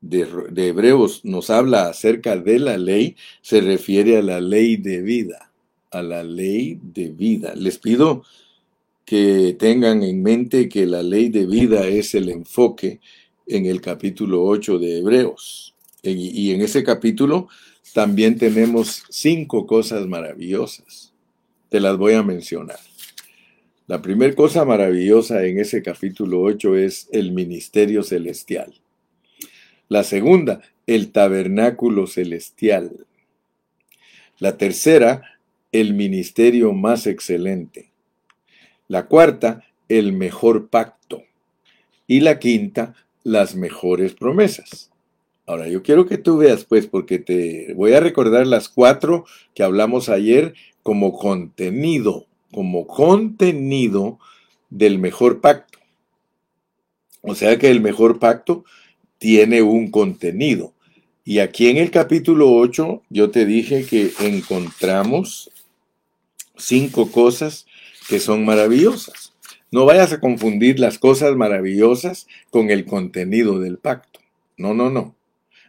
de, 0.00 0.68
Hebreos 0.68 1.24
nos 1.24 1.50
habla 1.50 1.88
acerca 1.88 2.36
de 2.36 2.58
la 2.58 2.76
ley, 2.76 3.16
se 3.40 3.60
refiere 3.60 4.18
a 4.18 4.22
la 4.22 4.40
ley 4.40 4.76
de 4.76 5.00
vida, 5.00 5.45
a 5.98 6.02
la 6.02 6.22
ley 6.22 6.78
de 6.82 7.08
vida. 7.08 7.54
Les 7.54 7.78
pido 7.78 8.24
que 9.04 9.56
tengan 9.58 10.02
en 10.02 10.22
mente 10.22 10.68
que 10.68 10.84
la 10.84 11.02
ley 11.02 11.28
de 11.28 11.46
vida 11.46 11.86
es 11.86 12.14
el 12.14 12.28
enfoque 12.28 13.00
en 13.46 13.66
el 13.66 13.80
capítulo 13.80 14.44
8 14.44 14.78
de 14.78 14.98
Hebreos. 14.98 15.74
Y 16.02 16.52
en 16.52 16.60
ese 16.60 16.84
capítulo 16.84 17.48
también 17.92 18.36
tenemos 18.36 19.04
cinco 19.08 19.66
cosas 19.66 20.06
maravillosas. 20.06 21.12
Te 21.68 21.80
las 21.80 21.96
voy 21.96 22.14
a 22.14 22.22
mencionar. 22.22 22.78
La 23.86 24.02
primera 24.02 24.34
cosa 24.34 24.64
maravillosa 24.64 25.44
en 25.44 25.60
ese 25.60 25.82
capítulo 25.82 26.42
8 26.42 26.76
es 26.76 27.08
el 27.12 27.32
ministerio 27.32 28.02
celestial. 28.02 28.74
La 29.88 30.02
segunda, 30.02 30.60
el 30.86 31.12
tabernáculo 31.12 32.08
celestial. 32.08 33.06
La 34.38 34.58
tercera, 34.58 35.35
el 35.80 35.94
ministerio 35.94 36.72
más 36.72 37.06
excelente. 37.06 37.90
La 38.88 39.06
cuarta, 39.06 39.64
el 39.88 40.12
mejor 40.12 40.68
pacto. 40.68 41.22
Y 42.06 42.20
la 42.20 42.38
quinta, 42.38 42.94
las 43.24 43.56
mejores 43.56 44.14
promesas. 44.14 44.90
Ahora, 45.46 45.68
yo 45.68 45.82
quiero 45.82 46.06
que 46.06 46.18
tú 46.18 46.38
veas, 46.38 46.64
pues, 46.64 46.86
porque 46.86 47.18
te 47.18 47.72
voy 47.74 47.92
a 47.92 48.00
recordar 48.00 48.46
las 48.46 48.68
cuatro 48.68 49.24
que 49.54 49.62
hablamos 49.62 50.08
ayer 50.08 50.54
como 50.82 51.16
contenido, 51.16 52.26
como 52.52 52.86
contenido 52.86 54.18
del 54.70 54.98
mejor 54.98 55.40
pacto. 55.40 55.78
O 57.22 57.34
sea 57.34 57.58
que 57.58 57.70
el 57.70 57.80
mejor 57.80 58.18
pacto 58.18 58.64
tiene 59.18 59.62
un 59.62 59.90
contenido. 59.90 60.72
Y 61.24 61.40
aquí 61.40 61.68
en 61.68 61.76
el 61.76 61.90
capítulo 61.90 62.52
8 62.52 63.02
yo 63.10 63.30
te 63.30 63.46
dije 63.46 63.84
que 63.84 64.12
encontramos 64.20 65.50
cinco 66.56 67.10
cosas 67.10 67.66
que 68.08 68.20
son 68.20 68.44
maravillosas. 68.44 69.34
No 69.70 69.84
vayas 69.84 70.12
a 70.12 70.20
confundir 70.20 70.78
las 70.78 70.98
cosas 70.98 71.36
maravillosas 71.36 72.26
con 72.50 72.70
el 72.70 72.84
contenido 72.84 73.58
del 73.58 73.78
pacto. 73.78 74.20
No, 74.56 74.74
no, 74.74 74.90
no. 74.90 75.16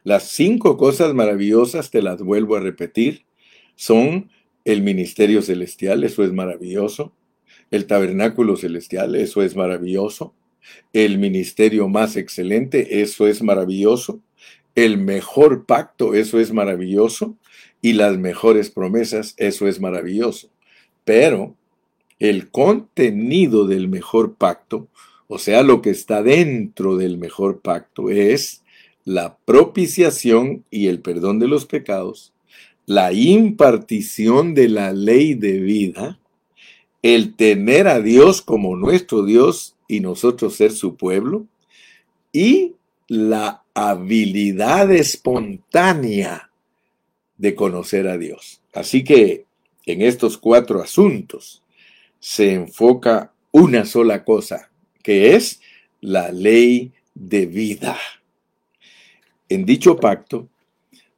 Las 0.04 0.30
cinco 0.30 0.78
cosas 0.78 1.14
maravillosas, 1.14 1.92
te 1.92 2.02
las 2.02 2.22
vuelvo 2.22 2.56
a 2.56 2.62
repetir, 2.62 3.26
son 3.76 4.30
el 4.66 4.82
ministerio 4.82 5.42
celestial, 5.42 6.04
eso 6.04 6.24
es 6.24 6.32
maravilloso. 6.32 7.14
El 7.72 7.86
tabernáculo 7.86 8.56
celestial, 8.56 9.16
eso 9.16 9.42
es 9.42 9.56
maravilloso 9.56 10.34
el 10.94 11.18
ministerio 11.18 11.88
más 11.88 12.16
excelente, 12.16 13.02
eso 13.02 13.28
es 13.28 13.42
maravilloso, 13.42 14.22
el 14.76 14.98
mejor 14.98 15.66
pacto, 15.66 16.14
eso 16.14 16.40
es 16.40 16.54
maravilloso, 16.54 17.38
y 17.82 17.94
las 17.94 18.18
mejores 18.18 18.70
promesas, 18.70 19.34
eso 19.38 19.68
es 19.68 19.80
maravilloso. 19.80 20.50
Pero 21.08 21.56
el 22.20 22.52
contenido 22.52 23.66
del 23.66 23.88
mejor 23.88 24.36
pacto, 24.36 24.90
o 25.30 25.40
sea, 25.40 25.64
lo 25.64 25.82
que 25.82 25.90
está 25.90 26.22
dentro 26.22 26.98
del 26.98 27.18
mejor 27.18 27.62
pacto, 27.62 28.10
es 28.10 28.62
la 29.06 29.38
propiciación 29.46 30.66
y 30.70 30.88
el 30.88 31.00
perdón 31.00 31.40
de 31.40 31.48
los 31.48 31.66
pecados, 31.66 32.34
la 32.86 33.14
impartición 33.14 34.54
de 34.54 34.68
la 34.68 34.92
ley 34.92 35.34
de 35.34 35.60
vida, 35.60 36.20
el 37.02 37.36
tener 37.36 37.88
a 37.88 38.02
Dios 38.02 38.42
como 38.42 38.76
nuestro 38.76 39.24
Dios 39.24 39.78
y 39.88 40.02
nosotros 40.02 40.58
ser 40.58 40.74
su 40.74 40.98
pueblo, 40.98 41.46
y 42.34 42.74
la 43.08 43.64
habilidad 43.74 44.92
espontánea 44.92 46.52
de 47.38 47.56
conocer 47.56 48.10
a 48.10 48.18
Dios. 48.18 48.62
Así 48.74 49.06
que 49.06 49.48
en 49.88 50.02
estos 50.02 50.38
cuatro 50.38 50.82
asuntos 50.82 51.64
se 52.20 52.54
enfoca 52.54 53.34
una 53.52 53.86
sola 53.86 54.24
cosa, 54.24 54.70
que 55.02 55.36
es 55.36 55.62
la 56.02 56.32
ley 56.32 56.92
de 57.16 57.46
vida. 57.46 57.98
En 59.50 59.66
dicho 59.66 59.98
pacto, 59.98 60.50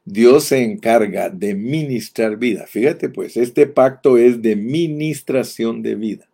Dios 0.04 0.44
se 0.44 0.62
encarga 0.62 1.28
de 1.28 1.54
ministrar 1.54 2.36
vida. 2.36 2.66
Fíjate 2.66 3.08
pues, 3.08 3.36
este 3.36 3.66
pacto 3.66 4.16
es 4.16 4.40
de 4.40 4.56
ministración 4.56 5.82
de 5.82 5.96
vida. 5.96 6.28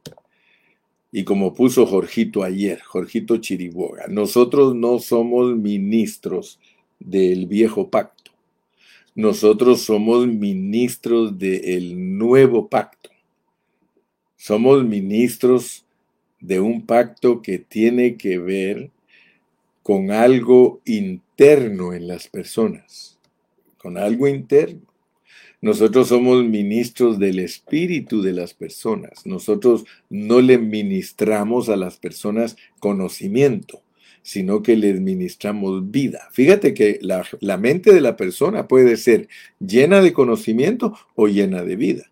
Y 1.10 1.24
como 1.24 1.54
puso 1.54 1.86
Jorgito 1.86 2.42
ayer, 2.42 2.80
Jorgito 2.82 3.38
Chiriboga, 3.38 4.06
nosotros 4.08 4.74
no 4.74 4.98
somos 4.98 5.56
ministros 5.56 6.58
del 7.00 7.46
viejo 7.46 7.88
pacto. 7.88 8.32
Nosotros 9.16 9.80
somos 9.80 10.26
ministros 10.26 11.38
del 11.38 12.18
nuevo 12.18 12.68
pacto. 12.68 13.08
Somos 14.36 14.84
ministros 14.84 15.86
de 16.38 16.60
un 16.60 16.84
pacto 16.84 17.40
que 17.40 17.58
tiene 17.58 18.18
que 18.18 18.36
ver 18.38 18.90
con 19.82 20.10
algo 20.10 20.82
interno 20.84 21.94
en 21.94 22.06
las 22.06 22.28
personas, 22.28 23.18
con 23.78 23.96
algo 23.96 24.28
interno. 24.28 24.82
Nosotros 25.62 26.08
somos 26.08 26.44
ministros 26.44 27.18
del 27.18 27.38
espíritu 27.38 28.20
de 28.20 28.34
las 28.34 28.52
personas. 28.52 29.24
Nosotros 29.24 29.86
no 30.10 30.42
le 30.42 30.58
ministramos 30.58 31.70
a 31.70 31.76
las 31.76 31.96
personas 31.96 32.58
conocimiento, 32.80 33.80
sino 34.26 34.62
que 34.62 34.76
les 34.76 35.00
ministramos 35.00 35.90
vida. 35.90 36.28
Fíjate 36.32 36.74
que 36.74 36.98
la, 37.00 37.56
mente 37.56 37.94
de 37.94 38.00
la 38.00 38.16
persona 38.16 38.66
puede 38.66 38.96
ser 38.96 39.28
llena 39.60 40.00
de 40.00 40.12
conocimiento 40.12 40.96
o 41.14 41.28
llena 41.28 41.62
de 41.62 41.76
vida. 41.76 42.10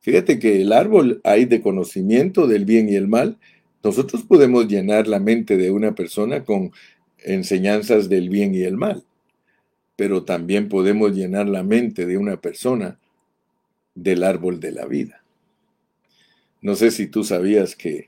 Fíjate 0.00 0.38
que 0.38 0.62
el 0.62 0.72
árbol 0.72 1.20
hay 1.24 1.46
de 1.46 1.60
conocimiento 1.60 2.46
del 2.46 2.64
bien 2.64 2.88
y 2.88 2.94
el 2.94 3.08
mal. 3.08 3.38
Nosotros 3.82 4.22
podemos 4.22 4.68
llenar 4.68 5.08
la 5.08 5.18
mente 5.18 5.56
de 5.56 5.70
una 5.70 5.94
persona 5.94 6.44
con 6.44 6.70
enseñanzas 7.24 8.08
del 8.08 8.28
bien 8.28 8.54
y 8.54 8.62
el 8.62 8.76
mal 8.76 9.04
pero 9.98 10.22
también 10.22 10.68
podemos 10.68 11.10
llenar 11.12 11.48
la 11.48 11.64
mente 11.64 12.06
de 12.06 12.16
una 12.16 12.40
persona 12.40 13.00
del 13.96 14.22
árbol 14.22 14.60
de 14.60 14.70
la 14.70 14.86
vida. 14.86 15.24
No 16.62 16.76
sé 16.76 16.92
si 16.92 17.08
tú 17.08 17.24
sabías 17.24 17.74
que 17.74 18.06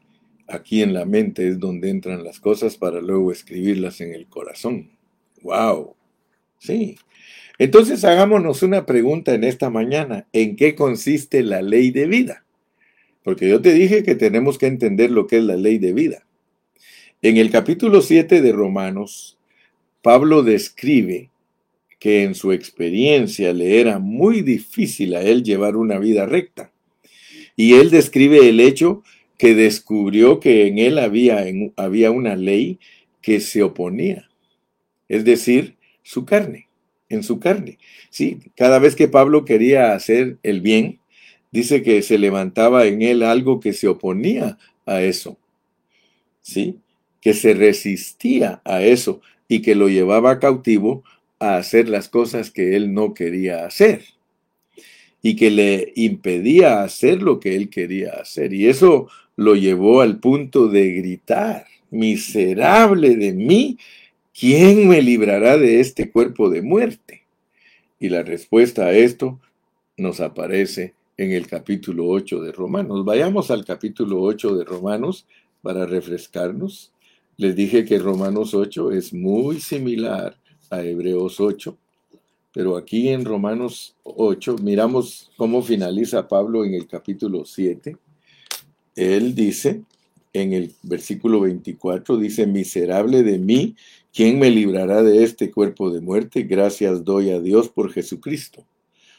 aquí 0.51 0.83
en 0.83 0.93
la 0.93 1.05
mente 1.05 1.49
es 1.49 1.59
donde 1.59 1.91
entran 1.91 2.25
las 2.25 2.41
cosas 2.41 2.77
para 2.77 3.01
luego 3.01 3.33
escribirlas 3.33 4.01
en 4.01 4.13
el 4.13 4.27
corazón. 4.27 4.91
¡Wow! 5.43 5.95
Sí. 6.59 6.97
Entonces 7.59 8.05
hagámonos 8.05 8.63
una 8.63 8.87
pregunta 8.87 9.35
en 9.35 9.45
esta 9.45 9.71
mañana. 9.71 10.27
¿En 10.33 10.57
qué 10.57 10.75
consiste 10.75 11.43
la 11.43 11.63
ley 11.63 11.91
de 11.91 12.07
vida? 12.07 12.45
Porque 13.23 13.49
yo 13.49 13.61
te 13.61 13.73
dije 13.73 14.03
que 14.03 14.15
tenemos 14.15 14.59
que 14.59 14.67
entender 14.67 15.11
lo 15.11 15.27
que 15.27 15.39
es 15.39 15.45
la 15.45 15.57
ley 15.57 15.79
de 15.79 15.93
vida. 15.93 16.27
En 17.23 17.37
el 17.37 17.51
capítulo 17.51 18.01
7 18.01 18.41
de 18.41 18.53
Romanos, 18.53 19.39
Pablo 20.03 20.43
describe 20.43 21.31
que 21.99 22.23
en 22.23 22.35
su 22.35 22.53
experiencia 22.53 23.53
le 23.53 23.79
era 23.79 23.99
muy 23.99 24.41
difícil 24.41 25.15
a 25.15 25.21
él 25.21 25.45
llevar 25.45 25.77
una 25.77 25.99
vida 25.99 26.25
recta. 26.25 26.73
Y 27.57 27.75
él 27.75 27.91
describe 27.91 28.49
el 28.49 28.59
hecho 28.59 29.03
que 29.41 29.55
descubrió 29.55 30.39
que 30.39 30.67
en 30.67 30.79
él 30.79 30.99
había, 30.99 31.43
había 31.77 32.11
una 32.11 32.37
ley 32.37 32.79
que 33.23 33.41
se 33.41 33.63
oponía, 33.63 34.29
es 35.09 35.25
decir, 35.25 35.77
su 36.03 36.27
carne, 36.27 36.69
en 37.09 37.23
su 37.23 37.41
carne. 37.41 37.79
Sí, 38.11 38.41
cada 38.55 38.79
vez 38.79 38.95
que 38.95 39.09
Pablo 39.09 39.47
quería 39.47 39.95
hacer 39.95 40.37
el 40.43 40.61
bien, 40.61 41.01
dice 41.53 41.83
que 41.83 42.03
se 42.03 42.19
levantaba 42.19 42.85
en 42.85 43.01
él 43.01 43.23
algo 43.23 43.61
que 43.61 43.73
se 43.73 43.89
oponía 43.89 44.59
a 44.85 45.01
eso. 45.01 45.39
¿Sí? 46.43 46.77
Que 47.23 47.33
se 47.33 47.55
resistía 47.55 48.61
a 48.67 48.83
eso 48.83 49.23
y 49.49 49.63
que 49.63 49.75
lo 49.75 49.89
llevaba 49.89 50.39
cautivo 50.39 51.03
a 51.39 51.57
hacer 51.57 51.89
las 51.89 52.11
cosas 52.11 52.51
que 52.51 52.77
él 52.77 52.93
no 52.93 53.15
quería 53.15 53.65
hacer 53.65 54.03
y 55.23 55.37
que 55.37 55.51
le 55.51 55.93
impedía 55.97 56.83
hacer 56.83 57.23
lo 57.23 57.41
que 57.41 57.57
él 57.57 57.71
quería 57.71 58.13
hacer. 58.21 58.53
Y 58.53 58.69
eso 58.69 59.09
lo 59.41 59.55
llevó 59.55 60.03
al 60.03 60.19
punto 60.21 60.69
de 60.69 60.93
gritar, 60.93 61.65
miserable 61.91 63.17
de 63.17 63.33
mí, 63.33 63.79
¿quién 64.39 64.87
me 64.87 65.01
librará 65.01 65.57
de 65.57 65.81
este 65.81 66.11
cuerpo 66.11 66.51
de 66.51 66.61
muerte? 66.61 67.23
Y 67.99 68.11
la 68.11 68.23
respuesta 68.23 68.85
a 68.85 68.93
esto 68.93 69.41
nos 69.97 70.21
aparece 70.21 70.93
en 71.17 71.33
el 71.33 71.47
capítulo 71.47 72.07
8 72.09 72.43
de 72.43 72.53
Romanos. 72.53 73.03
Vayamos 73.03 73.51
al 73.51 73.65
capítulo 73.65 74.21
8 74.21 74.57
de 74.57 74.65
Romanos 74.65 75.25
para 75.63 75.87
refrescarnos. 75.87 76.93
Les 77.39 77.57
dije 77.57 77.87
que 77.87 77.99
Romanos 77.99 78.53
8 78.53 78.93
es 78.93 79.15
muy 79.15 79.59
similar 79.59 80.37
a 80.69 80.83
Hebreos 80.83 81.41
8, 81.41 81.75
pero 82.53 82.77
aquí 82.77 83.09
en 83.09 83.25
Romanos 83.25 83.97
8 84.03 84.57
miramos 84.63 85.31
cómo 85.39 85.63
finaliza 85.63 86.29
Pablo 86.29 86.63
en 86.67 86.75
el 86.75 86.87
capítulo 86.87 87.47
7. 87.47 87.97
Él 88.97 89.35
dice, 89.35 89.83
en 90.33 90.53
el 90.53 90.73
versículo 90.83 91.41
24, 91.41 92.17
dice, 92.17 92.47
miserable 92.47 93.23
de 93.23 93.39
mí, 93.39 93.77
¿quién 94.13 94.39
me 94.39 94.51
librará 94.51 95.03
de 95.03 95.25
este 95.25 95.51
cuerpo 95.51 95.91
de 95.91 96.01
muerte? 96.01 96.43
Gracias 96.43 97.05
doy 97.05 97.31
a 97.31 97.41
Dios 97.41 97.69
por 97.69 97.93
Jesucristo, 97.93 98.65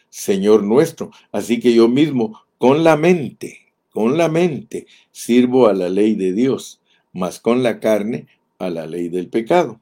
Señor 0.10 0.63
nuestro. 0.63 1.12
Así 1.31 1.60
que 1.60 1.73
yo 1.73 1.88
mismo, 1.88 2.41
con 2.57 2.84
la 2.84 2.97
mente, 2.97 3.73
con 3.91 4.17
la 4.17 4.29
mente, 4.29 4.88
sirvo 5.12 5.67
a 5.67 5.73
la 5.73 5.89
ley 5.89 6.15
de 6.15 6.34
Dios 6.34 6.81
mas 7.13 7.39
con 7.39 7.63
la 7.63 7.79
carne 7.79 8.27
a 8.60 8.69
la 8.69 8.86
ley 8.86 9.10
del 9.10 9.27
pecado. 9.27 9.79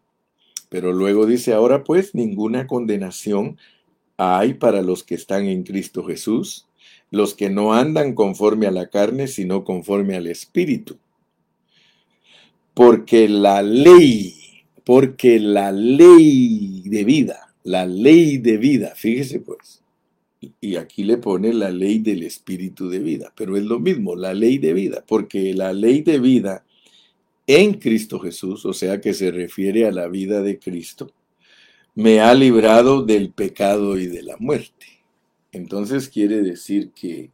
Pero 0.70 0.94
luego 0.94 1.26
dice, 1.26 1.54
ahora 1.54 1.84
pues 1.84 2.16
ninguna 2.16 2.68
condenación 2.68 3.58
hay 4.18 4.54
para 4.56 4.82
los 4.82 5.04
que 5.04 5.16
están 5.16 5.46
en 5.46 5.64
Cristo 5.64 6.04
Jesús, 6.04 6.68
los 7.12 7.34
que 7.34 7.50
no 7.50 7.74
andan 7.74 8.14
conforme 8.14 8.68
a 8.68 8.72
la 8.72 8.90
carne, 8.90 9.28
sino 9.28 9.64
conforme 9.64 10.16
al 10.16 10.28
Espíritu. 10.28 10.98
Porque 12.74 13.28
la 13.28 13.62
ley, 13.62 14.64
porque 14.84 15.40
la 15.40 15.72
ley 15.72 16.84
de 16.86 17.04
vida, 17.04 17.56
la 17.64 17.86
ley 17.86 18.38
de 18.38 18.58
vida, 18.58 18.94
fíjese 18.96 19.40
pues, 19.40 19.84
y 20.62 20.76
aquí 20.78 21.04
le 21.04 21.18
pone 21.18 21.54
la 21.54 21.70
ley 21.70 22.00
del 22.00 22.24
Espíritu 22.24 22.90
de 22.90 23.00
vida, 23.00 23.34
pero 23.36 23.58
es 23.58 23.64
lo 23.64 23.80
mismo, 23.80 24.16
la 24.16 24.34
ley 24.34 24.58
de 24.58 24.74
vida, 24.74 25.04
porque 25.06 25.54
la 25.54 25.74
ley 25.74 26.02
de 26.02 26.20
vida 26.20 26.64
en 27.48 27.74
Cristo 27.74 28.20
Jesús, 28.20 28.66
o 28.66 28.74
sea 28.74 29.02
que 29.02 29.14
se 29.14 29.32
refiere 29.32 29.88
a 29.88 29.92
la 29.92 30.08
vida 30.08 30.42
de 30.42 30.60
Cristo, 30.60 31.12
me 31.96 32.22
ha 32.22 32.34
librado 32.34 33.04
del 33.04 33.32
pecado 33.32 33.98
y 33.98 34.06
de 34.06 34.22
la 34.22 34.38
muerte. 34.38 34.99
Entonces 35.52 36.10
quiere 36.10 36.42
decir 36.42 36.92
que 36.92 37.32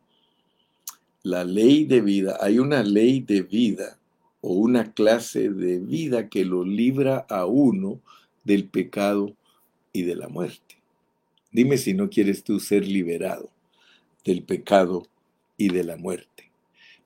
la 1.24 1.44
ley 1.44 1.86
de 1.86 2.02
vida, 2.02 2.38
hay 2.40 2.60
una 2.60 2.84
ley 2.84 3.20
de 3.20 3.42
vida 3.42 3.98
o 4.42 4.54
una 4.54 4.94
clase 4.94 5.50
de 5.50 5.80
vida 5.80 6.30
que 6.30 6.46
lo 6.46 6.64
libra 6.64 7.26
a 7.30 7.46
uno 7.46 8.00
del 8.44 8.66
pecado 8.66 9.34
y 9.92 10.04
de 10.04 10.16
la 10.16 10.28
muerte. 10.28 10.76
Dime 11.52 11.78
si 11.78 11.94
no 11.94 12.10
quieres 12.10 12.44
tú 12.44 12.60
ser 12.60 12.88
liberado 12.88 13.50
del 14.24 14.44
pecado 14.44 15.08
y 15.58 15.70
de 15.70 15.84
la 15.84 15.98
muerte. 15.98 16.52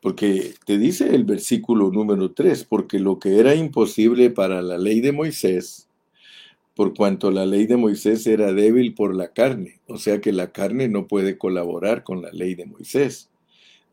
Porque 0.02 0.54
te 0.66 0.78
dice 0.78 1.14
el 1.14 1.26
versículo 1.26 1.92
número 1.92 2.32
3, 2.32 2.64
porque 2.64 3.00
lo 3.00 3.20
que 3.20 3.38
era 3.38 3.54
imposible 3.54 4.30
para 4.30 4.62
la 4.62 4.78
ley 4.78 5.02
de 5.02 5.12
Moisés, 5.12 5.89
por 6.80 6.94
cuanto 6.94 7.30
la 7.30 7.46
ley 7.46 7.68
de 7.68 7.76
Moisés 7.76 8.26
era 8.26 8.54
débil 8.54 8.94
por 8.94 9.14
la 9.14 9.34
carne, 9.34 9.82
o 9.86 9.98
sea 9.98 10.22
que 10.22 10.32
la 10.32 10.54
carne 10.54 10.88
no 10.88 11.08
puede 11.08 11.38
colaborar 11.38 12.06
con 12.06 12.22
la 12.22 12.32
ley 12.32 12.56
de 12.56 12.68
Moisés. 12.68 13.30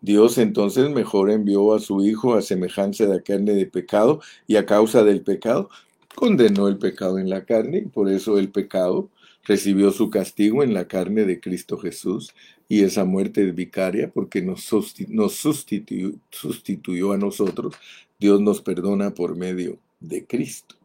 Dios 0.00 0.38
entonces 0.38 0.88
mejor 0.90 1.32
envió 1.32 1.74
a 1.74 1.80
su 1.80 2.06
Hijo 2.06 2.36
a 2.36 2.42
semejanza 2.42 3.04
de 3.06 3.16
la 3.16 3.20
carne 3.22 3.54
de 3.54 3.66
pecado 3.66 4.20
y 4.46 4.54
a 4.54 4.66
causa 4.66 5.02
del 5.02 5.22
pecado 5.22 5.68
condenó 6.14 6.68
el 6.68 6.78
pecado 6.78 7.18
en 7.18 7.28
la 7.28 7.44
carne 7.44 7.78
y 7.78 7.88
por 7.88 8.08
eso 8.08 8.38
el 8.38 8.52
pecado 8.52 9.10
recibió 9.42 9.90
su 9.90 10.08
castigo 10.08 10.62
en 10.62 10.72
la 10.72 10.86
carne 10.86 11.24
de 11.24 11.40
Cristo 11.40 11.78
Jesús 11.78 12.34
y 12.68 12.84
esa 12.84 13.04
muerte 13.04 13.48
es 13.48 13.52
vicaria 13.52 14.12
porque 14.14 14.42
nos, 14.42 14.62
sustituyó, 14.62 16.12
sustituyó 16.30 17.10
a 17.10 17.18
nosotros. 17.18 17.74
Dios 18.20 18.40
nos 18.40 18.62
perdona 18.62 19.12
por 19.12 19.34
medio 19.34 19.76
de 19.98 20.24
Cristo. 20.24 20.75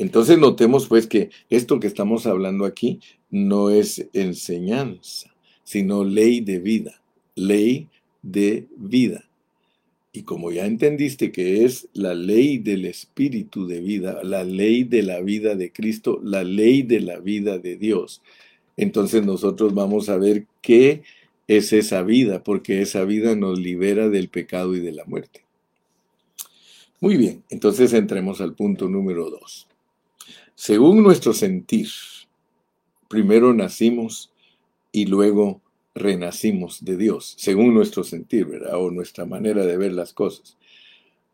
Entonces 0.00 0.38
notemos 0.38 0.86
pues 0.88 1.06
que 1.06 1.28
esto 1.50 1.78
que 1.78 1.86
estamos 1.86 2.26
hablando 2.26 2.64
aquí 2.64 3.00
no 3.28 3.68
es 3.68 4.06
enseñanza, 4.14 5.34
sino 5.62 6.04
ley 6.04 6.40
de 6.40 6.58
vida, 6.58 7.02
ley 7.34 7.86
de 8.22 8.66
vida. 8.78 9.28
Y 10.10 10.22
como 10.22 10.52
ya 10.52 10.64
entendiste 10.64 11.30
que 11.32 11.66
es 11.66 11.86
la 11.92 12.14
ley 12.14 12.56
del 12.56 12.86
espíritu 12.86 13.66
de 13.66 13.82
vida, 13.82 14.22
la 14.24 14.42
ley 14.42 14.84
de 14.84 15.02
la 15.02 15.20
vida 15.20 15.54
de 15.54 15.70
Cristo, 15.70 16.18
la 16.24 16.44
ley 16.44 16.82
de 16.82 17.00
la 17.00 17.18
vida 17.18 17.58
de 17.58 17.76
Dios, 17.76 18.22
entonces 18.78 19.22
nosotros 19.26 19.74
vamos 19.74 20.08
a 20.08 20.16
ver 20.16 20.46
qué 20.62 21.02
es 21.46 21.74
esa 21.74 22.02
vida, 22.02 22.42
porque 22.42 22.80
esa 22.80 23.04
vida 23.04 23.36
nos 23.36 23.58
libera 23.58 24.08
del 24.08 24.30
pecado 24.30 24.74
y 24.74 24.80
de 24.80 24.92
la 24.92 25.04
muerte. 25.04 25.44
Muy 27.00 27.18
bien, 27.18 27.42
entonces 27.50 27.92
entremos 27.92 28.40
al 28.40 28.54
punto 28.54 28.88
número 28.88 29.28
dos. 29.28 29.66
Según 30.62 31.02
nuestro 31.02 31.32
sentir, 31.32 31.88
primero 33.08 33.54
nacimos 33.54 34.30
y 34.92 35.06
luego 35.06 35.62
renacimos 35.94 36.84
de 36.84 36.98
Dios, 36.98 37.34
según 37.38 37.72
nuestro 37.72 38.04
sentir, 38.04 38.44
¿verdad? 38.44 38.74
O 38.74 38.90
nuestra 38.90 39.24
manera 39.24 39.64
de 39.64 39.78
ver 39.78 39.94
las 39.94 40.12
cosas. 40.12 40.58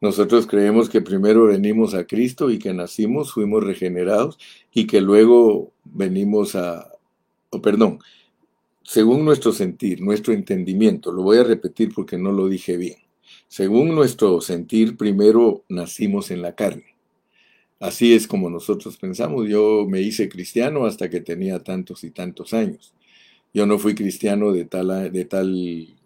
Nosotros 0.01 0.47
creemos 0.47 0.89
que 0.89 1.01
primero 1.01 1.47
venimos 1.47 1.93
a 1.95 2.07
Cristo 2.07 2.53
y 2.53 2.61
que 2.61 2.73
nacimos, 2.73 3.33
fuimos 3.33 3.65
regenerados 3.65 4.39
y 4.73 4.87
que 4.87 5.01
luego 5.01 5.73
venimos 5.83 6.55
a, 6.55 6.93
o 7.51 7.61
perdón, 7.61 7.99
según 8.85 9.25
nuestro 9.25 9.51
sentir, 9.51 10.03
nuestro 10.03 10.35
entendimiento, 10.35 11.11
lo 11.11 11.25
voy 11.25 11.39
a 11.39 11.43
repetir 11.43 11.93
porque 11.93 12.17
no 12.17 12.31
lo 12.31 12.47
dije 12.47 12.77
bien. 12.77 12.99
Según 13.49 13.93
nuestro 13.93 14.41
sentir, 14.41 14.97
primero 14.97 15.65
nacimos 15.69 16.31
en 16.31 16.43
la 16.43 16.55
carne. 16.55 16.96
Así 17.79 18.15
es 18.15 18.27
como 18.27 18.49
nosotros 18.51 18.97
pensamos. 18.97 19.49
Yo 19.49 19.87
me 19.89 20.01
hice 20.01 20.29
cristiano 20.29 20.87
hasta 20.87 21.11
que 21.11 21.21
tenía 21.21 21.63
tantos 21.63 22.05
y 22.05 22.11
tantos 22.11 22.55
años. 22.55 22.95
Yo 23.53 23.67
no 23.67 23.79
fui 23.79 23.95
cristiano 23.95 24.53
de 24.53 24.65
tal, 24.65 25.13
de 25.13 25.25
tal 25.25 25.97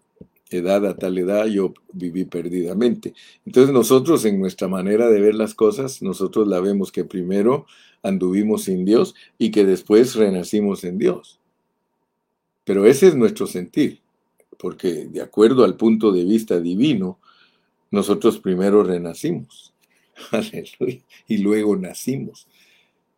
edad 0.51 0.85
a 0.85 0.95
tal 0.95 1.17
edad, 1.17 1.45
yo 1.47 1.73
viví 1.93 2.25
perdidamente. 2.25 3.13
Entonces 3.45 3.73
nosotros 3.73 4.25
en 4.25 4.39
nuestra 4.39 4.67
manera 4.67 5.09
de 5.09 5.21
ver 5.21 5.35
las 5.35 5.53
cosas, 5.53 6.01
nosotros 6.01 6.47
la 6.47 6.59
vemos 6.59 6.91
que 6.91 7.05
primero 7.05 7.65
anduvimos 8.03 8.63
sin 8.63 8.85
Dios 8.85 9.15
y 9.37 9.51
que 9.51 9.65
después 9.65 10.15
renacimos 10.15 10.83
en 10.83 10.97
Dios. 10.97 11.39
Pero 12.63 12.85
ese 12.85 13.07
es 13.07 13.15
nuestro 13.15 13.47
sentir, 13.47 13.99
porque 14.57 15.05
de 15.05 15.21
acuerdo 15.21 15.63
al 15.63 15.75
punto 15.75 16.11
de 16.11 16.23
vista 16.23 16.59
divino, 16.59 17.19
nosotros 17.89 18.39
primero 18.39 18.83
renacimos. 18.83 19.70
Aleluya. 20.31 21.01
Y 21.27 21.37
luego 21.37 21.75
nacimos. 21.75 22.47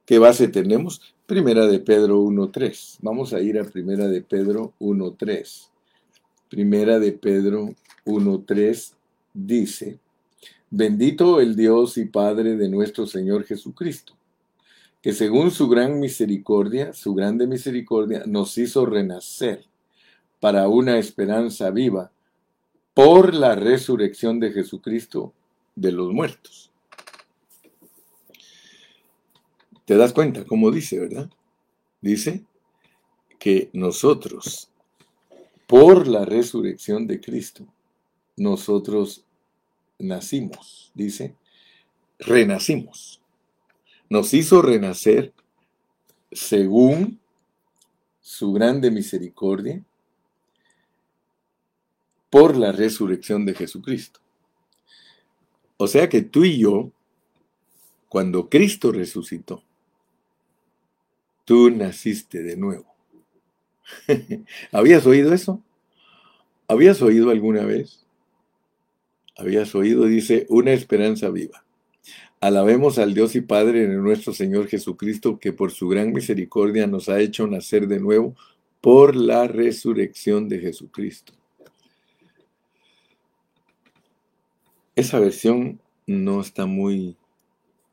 ¿Qué 0.06 0.20
base 0.20 0.50
tenemos? 0.50 1.02
Primera 1.26 1.66
de 1.66 1.80
Pedro 1.80 2.22
1.3. 2.22 2.98
Vamos 3.02 3.34
a 3.34 3.40
ir 3.40 3.58
a 3.58 3.64
Primera 3.64 4.08
de 4.08 4.22
Pedro 4.22 4.74
1.3. 4.80 5.70
Primera 6.50 7.00
de 7.00 7.14
Pedro 7.14 7.74
1.3 8.06 8.94
dice, 9.34 10.00
bendito 10.70 11.40
el 11.40 11.56
Dios 11.56 11.98
y 11.98 12.06
Padre 12.06 12.58
de 12.58 12.68
nuestro 12.68 13.08
Señor 13.08 13.46
Jesucristo, 13.46 14.14
que 15.02 15.14
según 15.14 15.52
su 15.52 15.70
gran 15.70 16.00
misericordia, 16.00 16.94
su 16.94 17.14
grande 17.14 17.48
misericordia, 17.48 18.24
nos 18.28 18.58
hizo 18.58 18.86
renacer 18.86 19.66
para 20.42 20.68
una 20.68 21.00
esperanza 21.00 21.72
viva 21.72 22.12
por 22.94 23.34
la 23.34 23.56
resurrección 23.56 24.40
de 24.42 24.52
Jesucristo 24.52 25.34
de 25.76 25.94
los 25.94 26.12
muertos 26.12 26.73
¿Te 29.86 29.98
das 29.98 30.14
cuenta 30.14 30.46
cómo 30.46 30.72
dice, 30.72 31.00
verdad? 31.00 31.30
Dice 32.02 32.44
que 33.38 33.70
nosotros, 33.74 34.70
por 35.68 36.08
la 36.08 36.24
resurrección 36.24 37.08
de 37.08 37.20
Cristo, 37.20 37.66
nosotros 38.38 39.26
nacimos, 40.00 40.92
dice, 40.94 41.36
renacimos. 42.20 43.22
Nos 44.10 44.34
hizo 44.34 44.62
renacer 44.62 45.34
según 46.32 47.20
su 48.22 48.54
grande 48.54 48.90
misericordia 48.90 49.84
por 52.30 52.56
la 52.56 52.72
resurrección 52.72 53.46
de 53.46 53.54
Jesucristo. 53.54 54.20
O 55.78 55.88
sea 55.88 56.08
que 56.08 56.22
tú 56.22 56.46
y 56.46 56.60
yo, 56.60 56.92
cuando 58.08 58.50
Cristo 58.50 58.92
resucitó, 58.92 59.64
tú 61.46 61.70
naciste 61.70 62.44
de 62.44 62.58
nuevo. 62.58 62.86
¿Habías 64.72 65.06
oído 65.06 65.34
eso? 65.34 65.62
¿Habías 66.68 67.02
oído 67.02 67.30
alguna 67.30 67.66
vez? 67.66 68.06
¿Habías 69.38 69.76
oído? 69.76 70.06
Dice, 70.06 70.46
una 70.50 70.72
esperanza 70.72 71.30
viva. 71.30 71.64
Alabemos 72.40 72.98
al 73.00 73.14
Dios 73.14 73.36
y 73.36 73.42
Padre 73.42 73.88
de 73.88 73.96
nuestro 73.96 74.34
Señor 74.34 74.68
Jesucristo, 74.68 75.40
que 75.40 75.54
por 75.54 75.72
su 75.72 75.88
gran 75.88 76.12
misericordia 76.12 76.88
nos 76.88 77.10
ha 77.10 77.20
hecho 77.20 77.48
nacer 77.48 77.88
de 77.88 78.00
nuevo 78.00 78.36
por 78.82 79.16
la 79.16 79.48
resurrección 79.48 80.50
de 80.50 80.60
Jesucristo. 80.60 81.34
Esa 84.96 85.20
versión 85.20 85.80
no 86.06 86.42
está 86.42 86.66
muy 86.66 87.18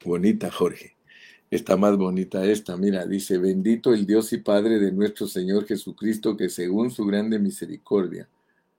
Bonita, 0.03 0.51
Jorge. 0.51 0.97
Está 1.51 1.77
más 1.77 1.97
bonita 1.97 2.45
esta. 2.45 2.77
Mira, 2.77 3.07
dice, 3.07 3.37
bendito 3.39 3.93
el 3.93 4.07
Dios 4.07 4.33
y 4.33 4.39
Padre 4.39 4.79
de 4.79 4.93
nuestro 4.93 5.27
Señor 5.27 5.67
Jesucristo, 5.67 6.37
que 6.37 6.49
según 6.49 6.93
su 6.93 7.05
grande 7.05 7.41
misericordia 7.41 8.29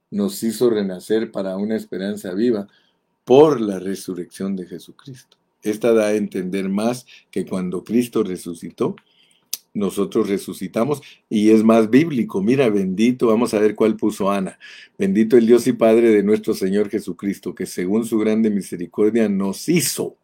nos 0.09 0.41
hizo 0.43 0.69
renacer 0.69 1.31
para 1.31 1.57
una 1.57 1.75
esperanza 1.75 2.33
viva 2.33 2.69
por 3.25 3.59
la 3.59 3.79
resurrección 3.79 4.55
de 4.55 4.67
Jesucristo. 4.67 5.37
Esta 5.63 5.93
da 5.93 6.07
a 6.07 6.15
entender 6.15 6.69
más 6.69 7.05
que 7.29 7.45
cuando 7.45 7.83
Cristo 7.83 8.23
resucitó, 8.23 8.95
nosotros 9.73 10.29
resucitamos 10.29 11.01
y 11.29 11.49
es 11.51 11.63
más 11.63 11.89
bíblico. 11.89 12.41
Mira, 12.41 12.69
bendito, 12.69 13.27
vamos 13.27 13.53
a 13.53 13.59
ver 13.59 13.75
cuál 13.75 13.95
puso 13.95 14.31
Ana. 14.31 14.57
Bendito 14.97 15.37
el 15.37 15.45
Dios 15.45 15.67
y 15.67 15.73
Padre 15.73 16.09
de 16.09 16.23
nuestro 16.23 16.53
Señor 16.53 16.89
Jesucristo, 16.89 17.53
que 17.53 17.65
según 17.65 18.05
su 18.05 18.17
grande 18.17 18.49
misericordia 18.49 19.29
nos 19.29 19.69
hizo, 19.69 20.17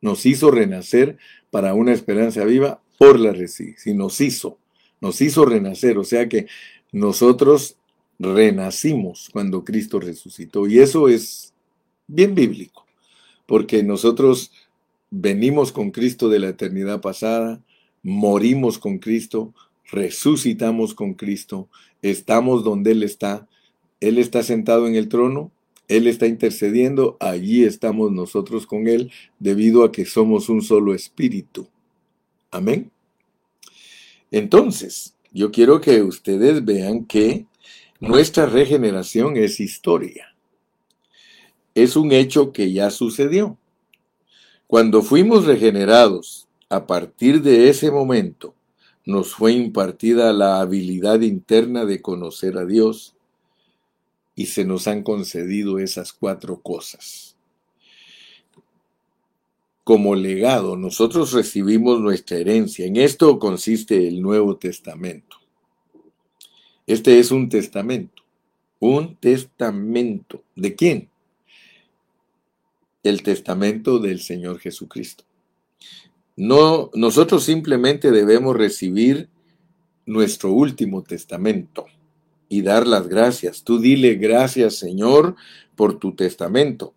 nos 0.00 0.26
hizo 0.26 0.50
renacer 0.50 1.18
para 1.50 1.74
una 1.74 1.92
esperanza 1.92 2.44
viva 2.44 2.80
por 2.98 3.18
la 3.18 3.32
resurrección. 3.32 3.96
nos 3.98 4.20
hizo, 4.20 4.58
nos 5.00 5.20
hizo 5.20 5.44
renacer, 5.44 5.98
o 5.98 6.04
sea 6.04 6.28
que 6.28 6.46
nosotros 6.92 7.76
renacimos 8.18 9.30
cuando 9.32 9.64
Cristo 9.64 9.98
resucitó 9.98 10.66
y 10.66 10.78
eso 10.78 11.08
es 11.08 11.54
bien 12.06 12.34
bíblico, 12.34 12.84
porque 13.46 13.82
nosotros 13.82 14.52
venimos 15.10 15.72
con 15.72 15.90
Cristo 15.90 16.28
de 16.28 16.38
la 16.38 16.48
eternidad 16.48 17.00
pasada, 17.00 17.62
morimos 18.02 18.78
con 18.78 18.98
Cristo, 18.98 19.54
resucitamos 19.90 20.94
con 20.94 21.14
Cristo, 21.14 21.68
estamos 22.02 22.64
donde 22.64 22.92
Él 22.92 23.02
está, 23.02 23.48
Él 24.00 24.18
está 24.18 24.42
sentado 24.42 24.86
en 24.86 24.94
el 24.94 25.08
trono, 25.08 25.50
Él 25.90 26.06
está 26.06 26.28
intercediendo, 26.28 27.16
allí 27.18 27.64
estamos 27.64 28.12
nosotros 28.12 28.64
con 28.64 28.86
Él, 28.86 29.10
debido 29.40 29.82
a 29.82 29.90
que 29.90 30.06
somos 30.06 30.48
un 30.48 30.62
solo 30.62 30.94
espíritu. 30.94 31.66
Amén. 32.52 32.92
Entonces, 34.30 35.16
yo 35.32 35.50
quiero 35.50 35.80
que 35.80 36.00
ustedes 36.02 36.64
vean 36.64 37.06
que 37.06 37.46
nuestra 37.98 38.46
regeneración 38.46 39.36
es 39.36 39.58
historia. 39.58 40.36
Es 41.74 41.96
un 41.96 42.12
hecho 42.12 42.52
que 42.52 42.72
ya 42.72 42.90
sucedió. 42.90 43.58
Cuando 44.68 45.02
fuimos 45.02 45.44
regenerados, 45.44 46.46
a 46.68 46.86
partir 46.86 47.42
de 47.42 47.68
ese 47.68 47.90
momento, 47.90 48.54
nos 49.04 49.34
fue 49.34 49.54
impartida 49.54 50.32
la 50.32 50.60
habilidad 50.60 51.22
interna 51.22 51.84
de 51.84 52.00
conocer 52.00 52.58
a 52.58 52.64
Dios 52.64 53.16
y 54.40 54.46
se 54.46 54.64
nos 54.64 54.88
han 54.88 55.02
concedido 55.02 55.78
esas 55.78 56.14
cuatro 56.14 56.62
cosas. 56.62 57.36
Como 59.84 60.14
legado, 60.14 60.78
nosotros 60.78 61.34
recibimos 61.34 62.00
nuestra 62.00 62.38
herencia. 62.38 62.86
En 62.86 62.96
esto 62.96 63.38
consiste 63.38 64.08
el 64.08 64.22
Nuevo 64.22 64.56
Testamento. 64.56 65.36
Este 66.86 67.18
es 67.18 67.30
un 67.30 67.50
testamento. 67.50 68.22
Un 68.78 69.16
testamento. 69.16 70.42
¿De 70.56 70.74
quién? 70.74 71.10
el 73.02 73.22
testamento 73.22 73.98
del 73.98 74.20
Señor 74.20 74.58
Jesucristo. 74.58 75.24
No, 76.36 76.90
nosotros 76.94 77.44
simplemente 77.44 78.10
debemos 78.10 78.56
recibir 78.56 79.28
nuestro 80.06 80.50
último 80.52 81.02
testamento 81.02 81.84
y 82.50 82.62
dar 82.62 82.86
las 82.86 83.08
gracias. 83.08 83.62
Tú 83.62 83.78
dile 83.78 84.16
gracias, 84.16 84.74
Señor, 84.74 85.36
por 85.76 85.98
tu 85.98 86.14
testamento. 86.14 86.92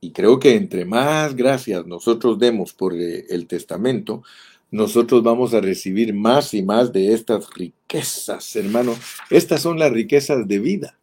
Y 0.00 0.10
creo 0.10 0.38
que 0.40 0.56
entre 0.56 0.84
más 0.84 1.34
gracias 1.36 1.86
nosotros 1.86 2.38
demos 2.38 2.72
por 2.74 2.94
eh, 2.94 3.24
el 3.30 3.46
testamento, 3.46 4.22
nosotros 4.70 5.22
vamos 5.22 5.54
a 5.54 5.60
recibir 5.60 6.12
más 6.12 6.52
y 6.54 6.62
más 6.62 6.92
de 6.92 7.14
estas 7.14 7.48
riquezas, 7.54 8.54
hermano. 8.56 8.96
Estas 9.30 9.62
son 9.62 9.78
las 9.78 9.92
riquezas 9.92 10.46
de 10.46 10.58
vida. 10.58 10.98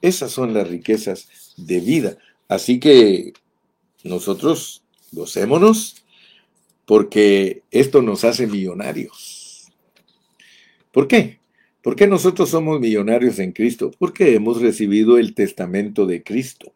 Esas 0.00 0.30
son 0.30 0.54
las 0.54 0.68
riquezas 0.68 1.28
de 1.56 1.80
vida. 1.80 2.16
Así 2.48 2.78
que 2.78 3.32
nosotros 4.04 4.82
gocémonos 5.12 6.04
porque 6.86 7.64
esto 7.72 8.02
nos 8.02 8.22
hace 8.22 8.46
millonarios. 8.46 9.68
¿Por 10.92 11.08
qué? 11.08 11.39
¿Por 11.82 11.96
qué 11.96 12.06
nosotros 12.06 12.50
somos 12.50 12.78
millonarios 12.78 13.38
en 13.38 13.52
Cristo? 13.52 13.90
Porque 13.98 14.34
hemos 14.34 14.60
recibido 14.60 15.16
el 15.16 15.34
testamento 15.34 16.06
de 16.06 16.22
Cristo, 16.22 16.74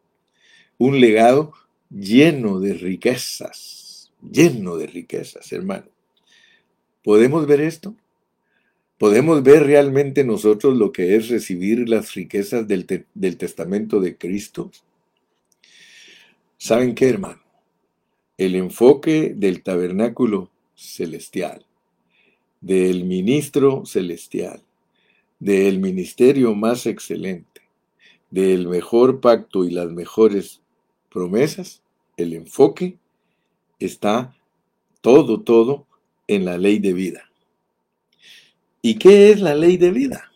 un 0.79 0.99
legado 0.99 1.53
lleno 1.91 2.59
de 2.59 2.75
riquezas, 2.75 4.11
lleno 4.23 4.77
de 4.77 4.87
riquezas, 4.87 5.53
hermano. 5.53 5.87
¿Podemos 7.03 7.47
ver 7.47 7.61
esto? 7.61 7.95
¿Podemos 8.97 9.43
ver 9.43 9.65
realmente 9.65 10.25
nosotros 10.25 10.77
lo 10.77 10.91
que 10.91 11.17
es 11.17 11.29
recibir 11.29 11.87
las 11.87 12.15
riquezas 12.15 12.67
del, 12.67 12.87
testamento 13.37 14.01
de 14.01 14.17
Cristo? 14.17 14.71
¿Saben 16.57 16.95
qué, 16.95 17.11
hermano? 17.11 17.43
El 18.39 18.55
enfoque 18.55 19.35
del 19.37 19.63
tabernáculo 19.63 20.51
celestial, 20.75 21.67
del 22.63 23.05
ministro 23.05 23.85
celestial, 23.85 24.64
del 25.45 25.79
ministerio 25.79 26.55
más 26.55 26.87
excelente, 26.87 27.61
del 28.31 28.67
mejor 28.67 29.21
pacto 29.21 29.67
y 29.67 29.71
las 29.71 29.91
mejores 29.91 30.63
promesas, 31.11 31.83
el 32.17 32.33
enfoque 32.33 32.97
está 33.79 34.35
todo, 35.03 35.43
todo 35.43 35.87
en 36.29 36.47
la 36.47 36.57
ley 36.57 36.79
de 36.79 36.95
vida. 36.95 37.31
¿Y 38.81 38.95
qué 38.95 39.33
es 39.33 39.43
la 39.43 39.55
ley 39.55 39.77
de 39.77 39.91
vida? 39.91 40.33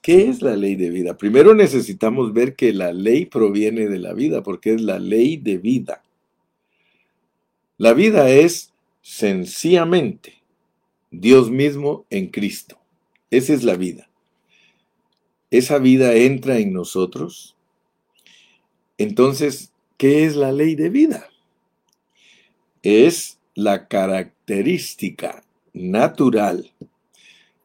¿Qué 0.00 0.28
es 0.28 0.40
la 0.40 0.54
ley 0.54 0.76
de 0.76 0.90
vida? 0.90 1.16
Primero 1.16 1.56
necesitamos 1.56 2.32
ver 2.32 2.54
que 2.54 2.72
la 2.72 2.92
ley 2.92 3.26
proviene 3.26 3.88
de 3.88 3.98
la 3.98 4.12
vida, 4.12 4.44
porque 4.44 4.74
es 4.74 4.80
la 4.80 5.00
ley 5.00 5.36
de 5.36 5.58
vida. 5.58 6.04
La 7.76 7.92
vida 7.92 8.30
es 8.30 8.72
sencillamente 9.02 10.34
Dios 11.10 11.50
mismo 11.50 12.06
en 12.08 12.28
Cristo. 12.28 12.78
Esa 13.32 13.52
es 13.52 13.64
la 13.64 13.74
vida. 13.74 14.08
Esa 15.54 15.78
vida 15.78 16.16
entra 16.16 16.58
en 16.58 16.72
nosotros. 16.72 17.54
Entonces, 18.98 19.70
¿qué 19.96 20.24
es 20.24 20.34
la 20.34 20.50
ley 20.50 20.74
de 20.74 20.88
vida? 20.88 21.28
Es 22.82 23.38
la 23.54 23.86
característica 23.86 25.44
natural, 25.72 26.72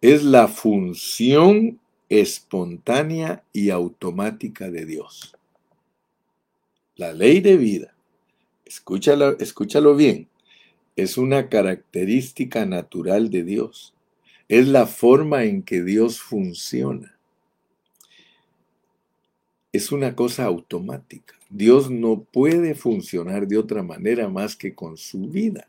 es 0.01 0.23
la 0.23 0.47
función 0.47 1.79
espontánea 2.09 3.43
y 3.53 3.71
automática 3.71 4.69
de 4.69 4.85
Dios. 4.85 5.35
La 6.95 7.11
ley 7.11 7.41
de 7.41 7.57
vida, 7.57 7.95
escúchalo, 8.65 9.35
escúchalo 9.39 9.95
bien, 9.95 10.27
es 10.95 11.17
una 11.17 11.49
característica 11.49 12.67
natural 12.67 13.31
de 13.31 13.43
Dios. 13.43 13.95
Es 14.47 14.67
la 14.67 14.85
forma 14.85 15.45
en 15.45 15.63
que 15.63 15.81
Dios 15.81 16.19
funciona. 16.19 17.18
Es 19.71 19.91
una 19.91 20.15
cosa 20.15 20.45
automática. 20.45 21.35
Dios 21.49 21.89
no 21.89 22.21
puede 22.21 22.75
funcionar 22.75 23.47
de 23.47 23.57
otra 23.57 23.83
manera 23.83 24.27
más 24.29 24.55
que 24.55 24.73
con 24.73 24.97
su 24.97 25.29
vida. 25.29 25.67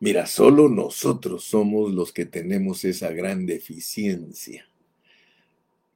Mira, 0.00 0.26
solo 0.26 0.68
nosotros 0.68 1.44
somos 1.44 1.92
los 1.92 2.12
que 2.12 2.26
tenemos 2.26 2.84
esa 2.84 3.10
gran 3.10 3.46
deficiencia 3.46 4.66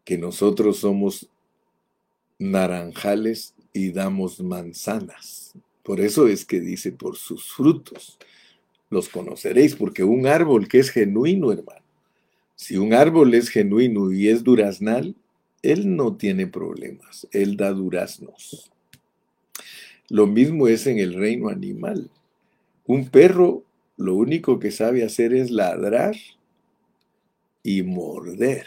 que 0.08 0.16
nosotros 0.16 0.78
somos 0.78 1.28
naranjales 2.38 3.54
y 3.74 3.92
damos 3.92 4.40
manzanas. 4.40 5.52
Por 5.82 6.00
eso 6.00 6.26
es 6.28 6.46
que 6.46 6.60
dice, 6.60 6.92
por 6.92 7.16
sus 7.16 7.52
frutos 7.52 8.18
los 8.88 9.10
conoceréis, 9.10 9.76
porque 9.76 10.04
un 10.04 10.26
árbol 10.26 10.66
que 10.66 10.78
es 10.78 10.88
genuino, 10.88 11.52
hermano, 11.52 11.84
si 12.56 12.78
un 12.78 12.94
árbol 12.94 13.34
es 13.34 13.50
genuino 13.50 14.10
y 14.10 14.28
es 14.30 14.42
duraznal, 14.42 15.14
él 15.62 15.96
no 15.96 16.16
tiene 16.16 16.46
problemas, 16.46 17.26
él 17.32 17.56
da 17.56 17.72
duraznos. 17.72 18.70
Lo 20.08 20.26
mismo 20.26 20.68
es 20.68 20.86
en 20.86 20.98
el 20.98 21.14
reino 21.14 21.48
animal. 21.48 22.10
Un 22.86 23.08
perro 23.08 23.64
lo 23.96 24.14
único 24.14 24.58
que 24.58 24.70
sabe 24.70 25.04
hacer 25.04 25.34
es 25.34 25.50
ladrar 25.50 26.14
y 27.62 27.82
morder. 27.82 28.66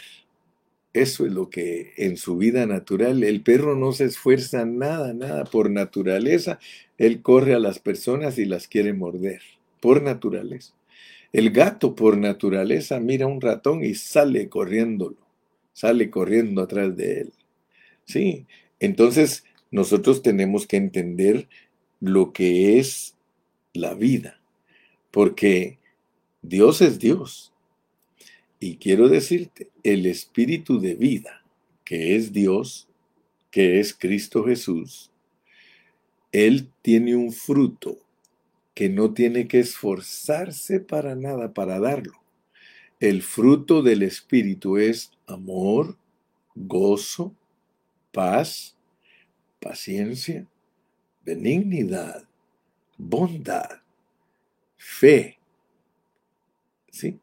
Eso 0.92 1.24
es 1.24 1.32
lo 1.32 1.48
que 1.48 1.94
en 1.96 2.18
su 2.18 2.36
vida 2.36 2.66
natural, 2.66 3.24
el 3.24 3.40
perro 3.40 3.74
no 3.74 3.92
se 3.92 4.04
esfuerza 4.04 4.66
nada, 4.66 5.14
nada 5.14 5.44
por 5.44 5.70
naturaleza. 5.70 6.58
Él 6.98 7.22
corre 7.22 7.54
a 7.54 7.58
las 7.58 7.78
personas 7.78 8.38
y 8.38 8.44
las 8.44 8.68
quiere 8.68 8.92
morder, 8.92 9.40
por 9.80 10.02
naturaleza. 10.02 10.74
El 11.32 11.50
gato 11.50 11.94
por 11.94 12.18
naturaleza 12.18 13.00
mira 13.00 13.24
a 13.24 13.28
un 13.28 13.40
ratón 13.40 13.82
y 13.82 13.94
sale 13.94 14.50
corriéndolo, 14.50 15.16
sale 15.72 16.10
corriendo 16.10 16.62
atrás 16.62 16.96
de 16.96 17.20
él. 17.20 17.32
Sí, 18.04 18.46
entonces 18.80 19.44
nosotros 19.70 20.22
tenemos 20.22 20.66
que 20.66 20.76
entender 20.76 21.48
lo 22.00 22.32
que 22.32 22.78
es 22.78 23.16
la 23.72 23.94
vida, 23.94 24.40
porque 25.10 25.78
Dios 26.42 26.80
es 26.80 26.98
Dios. 26.98 27.52
Y 28.58 28.76
quiero 28.76 29.08
decirte, 29.08 29.70
el 29.82 30.06
espíritu 30.06 30.80
de 30.80 30.94
vida, 30.94 31.44
que 31.84 32.16
es 32.16 32.32
Dios, 32.32 32.88
que 33.50 33.80
es 33.80 33.94
Cristo 33.94 34.44
Jesús, 34.44 35.10
Él 36.32 36.68
tiene 36.82 37.16
un 37.16 37.32
fruto 37.32 37.98
que 38.74 38.88
no 38.88 39.12
tiene 39.12 39.48
que 39.48 39.60
esforzarse 39.60 40.80
para 40.80 41.14
nada 41.14 41.52
para 41.52 41.78
darlo. 41.78 42.21
El 43.02 43.22
fruto 43.22 43.82
del 43.82 44.04
Espíritu 44.04 44.76
es 44.76 45.10
amor, 45.26 45.98
gozo, 46.54 47.34
paz, 48.12 48.76
paciencia, 49.58 50.46
benignidad, 51.24 52.22
bondad, 52.96 53.80
fe. 54.76 55.40
¿Sí? 56.92 57.18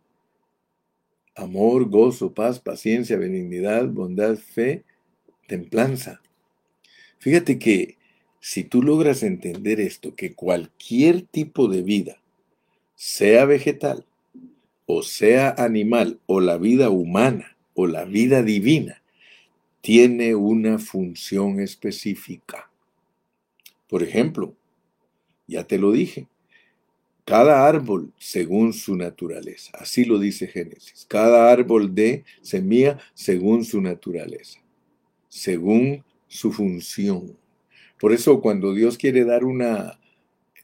Amor, 1.34 1.90
gozo, 1.90 2.34
paz, 2.34 2.60
paciencia, 2.60 3.16
benignidad, 3.16 3.88
bondad, 3.88 4.36
fe, 4.36 4.84
templanza. 5.48 6.22
Fíjate 7.20 7.58
que 7.58 7.98
si 8.42 8.66
tú 8.66 8.84
logras 8.84 9.24
entender 9.24 9.80
esto, 9.80 10.14
que 10.14 10.36
cualquier 10.36 11.22
tipo 11.22 11.70
de 11.70 11.84
vida, 11.84 12.22
sea 12.96 13.46
vegetal, 13.46 14.06
o 14.92 15.04
sea 15.04 15.54
animal, 15.56 16.20
o 16.26 16.42
la 16.42 16.58
vida 16.58 16.90
humana, 16.90 17.56
o 17.76 17.86
la 17.86 18.06
vida 18.06 18.42
divina, 18.42 19.04
tiene 19.82 20.34
una 20.34 20.80
función 20.80 21.60
específica. 21.60 22.72
Por 23.88 24.02
ejemplo, 24.02 24.56
ya 25.46 25.64
te 25.64 25.78
lo 25.78 25.92
dije, 25.92 26.28
cada 27.24 27.68
árbol 27.68 28.12
según 28.18 28.74
su 28.74 28.96
naturaleza, 28.96 29.70
así 29.76 30.06
lo 30.06 30.18
dice 30.18 30.48
Génesis, 30.48 31.06
cada 31.08 31.52
árbol 31.52 31.94
de 31.94 32.24
semilla 32.42 32.98
según 33.14 33.66
su 33.66 33.82
naturaleza, 33.82 34.60
según 35.28 36.04
su 36.28 36.52
función. 36.52 37.38
Por 38.00 38.12
eso 38.12 38.42
cuando 38.42 38.74
Dios 38.74 38.98
quiere 38.98 39.24
dar 39.24 39.46
una 39.46 39.99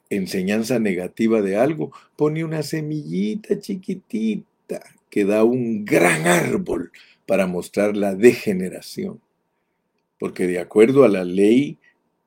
enseñanza 0.09 0.79
negativa 0.79 1.41
de 1.41 1.57
algo, 1.57 1.91
pone 2.15 2.43
una 2.43 2.63
semillita 2.63 3.59
chiquitita 3.59 4.81
que 5.09 5.25
da 5.25 5.43
un 5.43 5.85
gran 5.85 6.27
árbol 6.27 6.91
para 7.25 7.47
mostrar 7.47 7.95
la 7.95 8.15
degeneración. 8.15 9.21
Porque 10.19 10.47
de 10.47 10.59
acuerdo 10.59 11.03
a 11.03 11.09
la 11.09 11.23
ley 11.23 11.77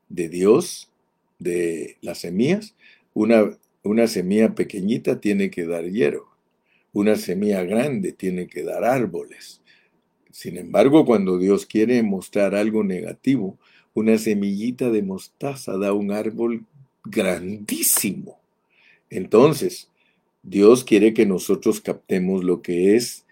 de 0.08 0.28
Dios, 0.28 0.90
de 1.38 1.96
las 2.00 2.18
semillas, 2.18 2.74
una, 3.14 3.56
una 3.82 4.06
semilla 4.06 4.54
pequeñita 4.54 5.20
tiene 5.20 5.50
que 5.50 5.66
dar 5.66 5.84
hierro, 5.84 6.28
una 6.92 7.16
semilla 7.16 7.62
grande 7.64 8.12
tiene 8.12 8.46
que 8.46 8.62
dar 8.62 8.84
árboles. 8.84 9.60
Sin 10.30 10.56
embargo, 10.56 11.04
cuando 11.04 11.38
Dios 11.38 11.66
quiere 11.66 12.02
mostrar 12.02 12.54
algo 12.54 12.84
negativo, 12.84 13.58
una 13.94 14.18
semillita 14.18 14.90
de 14.90 15.02
mostaza 15.02 15.76
da 15.76 15.92
un 15.92 16.12
árbol 16.12 16.64
grandísimo. 17.10 18.38
Entonces, 19.10 19.88
Dios 20.42 20.84
quiere 20.84 21.14
que 21.14 21.26
nosotros 21.26 21.80
captemos 21.80 22.44
lo 22.44 22.62
que 22.62 22.96
es 22.96 23.24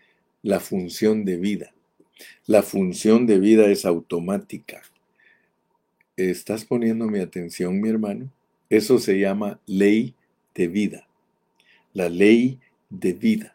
la 0.43 0.61
función 0.61 1.25
de 1.25 1.37
vida. 1.37 1.73
La 2.47 2.63
función 2.63 3.27
de 3.27 3.39
vida 3.39 3.67
es 3.67 3.85
automática. 3.85 4.83
¿Estás 6.17 6.65
poniéndome 6.65 7.21
atención, 7.21 7.81
mi 7.81 7.89
hermano? 7.89 8.31
Eso 8.71 8.99
se 8.99 9.19
llama 9.19 9.61
ley 9.67 10.15
de 10.55 10.69
vida. 10.69 11.07
La 11.93 12.09
ley 12.09 12.59
de 12.91 13.13
vida. 13.13 13.55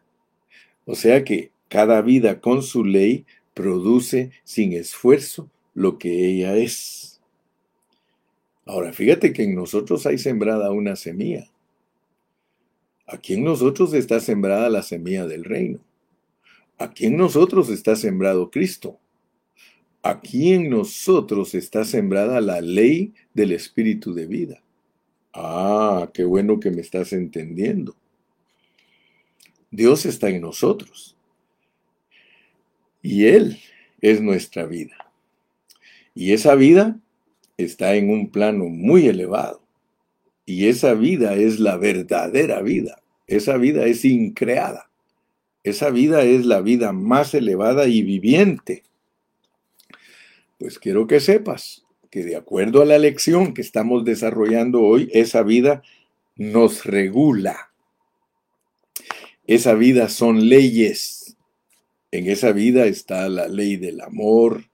O 0.85 0.95
sea 0.95 1.23
que 1.23 1.51
cada 1.69 2.01
vida 2.01 2.39
con 2.39 2.63
su 2.63 2.83
ley 2.83 3.25
produce 3.53 4.31
sin 4.43 4.73
esfuerzo 4.73 5.49
lo 5.73 5.97
que 5.97 6.27
ella 6.27 6.55
es. 6.57 7.10
Ahora, 8.65 8.93
fíjate 8.93 9.33
que 9.33 9.43
en 9.43 9.55
nosotros 9.55 10.05
hay 10.05 10.17
sembrada 10.17 10.71
una 10.71 10.95
semilla. 10.95 11.49
Aquí 13.07 13.33
en 13.33 13.43
nosotros 13.43 13.93
está 13.93 14.19
sembrada 14.19 14.69
la 14.69 14.83
semilla 14.83 15.25
del 15.25 15.43
reino. 15.43 15.79
Aquí 16.77 17.07
en 17.07 17.17
nosotros 17.17 17.69
está 17.69 17.95
sembrado 17.95 18.49
Cristo. 18.49 18.99
Aquí 20.03 20.53
en 20.53 20.69
nosotros 20.69 21.53
está 21.53 21.85
sembrada 21.85 22.41
la 22.41 22.61
ley 22.61 23.13
del 23.33 23.51
Espíritu 23.51 24.13
de 24.13 24.25
vida. 24.25 24.63
Ah, 25.33 26.09
qué 26.13 26.23
bueno 26.23 26.59
que 26.59 26.71
me 26.71 26.81
estás 26.81 27.13
entendiendo. 27.13 27.95
Dios 29.69 30.05
está 30.05 30.29
en 30.29 30.41
nosotros. 30.41 31.15
Y 33.01 33.25
Él 33.25 33.59
es 34.01 34.21
nuestra 34.21 34.65
vida. 34.65 35.11
Y 36.13 36.33
esa 36.33 36.55
vida 36.55 36.99
está 37.63 37.95
en 37.95 38.09
un 38.09 38.29
plano 38.29 38.65
muy 38.65 39.07
elevado. 39.07 39.61
Y 40.45 40.67
esa 40.67 40.93
vida 40.93 41.35
es 41.35 41.59
la 41.59 41.77
verdadera 41.77 42.61
vida. 42.61 43.01
Esa 43.27 43.57
vida 43.57 43.85
es 43.85 44.03
increada. 44.03 44.89
Esa 45.63 45.89
vida 45.89 46.23
es 46.23 46.45
la 46.45 46.61
vida 46.61 46.91
más 46.91 47.33
elevada 47.33 47.87
y 47.87 48.01
viviente. 48.01 48.83
Pues 50.57 50.79
quiero 50.79 51.07
que 51.07 51.19
sepas 51.19 51.85
que 52.09 52.23
de 52.23 52.35
acuerdo 52.35 52.81
a 52.81 52.85
la 52.85 52.97
lección 52.97 53.53
que 53.53 53.61
estamos 53.61 54.03
desarrollando 54.03 54.81
hoy, 54.81 55.09
esa 55.13 55.43
vida 55.43 55.81
nos 56.35 56.85
regula. 56.85 57.71
Esa 59.47 59.75
vida 59.75 60.09
son 60.09 60.49
leyes. 60.49 61.37
En 62.11 62.29
esa 62.29 62.51
vida 62.51 62.85
está 62.85 63.29
la 63.29 63.47
ley 63.47 63.77
del 63.77 64.01
amor, 64.01 64.65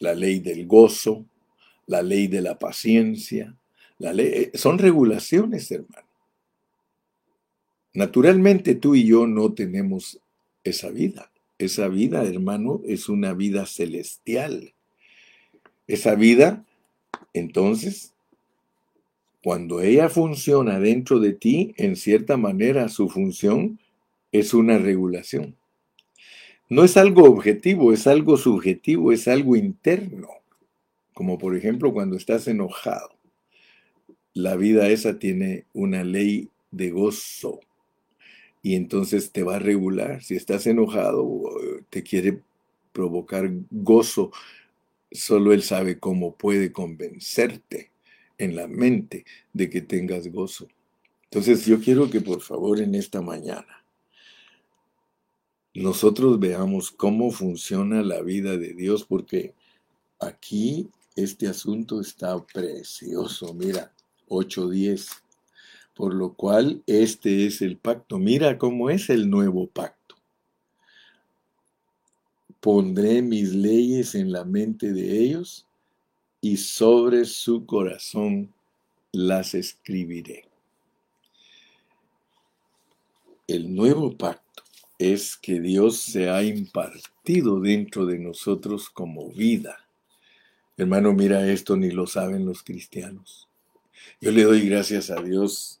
la 0.00 0.14
ley 0.14 0.40
del 0.40 0.66
gozo, 0.66 1.24
la 1.88 2.02
ley 2.02 2.28
de 2.28 2.42
la 2.42 2.58
paciencia, 2.58 3.56
la 3.98 4.12
ley, 4.12 4.26
eh, 4.26 4.50
son 4.54 4.78
regulaciones, 4.78 5.70
hermano. 5.72 6.06
Naturalmente 7.94 8.76
tú 8.76 8.94
y 8.94 9.04
yo 9.04 9.26
no 9.26 9.52
tenemos 9.54 10.20
esa 10.62 10.90
vida. 10.90 11.32
Esa 11.56 11.88
vida, 11.88 12.22
hermano, 12.22 12.82
es 12.86 13.08
una 13.08 13.32
vida 13.32 13.66
celestial. 13.66 14.74
Esa 15.88 16.14
vida, 16.14 16.64
entonces, 17.32 18.14
cuando 19.42 19.80
ella 19.80 20.10
funciona 20.10 20.78
dentro 20.78 21.18
de 21.18 21.32
ti, 21.32 21.74
en 21.78 21.96
cierta 21.96 22.36
manera 22.36 22.88
su 22.88 23.08
función 23.08 23.80
es 24.30 24.52
una 24.52 24.78
regulación. 24.78 25.56
No 26.68 26.84
es 26.84 26.98
algo 26.98 27.24
objetivo, 27.24 27.94
es 27.94 28.06
algo 28.06 28.36
subjetivo, 28.36 29.10
es 29.10 29.26
algo 29.26 29.56
interno 29.56 30.37
como 31.18 31.36
por 31.36 31.56
ejemplo 31.56 31.92
cuando 31.92 32.16
estás 32.16 32.46
enojado. 32.46 33.10
La 34.34 34.54
vida 34.54 34.88
esa 34.88 35.18
tiene 35.18 35.66
una 35.72 36.04
ley 36.04 36.48
de 36.70 36.92
gozo 36.92 37.58
y 38.62 38.76
entonces 38.76 39.32
te 39.32 39.42
va 39.42 39.56
a 39.56 39.58
regular. 39.58 40.22
Si 40.22 40.36
estás 40.36 40.68
enojado, 40.68 41.42
te 41.90 42.04
quiere 42.04 42.40
provocar 42.92 43.50
gozo, 43.68 44.30
solo 45.10 45.52
Él 45.52 45.64
sabe 45.64 45.98
cómo 45.98 46.36
puede 46.36 46.70
convencerte 46.70 47.90
en 48.38 48.54
la 48.54 48.68
mente 48.68 49.24
de 49.52 49.68
que 49.68 49.80
tengas 49.80 50.28
gozo. 50.28 50.68
Entonces 51.24 51.66
yo 51.66 51.80
quiero 51.80 52.08
que 52.08 52.20
por 52.20 52.42
favor 52.42 52.78
en 52.80 52.94
esta 52.94 53.22
mañana 53.22 53.84
nosotros 55.74 56.38
veamos 56.38 56.92
cómo 56.92 57.32
funciona 57.32 58.02
la 58.02 58.22
vida 58.22 58.56
de 58.56 58.72
Dios, 58.72 59.02
porque 59.02 59.52
aquí 60.20 60.88
este 61.18 61.48
asunto 61.48 62.00
está 62.00 62.38
precioso, 62.46 63.52
mira, 63.52 63.92
8.10. 64.28 65.08
Por 65.94 66.14
lo 66.14 66.34
cual 66.34 66.82
este 66.86 67.46
es 67.46 67.60
el 67.60 67.76
pacto. 67.76 68.18
Mira 68.18 68.56
cómo 68.56 68.88
es 68.88 69.10
el 69.10 69.28
nuevo 69.28 69.66
pacto. 69.66 70.14
Pondré 72.60 73.20
mis 73.20 73.52
leyes 73.52 74.14
en 74.14 74.30
la 74.30 74.44
mente 74.44 74.92
de 74.92 75.18
ellos 75.18 75.66
y 76.40 76.56
sobre 76.56 77.24
su 77.24 77.66
corazón 77.66 78.54
las 79.10 79.54
escribiré. 79.54 80.44
El 83.48 83.74
nuevo 83.74 84.16
pacto 84.16 84.62
es 85.00 85.36
que 85.36 85.60
Dios 85.60 85.98
se 85.98 86.30
ha 86.30 86.44
impartido 86.44 87.60
dentro 87.60 88.06
de 88.06 88.20
nosotros 88.20 88.88
como 88.88 89.30
vida 89.30 89.87
Hermano, 90.78 91.12
mira 91.12 91.50
esto, 91.50 91.76
ni 91.76 91.90
lo 91.90 92.06
saben 92.06 92.46
los 92.46 92.62
cristianos. 92.62 93.48
Yo 94.20 94.30
le 94.30 94.44
doy 94.44 94.68
gracias 94.68 95.10
a 95.10 95.20
Dios 95.20 95.80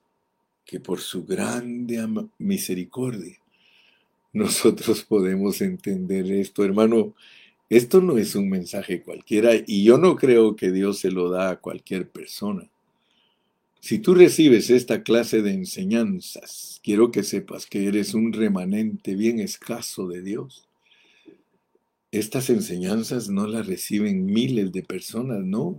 que 0.64 0.80
por 0.80 0.98
su 1.00 1.24
grande 1.24 2.04
misericordia 2.38 3.38
nosotros 4.32 5.04
podemos 5.04 5.60
entender 5.60 6.30
esto. 6.32 6.64
Hermano, 6.64 7.14
esto 7.70 8.00
no 8.00 8.18
es 8.18 8.34
un 8.34 8.50
mensaje 8.50 9.00
cualquiera 9.02 9.52
y 9.66 9.84
yo 9.84 9.98
no 9.98 10.16
creo 10.16 10.56
que 10.56 10.72
Dios 10.72 10.98
se 10.98 11.12
lo 11.12 11.30
da 11.30 11.50
a 11.50 11.60
cualquier 11.60 12.08
persona, 12.10 12.68
Si 13.80 14.00
tú 14.00 14.14
recibes 14.14 14.70
esta 14.70 15.04
clase 15.04 15.40
de 15.42 15.52
enseñanzas, 15.52 16.80
quiero 16.82 17.12
que 17.12 17.22
sepas 17.22 17.66
que 17.66 17.86
eres 17.86 18.12
un 18.12 18.32
remanente 18.32 19.14
bien 19.14 19.38
escaso 19.38 20.08
de 20.08 20.22
Dios. 20.22 20.67
Estas 22.10 22.48
enseñanzas 22.48 23.28
no 23.28 23.46
las 23.46 23.66
reciben 23.66 24.24
miles 24.26 24.72
de 24.72 24.82
personas, 24.82 25.44
no. 25.44 25.78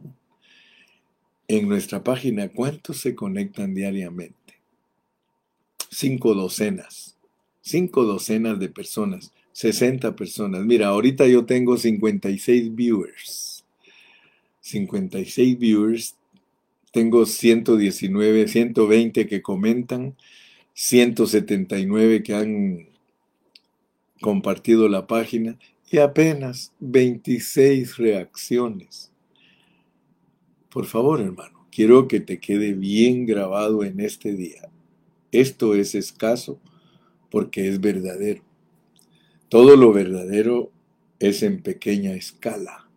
En 1.48 1.68
nuestra 1.68 2.04
página, 2.04 2.50
¿cuántos 2.50 2.98
se 2.98 3.16
conectan 3.16 3.74
diariamente? 3.74 4.36
Cinco 5.90 6.36
docenas. 6.36 7.18
Cinco 7.62 8.04
docenas 8.04 8.60
de 8.60 8.70
personas. 8.70 9.34
60 9.54 10.16
personas. 10.16 10.64
Mira, 10.66 10.88
ahorita 10.88 11.28
yo 11.28 11.46
tengo 11.46 11.78
56 11.78 12.76
viewers. 12.76 13.66
56 14.62 15.58
viewers 15.58 16.16
tengo 16.92 17.26
119, 17.26 18.48
120 18.48 19.28
que 19.28 19.42
comentan, 19.42 20.16
179 20.74 22.24
que 22.24 22.34
han 22.36 22.90
compartido 24.22 24.90
la 24.90 25.08
página 25.08 25.58
y 25.92 25.98
apenas 25.98 26.74
26 26.80 27.98
reacciones. 27.98 29.12
Por 30.70 30.86
favor, 30.86 31.20
hermano, 31.20 31.68
quiero 31.72 32.08
que 32.08 32.20
te 32.20 32.40
quede 32.40 32.74
bien 32.74 33.26
grabado 33.26 33.84
en 33.84 34.00
este 34.00 34.34
día. 34.34 34.70
Esto 35.32 35.74
es 35.74 35.96
escaso 35.96 36.60
porque 37.32 37.68
es 37.68 37.82
verdadero. 37.82 38.44
Todo 39.50 39.76
lo 39.76 39.92
verdadero 39.92 40.72
es 41.20 41.42
en 41.42 41.62
pequeña 41.62 42.14
escala. 42.14 42.88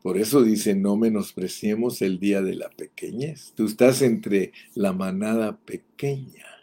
Por 0.00 0.18
eso 0.18 0.44
dice, 0.44 0.76
no 0.76 0.96
menospreciemos 0.96 2.00
el 2.02 2.20
día 2.20 2.40
de 2.40 2.54
la 2.54 2.70
pequeñez. 2.70 3.52
Tú 3.56 3.66
estás 3.66 4.02
entre 4.02 4.52
la 4.74 4.92
manada 4.92 5.56
pequeña. 5.56 6.55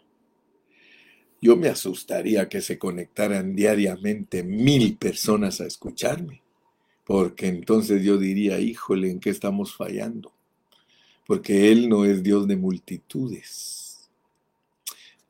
Yo 1.43 1.57
me 1.57 1.67
asustaría 1.67 2.47
que 2.47 2.61
se 2.61 2.79
conectaran 2.79 3.53
diariamente 3.53 4.43
mil 4.43 4.95
personas 4.95 5.59
a 5.59 5.65
escucharme, 5.65 6.41
porque 7.03 7.47
entonces 7.47 8.01
yo 8.01 8.17
diría, 8.17 8.61
híjole, 8.61 9.11
¿en 9.11 9.19
qué 9.19 9.29
estamos 9.29 9.75
fallando? 9.75 10.31
Porque 11.27 11.69
Él 11.69 11.89
no 11.89 12.05
es 12.05 12.23
Dios 12.23 12.47
de 12.47 12.55
multitudes. 12.55 14.09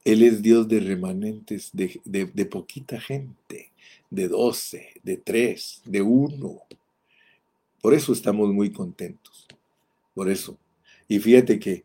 Él 0.05 0.21
es 0.21 0.43
Dios 0.43 0.67
de 0.67 0.81
remanentes, 0.81 1.71
de, 1.73 1.99
de 2.05 2.45
poquita 2.45 3.01
gente, 3.01 3.71
de 4.11 4.27
doce, 4.27 4.89
de 5.01 5.17
tres, 5.17 5.81
de 5.83 6.03
uno. 6.03 6.61
Por 7.81 7.95
eso 7.95 8.13
estamos 8.13 8.53
muy 8.53 8.71
contentos. 8.71 9.47
Por 10.13 10.29
eso. 10.29 10.59
Y 11.07 11.17
fíjate 11.17 11.57
que 11.57 11.83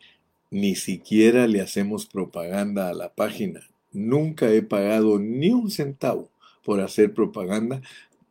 ni 0.50 0.74
siquiera 0.74 1.46
le 1.46 1.62
hacemos 1.62 2.04
propaganda 2.04 2.90
a 2.90 2.92
la 2.92 3.08
página. 3.14 3.66
Nunca 3.92 4.52
he 4.52 4.62
pagado 4.62 5.18
ni 5.18 5.50
un 5.50 5.70
centavo 5.70 6.30
por 6.64 6.80
hacer 6.80 7.14
propaganda 7.14 7.80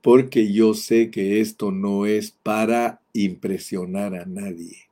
porque 0.01 0.51
yo 0.53 0.73
sé 0.73 1.11
que 1.11 1.41
esto 1.41 1.71
no 1.71 2.05
es 2.05 2.31
para 2.31 3.01
impresionar 3.13 4.15
a 4.15 4.25
nadie. 4.25 4.89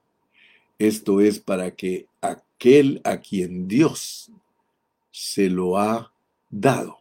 Esto 0.78 1.22
es 1.22 1.40
para 1.40 1.76
que 1.76 2.08
aquel 2.22 3.02
a 3.04 3.22
quien 3.22 3.68
Dios 3.68 4.32
se 5.12 5.50
lo 5.50 5.78
ha 5.78 6.12
dado 6.50 6.98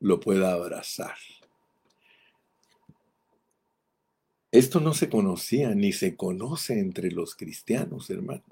lo 0.00 0.18
pueda 0.20 0.52
abrazar. 0.52 1.14
Esto 4.50 4.80
no 4.80 4.94
se 4.94 5.08
conocía 5.08 5.74
ni 5.74 5.92
se 5.92 6.16
conoce 6.16 6.78
entre 6.78 7.10
los 7.10 7.34
cristianos, 7.34 8.08
hermano. 8.10 8.44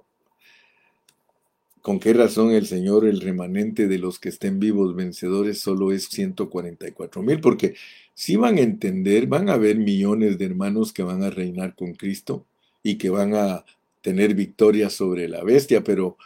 ¿Con 1.82 1.98
qué 1.98 2.14
razón 2.14 2.52
el 2.52 2.66
Señor, 2.66 3.06
el 3.06 3.20
remanente 3.20 3.88
de 3.88 3.98
los 3.98 4.20
que 4.20 4.28
estén 4.28 4.60
vivos 4.60 4.94
vencedores, 4.94 5.60
solo 5.60 5.90
es 5.90 6.04
144 6.04 7.22
mil? 7.22 7.40
Porque 7.40 7.74
si 8.14 8.36
van 8.36 8.58
a 8.58 8.60
entender, 8.60 9.26
van 9.26 9.48
a 9.48 9.54
haber 9.54 9.76
millones 9.78 10.38
de 10.38 10.44
hermanos 10.44 10.92
que 10.92 11.02
van 11.02 11.24
a 11.24 11.30
reinar 11.30 11.74
con 11.74 11.94
Cristo 11.94 12.46
y 12.84 12.98
que 12.98 13.10
van 13.10 13.34
a 13.34 13.64
tener 14.00 14.34
victoria 14.34 14.90
sobre 14.90 15.28
la 15.28 15.42
bestia, 15.42 15.82
pero 15.82 16.16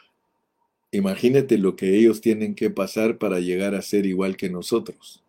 imagínate 0.90 1.56
lo 1.56 1.74
que 1.74 1.96
ellos 1.96 2.20
tienen 2.20 2.54
que 2.54 2.68
pasar 2.68 3.16
para 3.16 3.40
llegar 3.40 3.74
a 3.74 3.80
ser 3.80 4.04
igual 4.04 4.36
que 4.36 4.50
nosotros. 4.50 5.22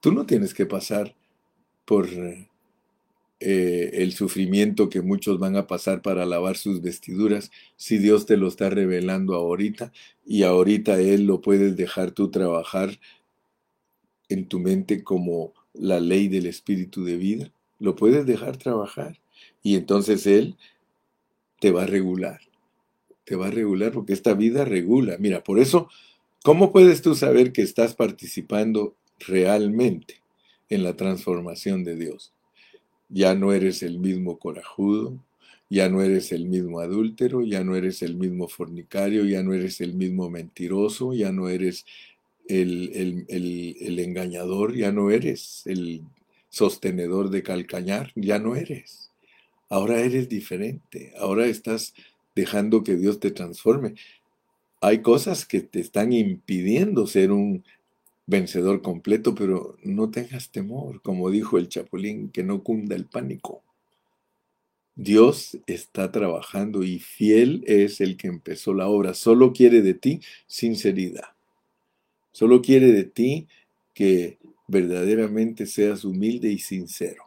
Tú 0.00 0.12
no 0.12 0.24
tienes 0.24 0.54
que 0.54 0.64
pasar 0.64 1.14
por 1.84 2.08
eh, 3.44 4.02
el 4.02 4.12
sufrimiento 4.12 4.88
que 4.88 5.02
muchos 5.02 5.38
van 5.38 5.56
a 5.56 5.66
pasar 5.66 6.00
para 6.00 6.24
lavar 6.26 6.56
sus 6.56 6.80
vestiduras, 6.80 7.50
si 7.76 7.98
Dios 7.98 8.24
te 8.24 8.36
lo 8.36 8.46
está 8.46 8.70
revelando 8.70 9.34
ahorita 9.34 9.92
y 10.24 10.44
ahorita 10.44 11.00
Él 11.00 11.26
lo 11.26 11.40
puedes 11.40 11.76
dejar 11.76 12.12
tú 12.12 12.30
trabajar 12.30 13.00
en 14.28 14.46
tu 14.46 14.60
mente 14.60 15.02
como 15.02 15.54
la 15.74 15.98
ley 15.98 16.28
del 16.28 16.46
espíritu 16.46 17.04
de 17.04 17.16
vida, 17.16 17.52
lo 17.80 17.96
puedes 17.96 18.26
dejar 18.26 18.58
trabajar 18.58 19.18
y 19.62 19.74
entonces 19.74 20.26
Él 20.26 20.56
te 21.60 21.72
va 21.72 21.82
a 21.82 21.86
regular, 21.86 22.40
te 23.24 23.34
va 23.34 23.48
a 23.48 23.50
regular 23.50 23.90
porque 23.90 24.12
esta 24.12 24.34
vida 24.34 24.64
regula. 24.64 25.16
Mira, 25.18 25.42
por 25.42 25.58
eso, 25.58 25.88
¿cómo 26.44 26.70
puedes 26.70 27.02
tú 27.02 27.16
saber 27.16 27.52
que 27.52 27.62
estás 27.62 27.94
participando 27.94 28.94
realmente 29.18 30.22
en 30.68 30.84
la 30.84 30.96
transformación 30.96 31.82
de 31.82 31.96
Dios? 31.96 32.32
Ya 33.12 33.34
no 33.34 33.52
eres 33.52 33.82
el 33.82 33.98
mismo 33.98 34.38
corajudo, 34.38 35.18
ya 35.70 35.88
no 35.88 36.02
eres 36.02 36.32
el 36.32 36.48
mismo 36.48 36.80
adúltero, 36.80 37.42
ya 37.42 37.64
no 37.64 37.76
eres 37.76 38.02
el 38.02 38.16
mismo 38.16 38.48
fornicario, 38.48 39.24
ya 39.24 39.42
no 39.42 39.54
eres 39.54 39.80
el 39.80 39.94
mismo 39.94 40.28
mentiroso, 40.28 41.14
ya 41.14 41.32
no 41.32 41.48
eres 41.48 41.86
el, 42.48 43.24
el, 43.28 43.98
engañador, 43.98 44.74
ya 44.74 44.92
no 44.92 45.10
eres 45.10 45.62
el 45.66 46.02
sostenedor 46.48 47.30
de 47.30 47.42
calcañar, 47.42 48.12
ya 48.14 48.38
no 48.38 48.56
eres. 48.56 49.10
Ahora 49.68 50.00
eres 50.00 50.28
diferente, 50.28 51.14
ahora 51.18 51.46
estás 51.46 51.94
dejando 52.34 52.82
que 52.84 52.96
Dios 52.96 53.20
te 53.20 53.30
transforme. 53.30 53.94
Hay 54.80 55.00
cosas 55.00 55.46
que 55.46 55.60
te 55.60 55.80
están 55.80 56.12
impidiendo 56.12 57.06
ser 57.06 57.32
un 57.32 57.64
vencedor 58.32 58.82
completo, 58.82 59.34
pero 59.34 59.76
no 59.84 60.10
tengas 60.10 60.50
temor, 60.50 61.02
como 61.02 61.30
dijo 61.30 61.58
el 61.58 61.68
chapulín, 61.68 62.30
que 62.30 62.42
no 62.42 62.64
cunda 62.64 62.96
el 62.96 63.06
pánico. 63.06 63.62
Dios 64.94 65.58
está 65.66 66.10
trabajando 66.10 66.82
y 66.82 66.98
fiel 66.98 67.62
es 67.66 68.00
el 68.00 68.16
que 68.16 68.28
empezó 68.28 68.74
la 68.74 68.88
obra. 68.88 69.14
Solo 69.14 69.52
quiere 69.52 69.82
de 69.82 69.94
ti 69.94 70.20
sinceridad. 70.46 71.34
Solo 72.32 72.62
quiere 72.62 72.92
de 72.92 73.04
ti 73.04 73.46
que 73.94 74.38
verdaderamente 74.66 75.66
seas 75.66 76.04
humilde 76.04 76.48
y 76.48 76.58
sincero. 76.58 77.24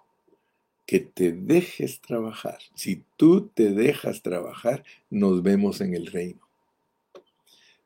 Que 0.86 1.00
te 1.00 1.32
dejes 1.32 2.02
trabajar. 2.02 2.60
Si 2.76 3.04
tú 3.18 3.48
te 3.48 3.72
dejas 3.72 4.22
trabajar, 4.22 4.84
nos 5.10 5.42
vemos 5.42 5.82
en 5.82 5.96
el 5.96 6.08
reino. 6.08 6.45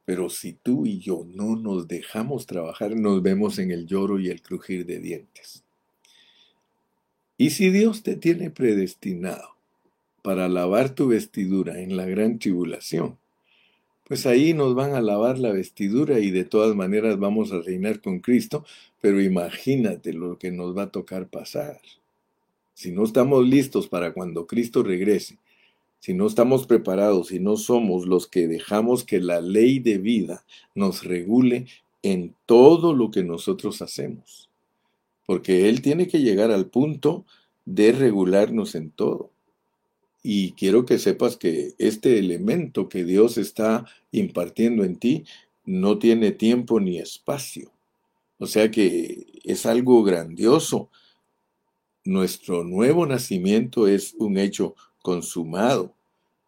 Pero 0.10 0.28
si 0.32 0.54
tú 0.54 0.88
y 0.88 0.98
yo 0.98 1.24
no 1.36 1.56
nos 1.56 1.88
dejamos 1.88 2.48
trabajar, 2.48 2.96
nos 2.96 3.22
vemos 3.22 3.60
en 3.60 3.70
el 3.70 3.86
lloro 3.86 4.20
y 4.20 4.30
el 4.30 4.42
crujir 4.42 4.88
de 4.88 4.98
dientes. 4.98 5.64
Y 7.38 7.52
si 7.52 7.70
Dios 7.70 8.02
te 8.02 8.16
tiene 8.16 8.50
predestinado 8.50 9.50
para 10.24 10.50
lavar 10.50 10.90
tu 10.96 11.10
vestidura 11.10 11.80
en 11.80 11.96
la 11.96 12.08
gran 12.08 12.40
tribulación, 12.40 13.20
pues 14.08 14.26
ahí 14.26 14.56
nos 14.56 14.74
van 14.74 14.96
a 14.96 15.02
lavar 15.02 15.38
la 15.38 15.52
vestidura 15.52 16.18
y 16.18 16.32
de 16.32 16.44
todas 16.44 16.76
maneras 16.76 17.20
vamos 17.20 17.52
a 17.52 17.62
reinar 17.62 18.02
con 18.02 18.18
Cristo, 18.18 18.66
pero 19.02 19.22
imagínate 19.22 20.14
lo 20.14 20.40
que 20.40 20.50
nos 20.50 20.76
va 20.76 20.86
a 20.86 20.92
tocar 20.92 21.28
pasar. 21.28 21.80
Si 22.74 22.92
no 22.92 23.04
estamos 23.04 23.48
listos 23.48 23.88
para 23.88 24.12
cuando 24.12 24.48
Cristo 24.48 24.82
regrese 24.82 25.38
si 26.00 26.14
no 26.14 26.28
estamos 26.28 26.66
preparados, 26.66 27.28
si 27.28 27.40
no 27.40 27.58
somos 27.58 28.08
los 28.08 28.28
que 28.28 28.48
dejamos 28.48 29.04
que 29.04 29.20
la 29.20 29.42
ley 29.42 29.80
de 29.80 29.98
vida 29.98 30.46
nos 30.74 31.04
regule 31.04 31.68
en 32.02 32.36
todo 32.46 32.94
lo 32.94 33.12
que 33.12 33.24
nosotros 33.24 33.82
hacemos. 33.82 34.50
Porque 35.26 35.70
Él 35.70 35.82
tiene 35.82 36.08
que 36.08 36.20
llegar 36.20 36.52
al 36.52 36.68
punto 36.68 37.26
de 37.66 37.92
regularnos 37.92 38.76
en 38.76 38.92
todo. 38.92 39.32
Y 40.24 40.54
quiero 40.54 40.86
que 40.86 41.00
sepas 41.00 41.38
que 41.38 41.74
este 41.78 42.18
elemento 42.18 42.90
que 42.90 43.04
Dios 43.04 43.38
está 43.38 43.86
impartiendo 44.12 44.84
en 44.84 44.98
ti 44.98 45.26
no 45.66 46.00
tiene 46.00 46.32
tiempo 46.32 46.80
ni 46.80 46.98
espacio. 46.98 47.72
O 48.38 48.48
sea 48.48 48.72
que 48.72 49.28
es 49.44 49.66
algo 49.66 50.04
grandioso. 50.04 50.90
Nuestro 52.06 52.64
nuevo 52.64 53.06
nacimiento 53.06 53.88
es 53.88 54.16
un 54.18 54.38
hecho 54.38 54.76
consumado. 55.02 55.94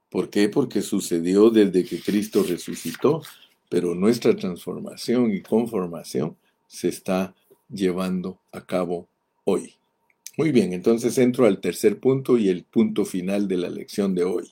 ¿Por 0.10 0.30
qué? 0.30 0.49
Porque 0.49 0.82
sucedió 0.82 1.49
desde 1.49 1.86
que 1.86 2.02
Cristo 2.02 2.43
resucitó, 2.43 3.22
pero 3.70 3.95
nuestra 3.95 4.36
transformación 4.36 5.34
y 5.34 5.41
conformación 5.41 6.36
se 6.68 6.89
está 6.89 7.34
llevando 7.70 8.39
a 8.52 8.66
cabo 8.66 9.08
hoy. 9.45 9.76
Muy 10.38 10.52
bien, 10.52 10.74
entonces 10.74 11.18
entro 11.18 11.45
al 11.45 11.60
tercer 11.60 11.99
punto 11.99 12.38
y 12.38 12.49
el 12.49 12.64
punto 12.64 13.06
final 13.06 13.47
de 13.47 13.58
la 13.58 13.70
lección 13.70 14.16
de 14.16 14.24
hoy. 14.24 14.52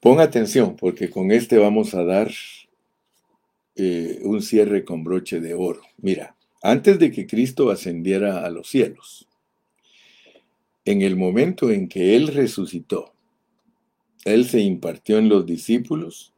Pon 0.00 0.20
atención, 0.20 0.76
porque 0.76 1.10
con 1.10 1.30
este 1.32 1.58
vamos 1.58 1.94
a 1.94 2.04
dar 2.04 2.30
eh, 3.74 4.20
un 4.22 4.42
cierre 4.42 4.84
con 4.84 5.04
broche 5.04 5.40
de 5.40 5.54
oro. 5.54 5.82
Mira, 5.98 6.36
antes 6.62 6.98
de 6.98 7.10
que 7.10 7.26
Cristo 7.26 7.70
ascendiera 7.70 8.44
a 8.44 8.50
los 8.50 8.68
cielos, 8.68 9.26
en 10.86 11.02
el 11.02 11.16
momento 11.16 11.70
en 11.70 11.88
que 11.88 12.16
Él 12.16 12.28
resucitó, 12.28 13.12
Él 14.24 14.46
se 14.46 14.60
impartió 14.60 15.18
en 15.18 15.28
los 15.28 15.44
discípulos 15.44 16.32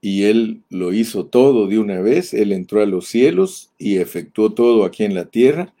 y 0.00 0.24
Él 0.24 0.62
lo 0.70 0.92
hizo 0.92 1.26
todo 1.26 1.66
de 1.66 1.78
una 1.78 2.00
vez, 2.00 2.32
Él 2.32 2.52
entró 2.52 2.80
a 2.80 2.86
los 2.86 3.08
cielos 3.08 3.72
y 3.78 3.96
efectuó 3.96 4.52
todo 4.52 4.84
aquí 4.84 5.02
en 5.02 5.14
la 5.14 5.24
tierra, 5.24 5.74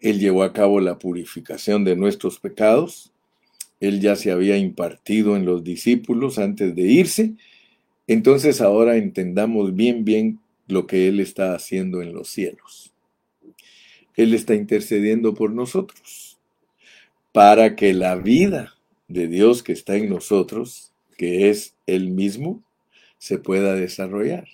Él 0.00 0.18
llevó 0.18 0.44
a 0.44 0.52
cabo 0.52 0.80
la 0.80 0.98
purificación 0.98 1.84
de 1.84 1.96
nuestros 1.96 2.38
pecados, 2.38 3.12
él 3.82 4.00
ya 4.00 4.14
se 4.14 4.30
había 4.30 4.56
impartido 4.56 5.34
en 5.34 5.44
los 5.44 5.64
discípulos 5.64 6.38
antes 6.38 6.72
de 6.76 6.82
irse. 6.82 7.32
Entonces 8.06 8.60
ahora 8.60 8.96
entendamos 8.96 9.74
bien, 9.74 10.04
bien 10.04 10.38
lo 10.68 10.86
que 10.86 11.08
Él 11.08 11.18
está 11.18 11.52
haciendo 11.56 12.00
en 12.00 12.12
los 12.12 12.28
cielos. 12.28 12.92
Él 14.14 14.34
está 14.34 14.54
intercediendo 14.54 15.34
por 15.34 15.50
nosotros 15.50 16.31
para 17.32 17.76
que 17.76 17.94
la 17.94 18.16
vida 18.16 18.74
de 19.08 19.26
Dios 19.26 19.62
que 19.62 19.72
está 19.72 19.96
en 19.96 20.08
nosotros, 20.08 20.92
que 21.16 21.50
es 21.50 21.74
Él 21.86 22.10
mismo, 22.10 22.62
se 23.18 23.38
pueda 23.38 23.74
desarrollar 23.74 24.48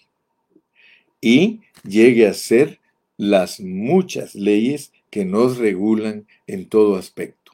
y 1.21 1.61
llegue 1.85 2.27
a 2.27 2.35
ser 2.35 2.79
las 3.17 3.61
muchas 3.61 4.35
leyes 4.35 4.93
que 5.11 5.25
nos 5.25 5.59
regulan 5.59 6.27
en 6.47 6.69
todo 6.69 6.97
aspecto. 6.97 7.53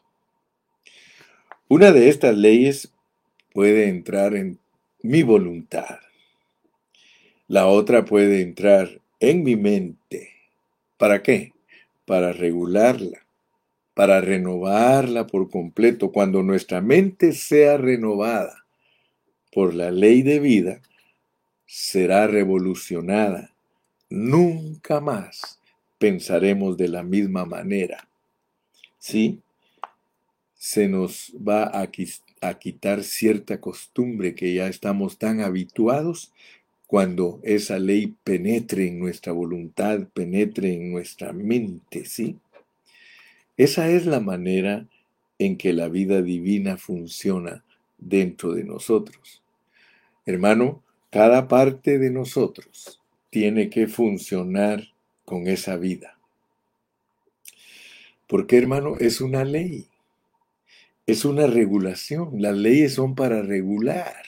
Una 1.68 1.93
de 1.93 2.09
estas 2.09 2.37
leyes 2.37 2.93
puede 3.53 3.89
entrar 3.89 4.35
en 4.35 4.59
mi 5.03 5.22
voluntad. 5.22 6.01
La 7.49 7.66
otra 7.66 8.05
puede 8.05 8.43
entrar 8.43 9.01
en 9.20 9.43
mi 9.43 9.57
mente. 9.57 10.31
¿Para 10.99 11.22
qué? 11.22 11.53
Para 12.05 12.33
regularla, 12.33 13.24
para 13.95 14.20
renovarla 14.20 15.26
por 15.26 15.51
completo. 15.51 16.12
Cuando 16.12 16.42
nuestra 16.42 16.80
mente 16.80 17.32
sea 17.32 17.76
renovada 17.76 18.64
por 19.53 19.74
la 19.74 19.90
ley 19.90 20.22
de 20.22 20.40
vida, 20.40 20.82
será 21.66 22.26
revolucionada. 22.26 23.53
Nunca 24.11 25.01
más 25.01 25.61
pensaremos 25.99 26.76
de 26.76 26.88
la 26.88 27.03
misma 27.03 27.45
manera. 27.45 28.09
¿Sí? 28.99 29.40
se 30.64 30.88
nos 30.88 31.30
va 31.36 31.78
a, 31.78 31.90
quitar 32.59 33.05
cierta 33.05 33.61
costumbre 33.61 34.34
que 34.34 34.55
ya 34.55 34.66
estamos 34.66 35.18
tan 35.18 35.42
habituados 35.42 36.32
cuando 36.86 37.38
esa 37.42 37.78
ley 37.78 38.14
penetre 38.24 38.88
en 38.88 38.99
nuestra 38.99 39.34
voluntad, 39.34 40.09
penetre 40.14 40.72
en 40.72 40.90
nuestra 40.90 41.34
mente, 41.34 42.07
¿sí? 42.07 42.38
Esa 43.57 43.89
es 43.89 44.07
la 44.07 44.21
manera 44.21 44.87
en 45.39 45.57
que 45.57 45.73
la 45.73 45.89
vida 45.89 46.23
divina 46.23 46.77
funciona 46.77 47.65
dentro 47.99 48.53
de 48.53 48.65
nosotros. 48.65 49.43
Hermano, 50.27 50.83
cada 51.11 51.49
parte 51.49 51.99
de 51.99 52.11
nosotros 52.11 53.01
tiene 53.31 53.71
que 53.71 53.87
funcionar 53.87 54.89
con 55.25 55.49
esa 55.49 55.77
vida. 55.77 56.19
Porque, 58.27 58.57
hermano, 58.59 58.97
es 58.99 59.21
una 59.21 59.45
ley 59.45 59.89
es 61.07 61.25
una 61.25 61.47
regulación. 61.47 62.41
Las 62.41 62.57
leyes 62.57 62.95
son 62.95 63.15
para 63.15 63.43
regular. 63.43 64.25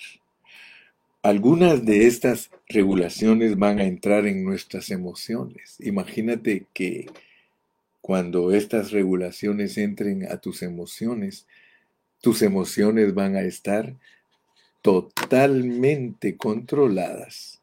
Algunas 1.22 1.84
de 1.84 2.06
estas 2.06 2.50
regulaciones 2.68 3.56
van 3.56 3.80
a 3.80 3.84
entrar 3.84 4.26
en 4.26 4.44
nuestras 4.44 4.90
emociones. 4.90 5.76
Imagínate 5.80 6.66
que 6.72 7.06
cuando 8.06 8.52
estas 8.52 8.92
regulaciones 8.92 9.76
entren 9.76 10.30
a 10.30 10.36
tus 10.36 10.62
emociones, 10.62 11.48
tus 12.20 12.40
emociones 12.42 13.12
van 13.14 13.34
a 13.34 13.40
estar 13.40 13.96
totalmente 14.80 16.36
controladas 16.36 17.60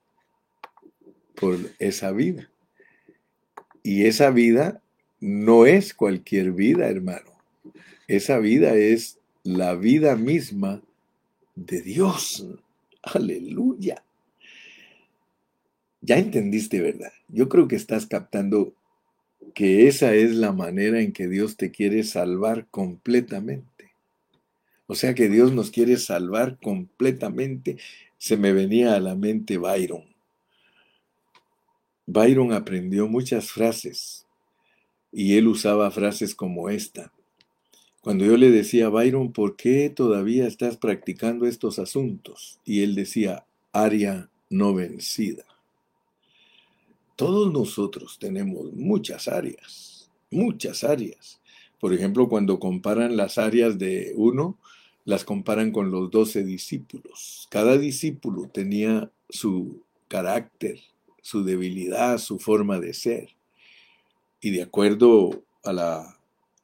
por 1.34 1.58
esa 1.80 2.12
vida. 2.12 2.50
Y 3.84 4.04
esa 4.06 4.32
vida 4.32 4.82
no 5.22 5.66
es 5.66 5.94
cualquier 5.94 6.52
vida, 6.52 6.90
hermano. 6.90 7.32
Esa 8.10 8.38
vida 8.40 8.76
es 8.76 9.20
la 9.44 9.76
vida 9.76 10.18
misma 10.18 10.82
de 11.56 11.82
Dios. 11.84 12.46
Aleluya. 13.02 14.04
Ya 16.02 16.18
entendiste, 16.18 16.82
¿verdad? 16.82 17.14
Yo 17.30 17.48
creo 17.48 17.70
que 17.70 17.78
estás 17.78 18.06
captando 18.06 18.74
que 19.54 19.88
esa 19.88 20.14
es 20.16 20.36
la 20.36 20.52
manera 20.52 21.02
en 21.02 21.14
que 21.14 21.28
Dios 21.28 21.58
te 21.58 21.72
quiere 21.72 22.04
salvar 22.04 22.68
completamente. 22.70 23.94
O 24.88 24.96
sea 24.96 25.14
que 25.14 25.30
Dios 25.30 25.52
nos 25.52 25.72
quiere 25.72 25.98
salvar 25.98 26.58
completamente. 26.60 27.78
Se 28.18 28.38
me 28.38 28.54
venía 28.54 28.96
a 28.96 29.00
la 29.00 29.16
mente 29.16 29.58
Byron. 29.58 30.06
Byron 32.06 32.52
aprendió 32.54 33.08
muchas 33.08 33.52
frases 33.52 34.26
y 35.12 35.38
él 35.38 35.48
usaba 35.48 35.90
frases 35.92 36.36
como 36.36 36.70
esta. 36.70 37.12
Cuando 38.02 38.26
yo 38.26 38.36
le 38.36 38.52
decía, 38.52 38.90
Byron, 38.90 39.32
¿por 39.32 39.56
qué 39.56 39.90
todavía 39.90 40.46
estás 40.46 40.76
practicando 40.76 41.46
estos 41.46 41.80
asuntos? 41.80 42.60
Y 42.66 42.84
él 42.84 42.96
decía, 42.96 43.46
área 43.72 44.30
no 44.50 44.74
vencida. 44.74 45.46
Todos 47.24 47.54
nosotros 47.54 48.18
tenemos 48.20 48.74
muchas 48.74 49.30
áreas, 49.30 50.10
muchas 50.30 50.84
áreas. 50.84 51.40
Por 51.80 51.94
ejemplo, 51.94 52.28
cuando 52.28 52.60
comparan 52.60 53.16
las 53.16 53.38
áreas 53.38 53.80
de 53.80 54.12
uno, 54.18 54.58
las 55.06 55.24
comparan 55.24 55.72
con 55.72 55.90
los 55.90 56.12
doce 56.12 56.44
discípulos. 56.44 57.48
Cada 57.50 57.78
discípulo 57.78 58.50
tenía 58.54 59.10
su 59.30 59.84
carácter, 60.10 60.82
su 61.22 61.46
debilidad, 61.46 62.18
su 62.18 62.40
forma 62.40 62.82
de 62.82 62.94
ser. 62.94 63.30
Y 64.42 64.52
de 64.52 64.64
acuerdo 64.64 65.46
a 65.64 65.72
la 65.72 66.18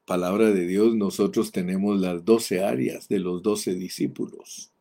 palabra 0.05 0.51
de 0.51 0.67
Dios, 0.67 0.93
nosotros 0.93 1.53
tenemos 1.53 2.01
las 2.01 2.25
doce 2.25 2.65
áreas 2.65 3.07
de 3.07 3.19
los 3.19 3.41
doce 3.43 3.75
discípulos, 3.75 4.71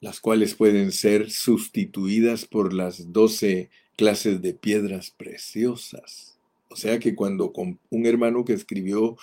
las 0.00 0.18
cuales 0.18 0.56
pueden 0.56 0.90
ser 0.90 1.30
sustituidas 1.30 2.44
por 2.44 2.74
las 2.74 3.12
doce 3.12 3.70
clases 3.98 4.40
de 4.40 4.54
piedras 4.54 5.10
preciosas. 5.10 6.38
O 6.70 6.76
sea 6.76 7.00
que 7.00 7.16
cuando 7.16 7.52
un 7.90 8.06
hermano 8.06 8.44
que 8.44 8.52
escribió 8.52 9.16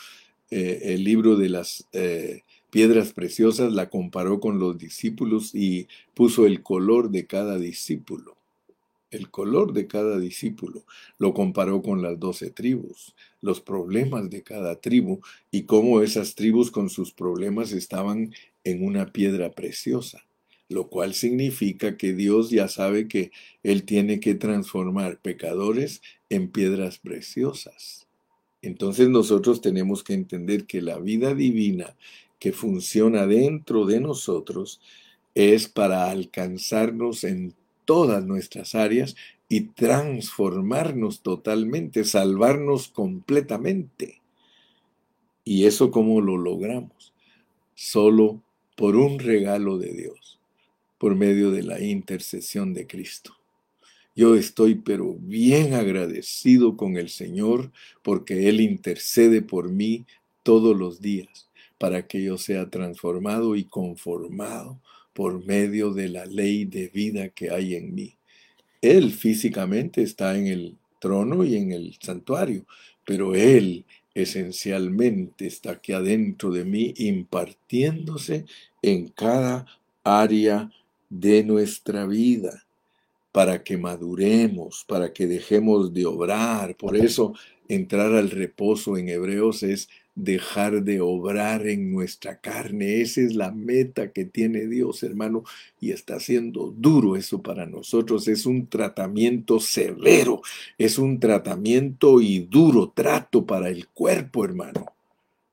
eh, 0.51 0.93
el 0.93 1.05
libro 1.05 1.37
de 1.37 1.47
las 1.47 1.87
eh, 1.93 2.41
piedras 2.71 3.13
preciosas 3.13 3.71
la 3.71 3.89
comparó 3.89 4.41
con 4.41 4.59
los 4.59 4.77
discípulos 4.77 5.55
y 5.55 5.87
puso 6.13 6.45
el 6.45 6.61
color 6.61 7.09
de 7.09 7.25
cada 7.25 7.57
discípulo. 7.57 8.35
El 9.11 9.31
color 9.31 9.71
de 9.71 9.87
cada 9.87 10.19
discípulo, 10.19 10.83
lo 11.19 11.33
comparó 11.33 11.81
con 11.81 12.01
las 12.01 12.19
doce 12.19 12.49
tribus, 12.49 13.15
los 13.39 13.61
problemas 13.61 14.29
de 14.29 14.43
cada 14.43 14.75
tribu 14.75 15.21
y 15.51 15.63
cómo 15.63 16.01
esas 16.01 16.35
tribus 16.35 16.69
con 16.69 16.89
sus 16.89 17.13
problemas 17.13 17.71
estaban 17.71 18.33
en 18.65 18.83
una 18.83 19.05
piedra 19.13 19.51
preciosa, 19.51 20.25
lo 20.69 20.87
cual 20.89 21.13
significa 21.13 21.97
que 21.97 22.13
Dios 22.13 22.49
ya 22.49 22.67
sabe 22.67 23.07
que 23.07 23.31
Él 23.63 23.83
tiene 23.83 24.19
que 24.19 24.35
transformar 24.35 25.19
pecadores 25.19 26.01
en 26.29 26.49
piedras 26.49 26.97
preciosas. 26.97 28.07
Entonces 28.61 29.09
nosotros 29.09 29.61
tenemos 29.61 30.03
que 30.03 30.13
entender 30.13 30.65
que 30.65 30.81
la 30.81 30.97
vida 30.97 31.35
divina 31.35 31.95
que 32.39 32.51
funciona 32.51 33.27
dentro 33.27 33.85
de 33.85 33.99
nosotros 33.99 34.81
es 35.35 35.67
para 35.67 36.09
alcanzarnos 36.09 37.23
en 37.23 37.53
todas 37.85 38.25
nuestras 38.25 38.73
áreas 38.73 39.15
y 39.47 39.61
transformarnos 39.61 41.21
totalmente, 41.21 42.03
salvarnos 42.03 42.87
completamente. 42.87 44.21
¿Y 45.43 45.65
eso 45.65 45.91
cómo 45.91 46.21
lo 46.21 46.37
logramos? 46.37 47.13
Solo 47.75 48.41
por 48.75 48.95
un 48.95 49.19
regalo 49.19 49.77
de 49.77 49.93
Dios, 49.93 50.34
por 51.05 51.13
medio 51.13 51.51
de 51.51 51.61
la 51.61 51.79
intercesión 51.79 52.73
de 52.73 52.87
Cristo. 52.87 53.37
Yo 54.15 54.33
estoy 54.33 54.73
pero 54.73 55.13
bien 55.19 55.75
agradecido 55.75 56.75
con 56.77 56.97
el 56.97 57.09
Señor 57.09 57.71
porque 58.01 58.49
Él 58.49 58.59
intercede 58.59 59.43
por 59.43 59.69
mí 59.69 60.07
todos 60.41 60.75
los 60.75 61.01
días 61.01 61.47
para 61.77 62.07
que 62.07 62.23
yo 62.23 62.39
sea 62.39 62.71
transformado 62.71 63.55
y 63.55 63.65
conformado 63.65 64.81
por 65.13 65.45
medio 65.45 65.93
de 65.93 66.09
la 66.09 66.25
ley 66.25 66.65
de 66.65 66.87
vida 66.87 67.29
que 67.29 67.51
hay 67.51 67.75
en 67.75 67.93
mí. 67.93 68.17
Él 68.81 69.11
físicamente 69.11 70.01
está 70.01 70.35
en 70.35 70.47
el 70.47 70.75
trono 70.99 71.43
y 71.43 71.55
en 71.55 71.71
el 71.71 71.95
santuario, 72.01 72.65
pero 73.05 73.35
Él 73.35 73.85
esencialmente 74.15 75.45
está 75.45 75.73
aquí 75.73 75.91
adentro 75.91 76.49
de 76.49 76.65
mí 76.65 76.95
impartiéndose 76.97 78.45
en 78.81 79.09
cada 79.09 79.67
área 80.03 80.71
de 81.09 81.43
nuestra 81.43 82.05
vida 82.05 82.65
para 83.31 83.63
que 83.63 83.77
maduremos, 83.77 84.85
para 84.87 85.11
que 85.11 85.27
dejemos 85.27 85.93
de 85.93 86.05
obrar. 86.05 86.75
Por 86.77 86.95
eso 86.95 87.33
entrar 87.67 88.13
al 88.13 88.31
reposo 88.31 88.97
en 88.97 89.09
Hebreos 89.09 89.61
es 89.63 89.89
dejar 90.15 90.83
de 90.83 91.01
obrar 91.01 91.67
en 91.67 91.91
nuestra 91.91 92.39
carne. 92.39 93.01
Esa 93.01 93.21
es 93.21 93.35
la 93.35 93.51
meta 93.51 94.11
que 94.13 94.23
tiene 94.23 94.67
Dios, 94.67 95.03
hermano, 95.03 95.43
y 95.81 95.91
está 95.91 96.19
siendo 96.21 96.73
duro 96.75 97.17
eso 97.17 97.41
para 97.41 97.65
nosotros. 97.65 98.27
Es 98.29 98.45
un 98.45 98.67
tratamiento 98.67 99.59
severo, 99.59 100.41
es 100.77 100.97
un 100.97 101.19
tratamiento 101.19 102.21
y 102.21 102.39
duro 102.39 102.93
trato 102.95 103.45
para 103.45 103.69
el 103.69 103.89
cuerpo, 103.89 104.45
hermano. 104.45 104.94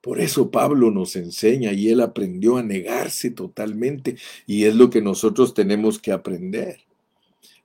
Por 0.03 0.19
eso 0.19 0.51
Pablo 0.51 0.91
nos 0.91 1.15
enseña 1.15 1.71
y 1.71 1.87
él 1.87 2.01
aprendió 2.01 2.57
a 2.57 2.63
negarse 2.63 3.31
totalmente 3.31 4.17
y 4.45 4.65
es 4.65 4.75
lo 4.75 4.89
que 4.89 5.01
nosotros 5.01 5.53
tenemos 5.53 5.97
que 5.97 6.11
aprender. 6.11 6.81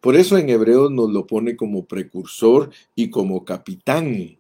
Por 0.01 0.15
eso 0.15 0.39
en 0.39 0.49
Hebreos 0.49 0.93
nos 0.93 1.11
lo 1.11 1.27
pone 1.27 1.57
como 1.57 1.87
precursor 1.87 2.71
y 2.95 3.11
como 3.11 3.45
capitán 3.45 4.39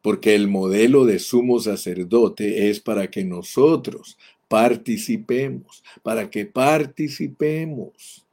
porque 0.00 0.34
el 0.34 0.48
modelo 0.48 1.04
de 1.04 1.18
sumo 1.18 1.60
sacerdote 1.60 2.70
es 2.70 2.80
para 2.80 3.10
que 3.10 3.24
nosotros 3.24 4.18
participemos, 4.48 5.82
para 6.02 6.30
que 6.30 6.46
participemos. 6.46 8.26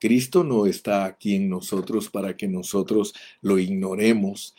Cristo 0.00 0.44
no 0.44 0.66
está 0.66 1.06
aquí 1.06 1.34
en 1.34 1.48
nosotros 1.48 2.10
para 2.10 2.36
que 2.36 2.48
nosotros 2.48 3.14
lo 3.40 3.58
ignoremos, 3.58 4.54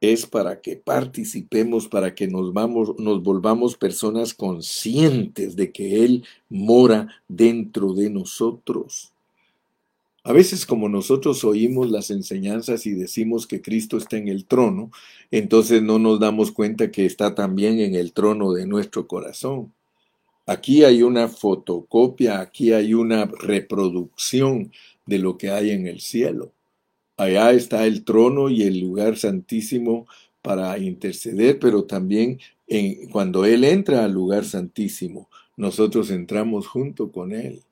es 0.00 0.26
para 0.26 0.60
que 0.60 0.76
participemos, 0.76 1.88
para 1.88 2.14
que 2.14 2.28
nos, 2.28 2.52
vamos, 2.52 2.98
nos 2.98 3.22
volvamos 3.22 3.76
personas 3.76 4.34
conscientes 4.34 5.56
de 5.56 5.72
que 5.72 6.04
Él 6.04 6.24
mora 6.48 7.08
dentro 7.28 7.94
de 7.94 8.10
nosotros. 8.10 9.12
A 10.26 10.32
veces 10.32 10.64
como 10.64 10.88
nosotros 10.88 11.44
oímos 11.44 11.90
las 11.90 12.10
enseñanzas 12.10 12.86
y 12.86 12.92
decimos 12.92 13.46
que 13.46 13.60
Cristo 13.60 13.98
está 13.98 14.16
en 14.16 14.28
el 14.28 14.46
trono, 14.46 14.90
entonces 15.30 15.82
no 15.82 15.98
nos 15.98 16.18
damos 16.18 16.50
cuenta 16.50 16.90
que 16.90 17.04
está 17.04 17.34
también 17.34 17.78
en 17.78 17.94
el 17.94 18.12
trono 18.14 18.52
de 18.52 18.66
nuestro 18.66 19.06
corazón. 19.06 19.72
Aquí 20.46 20.84
hay 20.84 21.02
una 21.02 21.28
fotocopia, 21.28 22.40
aquí 22.40 22.72
hay 22.72 22.94
una 22.94 23.26
reproducción 23.26 24.72
de 25.04 25.18
lo 25.18 25.36
que 25.36 25.50
hay 25.50 25.70
en 25.70 25.86
el 25.86 26.00
cielo. 26.00 26.52
Allá 27.16 27.52
está 27.52 27.86
el 27.86 28.04
trono 28.04 28.48
y 28.50 28.62
el 28.62 28.80
lugar 28.80 29.16
santísimo 29.16 30.06
para 30.42 30.76
interceder, 30.78 31.58
pero 31.58 31.84
también 31.84 32.40
cuando 33.12 33.44
Él 33.44 33.64
entra 33.64 34.04
al 34.04 34.12
lugar 34.12 34.44
santísimo, 34.44 35.28
nosotros 35.56 36.10
entramos 36.10 36.66
junto 36.66 37.12
con 37.12 37.32
Él. 37.32 37.62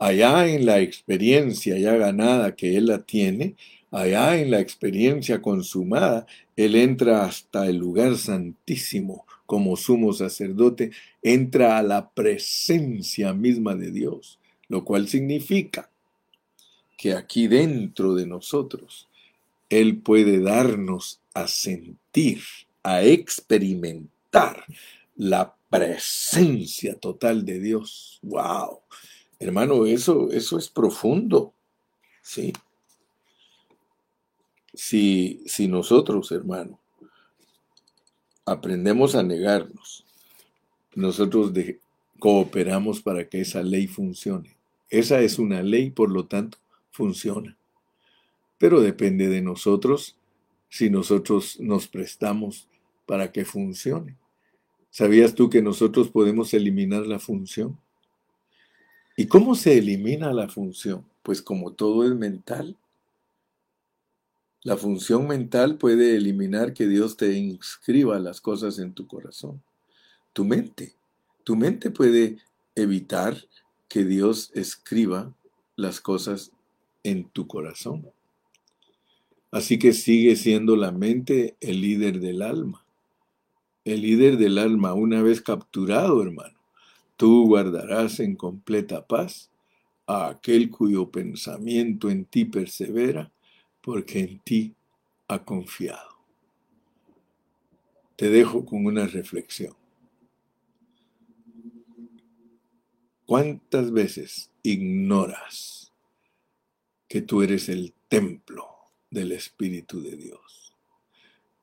Allá 0.00 0.48
en 0.48 0.64
la 0.64 0.80
experiencia 0.80 1.76
ya 1.76 1.94
ganada 1.94 2.56
que 2.56 2.78
él 2.78 2.86
la 2.86 3.02
tiene, 3.02 3.56
allá 3.90 4.38
en 4.38 4.50
la 4.50 4.58
experiencia 4.58 5.42
consumada, 5.42 6.26
él 6.56 6.74
entra 6.74 7.26
hasta 7.26 7.66
el 7.68 7.76
lugar 7.76 8.16
santísimo 8.16 9.26
como 9.44 9.76
sumo 9.76 10.14
sacerdote, 10.14 10.92
entra 11.22 11.76
a 11.76 11.82
la 11.82 12.08
presencia 12.08 13.34
misma 13.34 13.74
de 13.74 13.90
Dios, 13.90 14.38
lo 14.68 14.86
cual 14.86 15.06
significa 15.06 15.89
que 17.00 17.14
aquí 17.14 17.48
dentro 17.48 18.14
de 18.14 18.26
nosotros, 18.26 19.08
Él 19.70 20.02
puede 20.02 20.38
darnos 20.38 21.18
a 21.32 21.46
sentir, 21.46 22.42
a 22.82 23.02
experimentar 23.02 24.66
la 25.16 25.56
presencia 25.70 26.98
total 26.98 27.46
de 27.46 27.58
Dios. 27.58 28.18
¡Wow! 28.20 28.80
Hermano, 29.38 29.86
eso, 29.86 30.30
eso 30.30 30.58
es 30.58 30.68
profundo. 30.68 31.54
¿sí? 32.20 32.52
Si, 34.74 35.42
si 35.46 35.68
nosotros, 35.68 36.30
hermano, 36.32 36.78
aprendemos 38.44 39.14
a 39.14 39.22
negarnos, 39.22 40.04
nosotros 40.94 41.52
cooperamos 42.18 43.00
para 43.00 43.26
que 43.26 43.40
esa 43.40 43.62
ley 43.62 43.86
funcione. 43.86 44.54
Esa 44.90 45.22
es 45.22 45.38
una 45.38 45.62
ley, 45.62 45.88
por 45.88 46.10
lo 46.10 46.26
tanto, 46.26 46.58
funciona. 46.90 47.56
Pero 48.58 48.80
depende 48.80 49.28
de 49.28 49.42
nosotros 49.42 50.16
si 50.68 50.90
nosotros 50.90 51.58
nos 51.60 51.88
prestamos 51.88 52.68
para 53.06 53.32
que 53.32 53.44
funcione. 53.44 54.16
¿Sabías 54.90 55.34
tú 55.34 55.50
que 55.50 55.62
nosotros 55.62 56.08
podemos 56.10 56.52
eliminar 56.54 57.06
la 57.06 57.18
función? 57.18 57.78
¿Y 59.16 59.26
cómo 59.26 59.54
se 59.54 59.78
elimina 59.78 60.32
la 60.32 60.48
función? 60.48 61.04
Pues 61.22 61.42
como 61.42 61.72
todo 61.72 62.04
es 62.04 62.14
mental. 62.14 62.76
La 64.62 64.76
función 64.76 65.26
mental 65.26 65.76
puede 65.76 66.16
eliminar 66.16 66.74
que 66.74 66.86
Dios 66.86 67.16
te 67.16 67.32
inscriba 67.32 68.18
las 68.18 68.40
cosas 68.40 68.78
en 68.78 68.92
tu 68.92 69.06
corazón. 69.06 69.62
Tu 70.32 70.44
mente. 70.44 70.94
Tu 71.44 71.56
mente 71.56 71.90
puede 71.90 72.38
evitar 72.74 73.36
que 73.88 74.04
Dios 74.04 74.50
escriba 74.54 75.34
las 75.76 76.00
cosas 76.00 76.52
en 77.02 77.24
tu 77.24 77.46
corazón. 77.46 78.06
Así 79.50 79.78
que 79.78 79.92
sigue 79.92 80.36
siendo 80.36 80.76
la 80.76 80.92
mente 80.92 81.56
el 81.60 81.80
líder 81.80 82.20
del 82.20 82.42
alma. 82.42 82.84
El 83.84 84.02
líder 84.02 84.36
del 84.36 84.58
alma, 84.58 84.94
una 84.94 85.22
vez 85.22 85.40
capturado, 85.40 86.22
hermano, 86.22 86.60
Tú 87.20 87.48
guardarás 87.48 88.18
en 88.20 88.34
completa 88.34 89.06
paz 89.06 89.50
a 90.06 90.28
aquel 90.28 90.70
cuyo 90.70 91.10
pensamiento 91.10 92.08
en 92.08 92.24
ti 92.24 92.46
persevera, 92.46 93.30
porque 93.82 94.20
en 94.20 94.38
ti 94.38 94.74
ha 95.28 95.44
confiado. 95.44 96.16
Te 98.16 98.30
dejo 98.30 98.64
con 98.64 98.86
una 98.86 99.06
reflexión. 99.06 99.74
¿Cuántas 103.26 103.92
veces 103.92 104.50
ignoras 104.62 105.89
que 107.10 107.20
tú 107.20 107.42
eres 107.42 107.68
el 107.68 107.92
templo 108.08 108.66
del 109.10 109.32
Espíritu 109.32 110.00
de 110.00 110.16
Dios? 110.16 110.74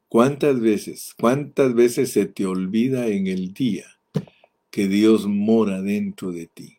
¿Cuántas 0.09 0.59
veces, 0.59 1.15
cuántas 1.19 1.73
veces 1.73 2.11
se 2.11 2.27
te 2.27 2.45
olvida 2.45 3.07
en 3.07 3.25
el 3.25 3.55
día 3.55 3.97
que 4.77 4.87
Dios 4.87 5.25
mora 5.25 5.81
dentro 5.81 6.31
de 6.31 6.45
ti. 6.45 6.77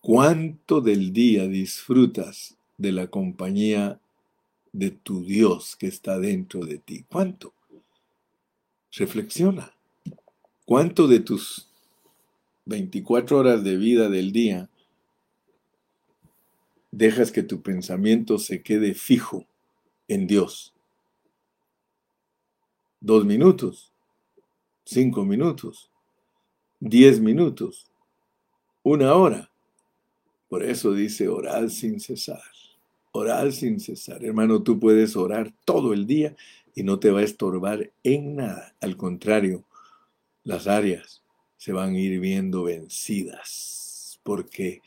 ¿Cuánto 0.00 0.80
del 0.80 1.12
día 1.12 1.46
disfrutas 1.48 2.56
de 2.78 2.92
la 2.92 3.08
compañía 3.08 4.00
de 4.72 4.90
tu 4.90 5.22
Dios 5.22 5.76
que 5.76 5.86
está 5.86 6.18
dentro 6.18 6.64
de 6.64 6.78
ti? 6.78 7.04
¿Cuánto? 7.06 7.52
Reflexiona. 8.92 9.74
¿Cuánto 10.64 11.06
de 11.06 11.20
tus 11.20 11.68
24 12.64 13.38
horas 13.38 13.62
de 13.64 13.76
vida 13.76 14.08
del 14.08 14.32
día 14.32 14.70
dejas 16.96 17.32
que 17.32 17.42
tu 17.42 17.62
pensamiento 17.62 18.38
se 18.38 18.62
quede 18.62 18.94
fijo 18.94 19.46
en 20.08 20.26
Dios? 20.26 20.74
Dos 23.00 23.24
minutos, 23.24 23.92
cinco 24.84 25.24
minutos, 25.24 25.90
diez 26.80 27.20
minutos, 27.20 27.90
una 28.82 29.14
hora. 29.14 29.50
Por 30.48 30.62
eso 30.62 30.92
dice 30.92 31.28
orar 31.28 31.68
sin 31.70 32.00
cesar. 32.00 32.42
Orar 33.12 33.52
sin 33.52 33.80
cesar. 33.80 34.24
Hermano, 34.24 34.62
tú 34.62 34.78
puedes 34.78 35.16
orar 35.16 35.52
todo 35.64 35.92
el 35.92 36.06
día 36.06 36.36
y 36.74 36.82
no 36.82 36.98
te 36.98 37.10
va 37.10 37.20
a 37.20 37.24
estorbar 37.24 37.90
en 38.02 38.36
nada. 38.36 38.74
Al 38.80 38.96
contrario, 38.96 39.64
las 40.44 40.66
áreas 40.66 41.22
se 41.56 41.72
van 41.72 41.94
a 41.94 41.98
ir 41.98 42.20
viendo 42.20 42.64
vencidas 42.64 44.20
porque 44.22 44.82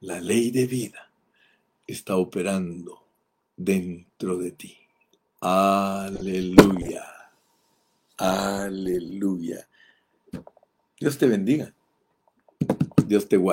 la 0.00 0.20
ley 0.20 0.50
de 0.50 0.66
vida 0.66 1.10
está 1.86 2.16
operando 2.16 3.02
dentro 3.56 4.38
de 4.38 4.50
ti. 4.52 4.76
Aleluya. 5.40 7.04
Aleluya. 8.16 9.68
Dios 10.98 11.18
te 11.18 11.26
bendiga. 11.26 11.74
Dios 13.06 13.28
te 13.28 13.36
guarde. 13.36 13.46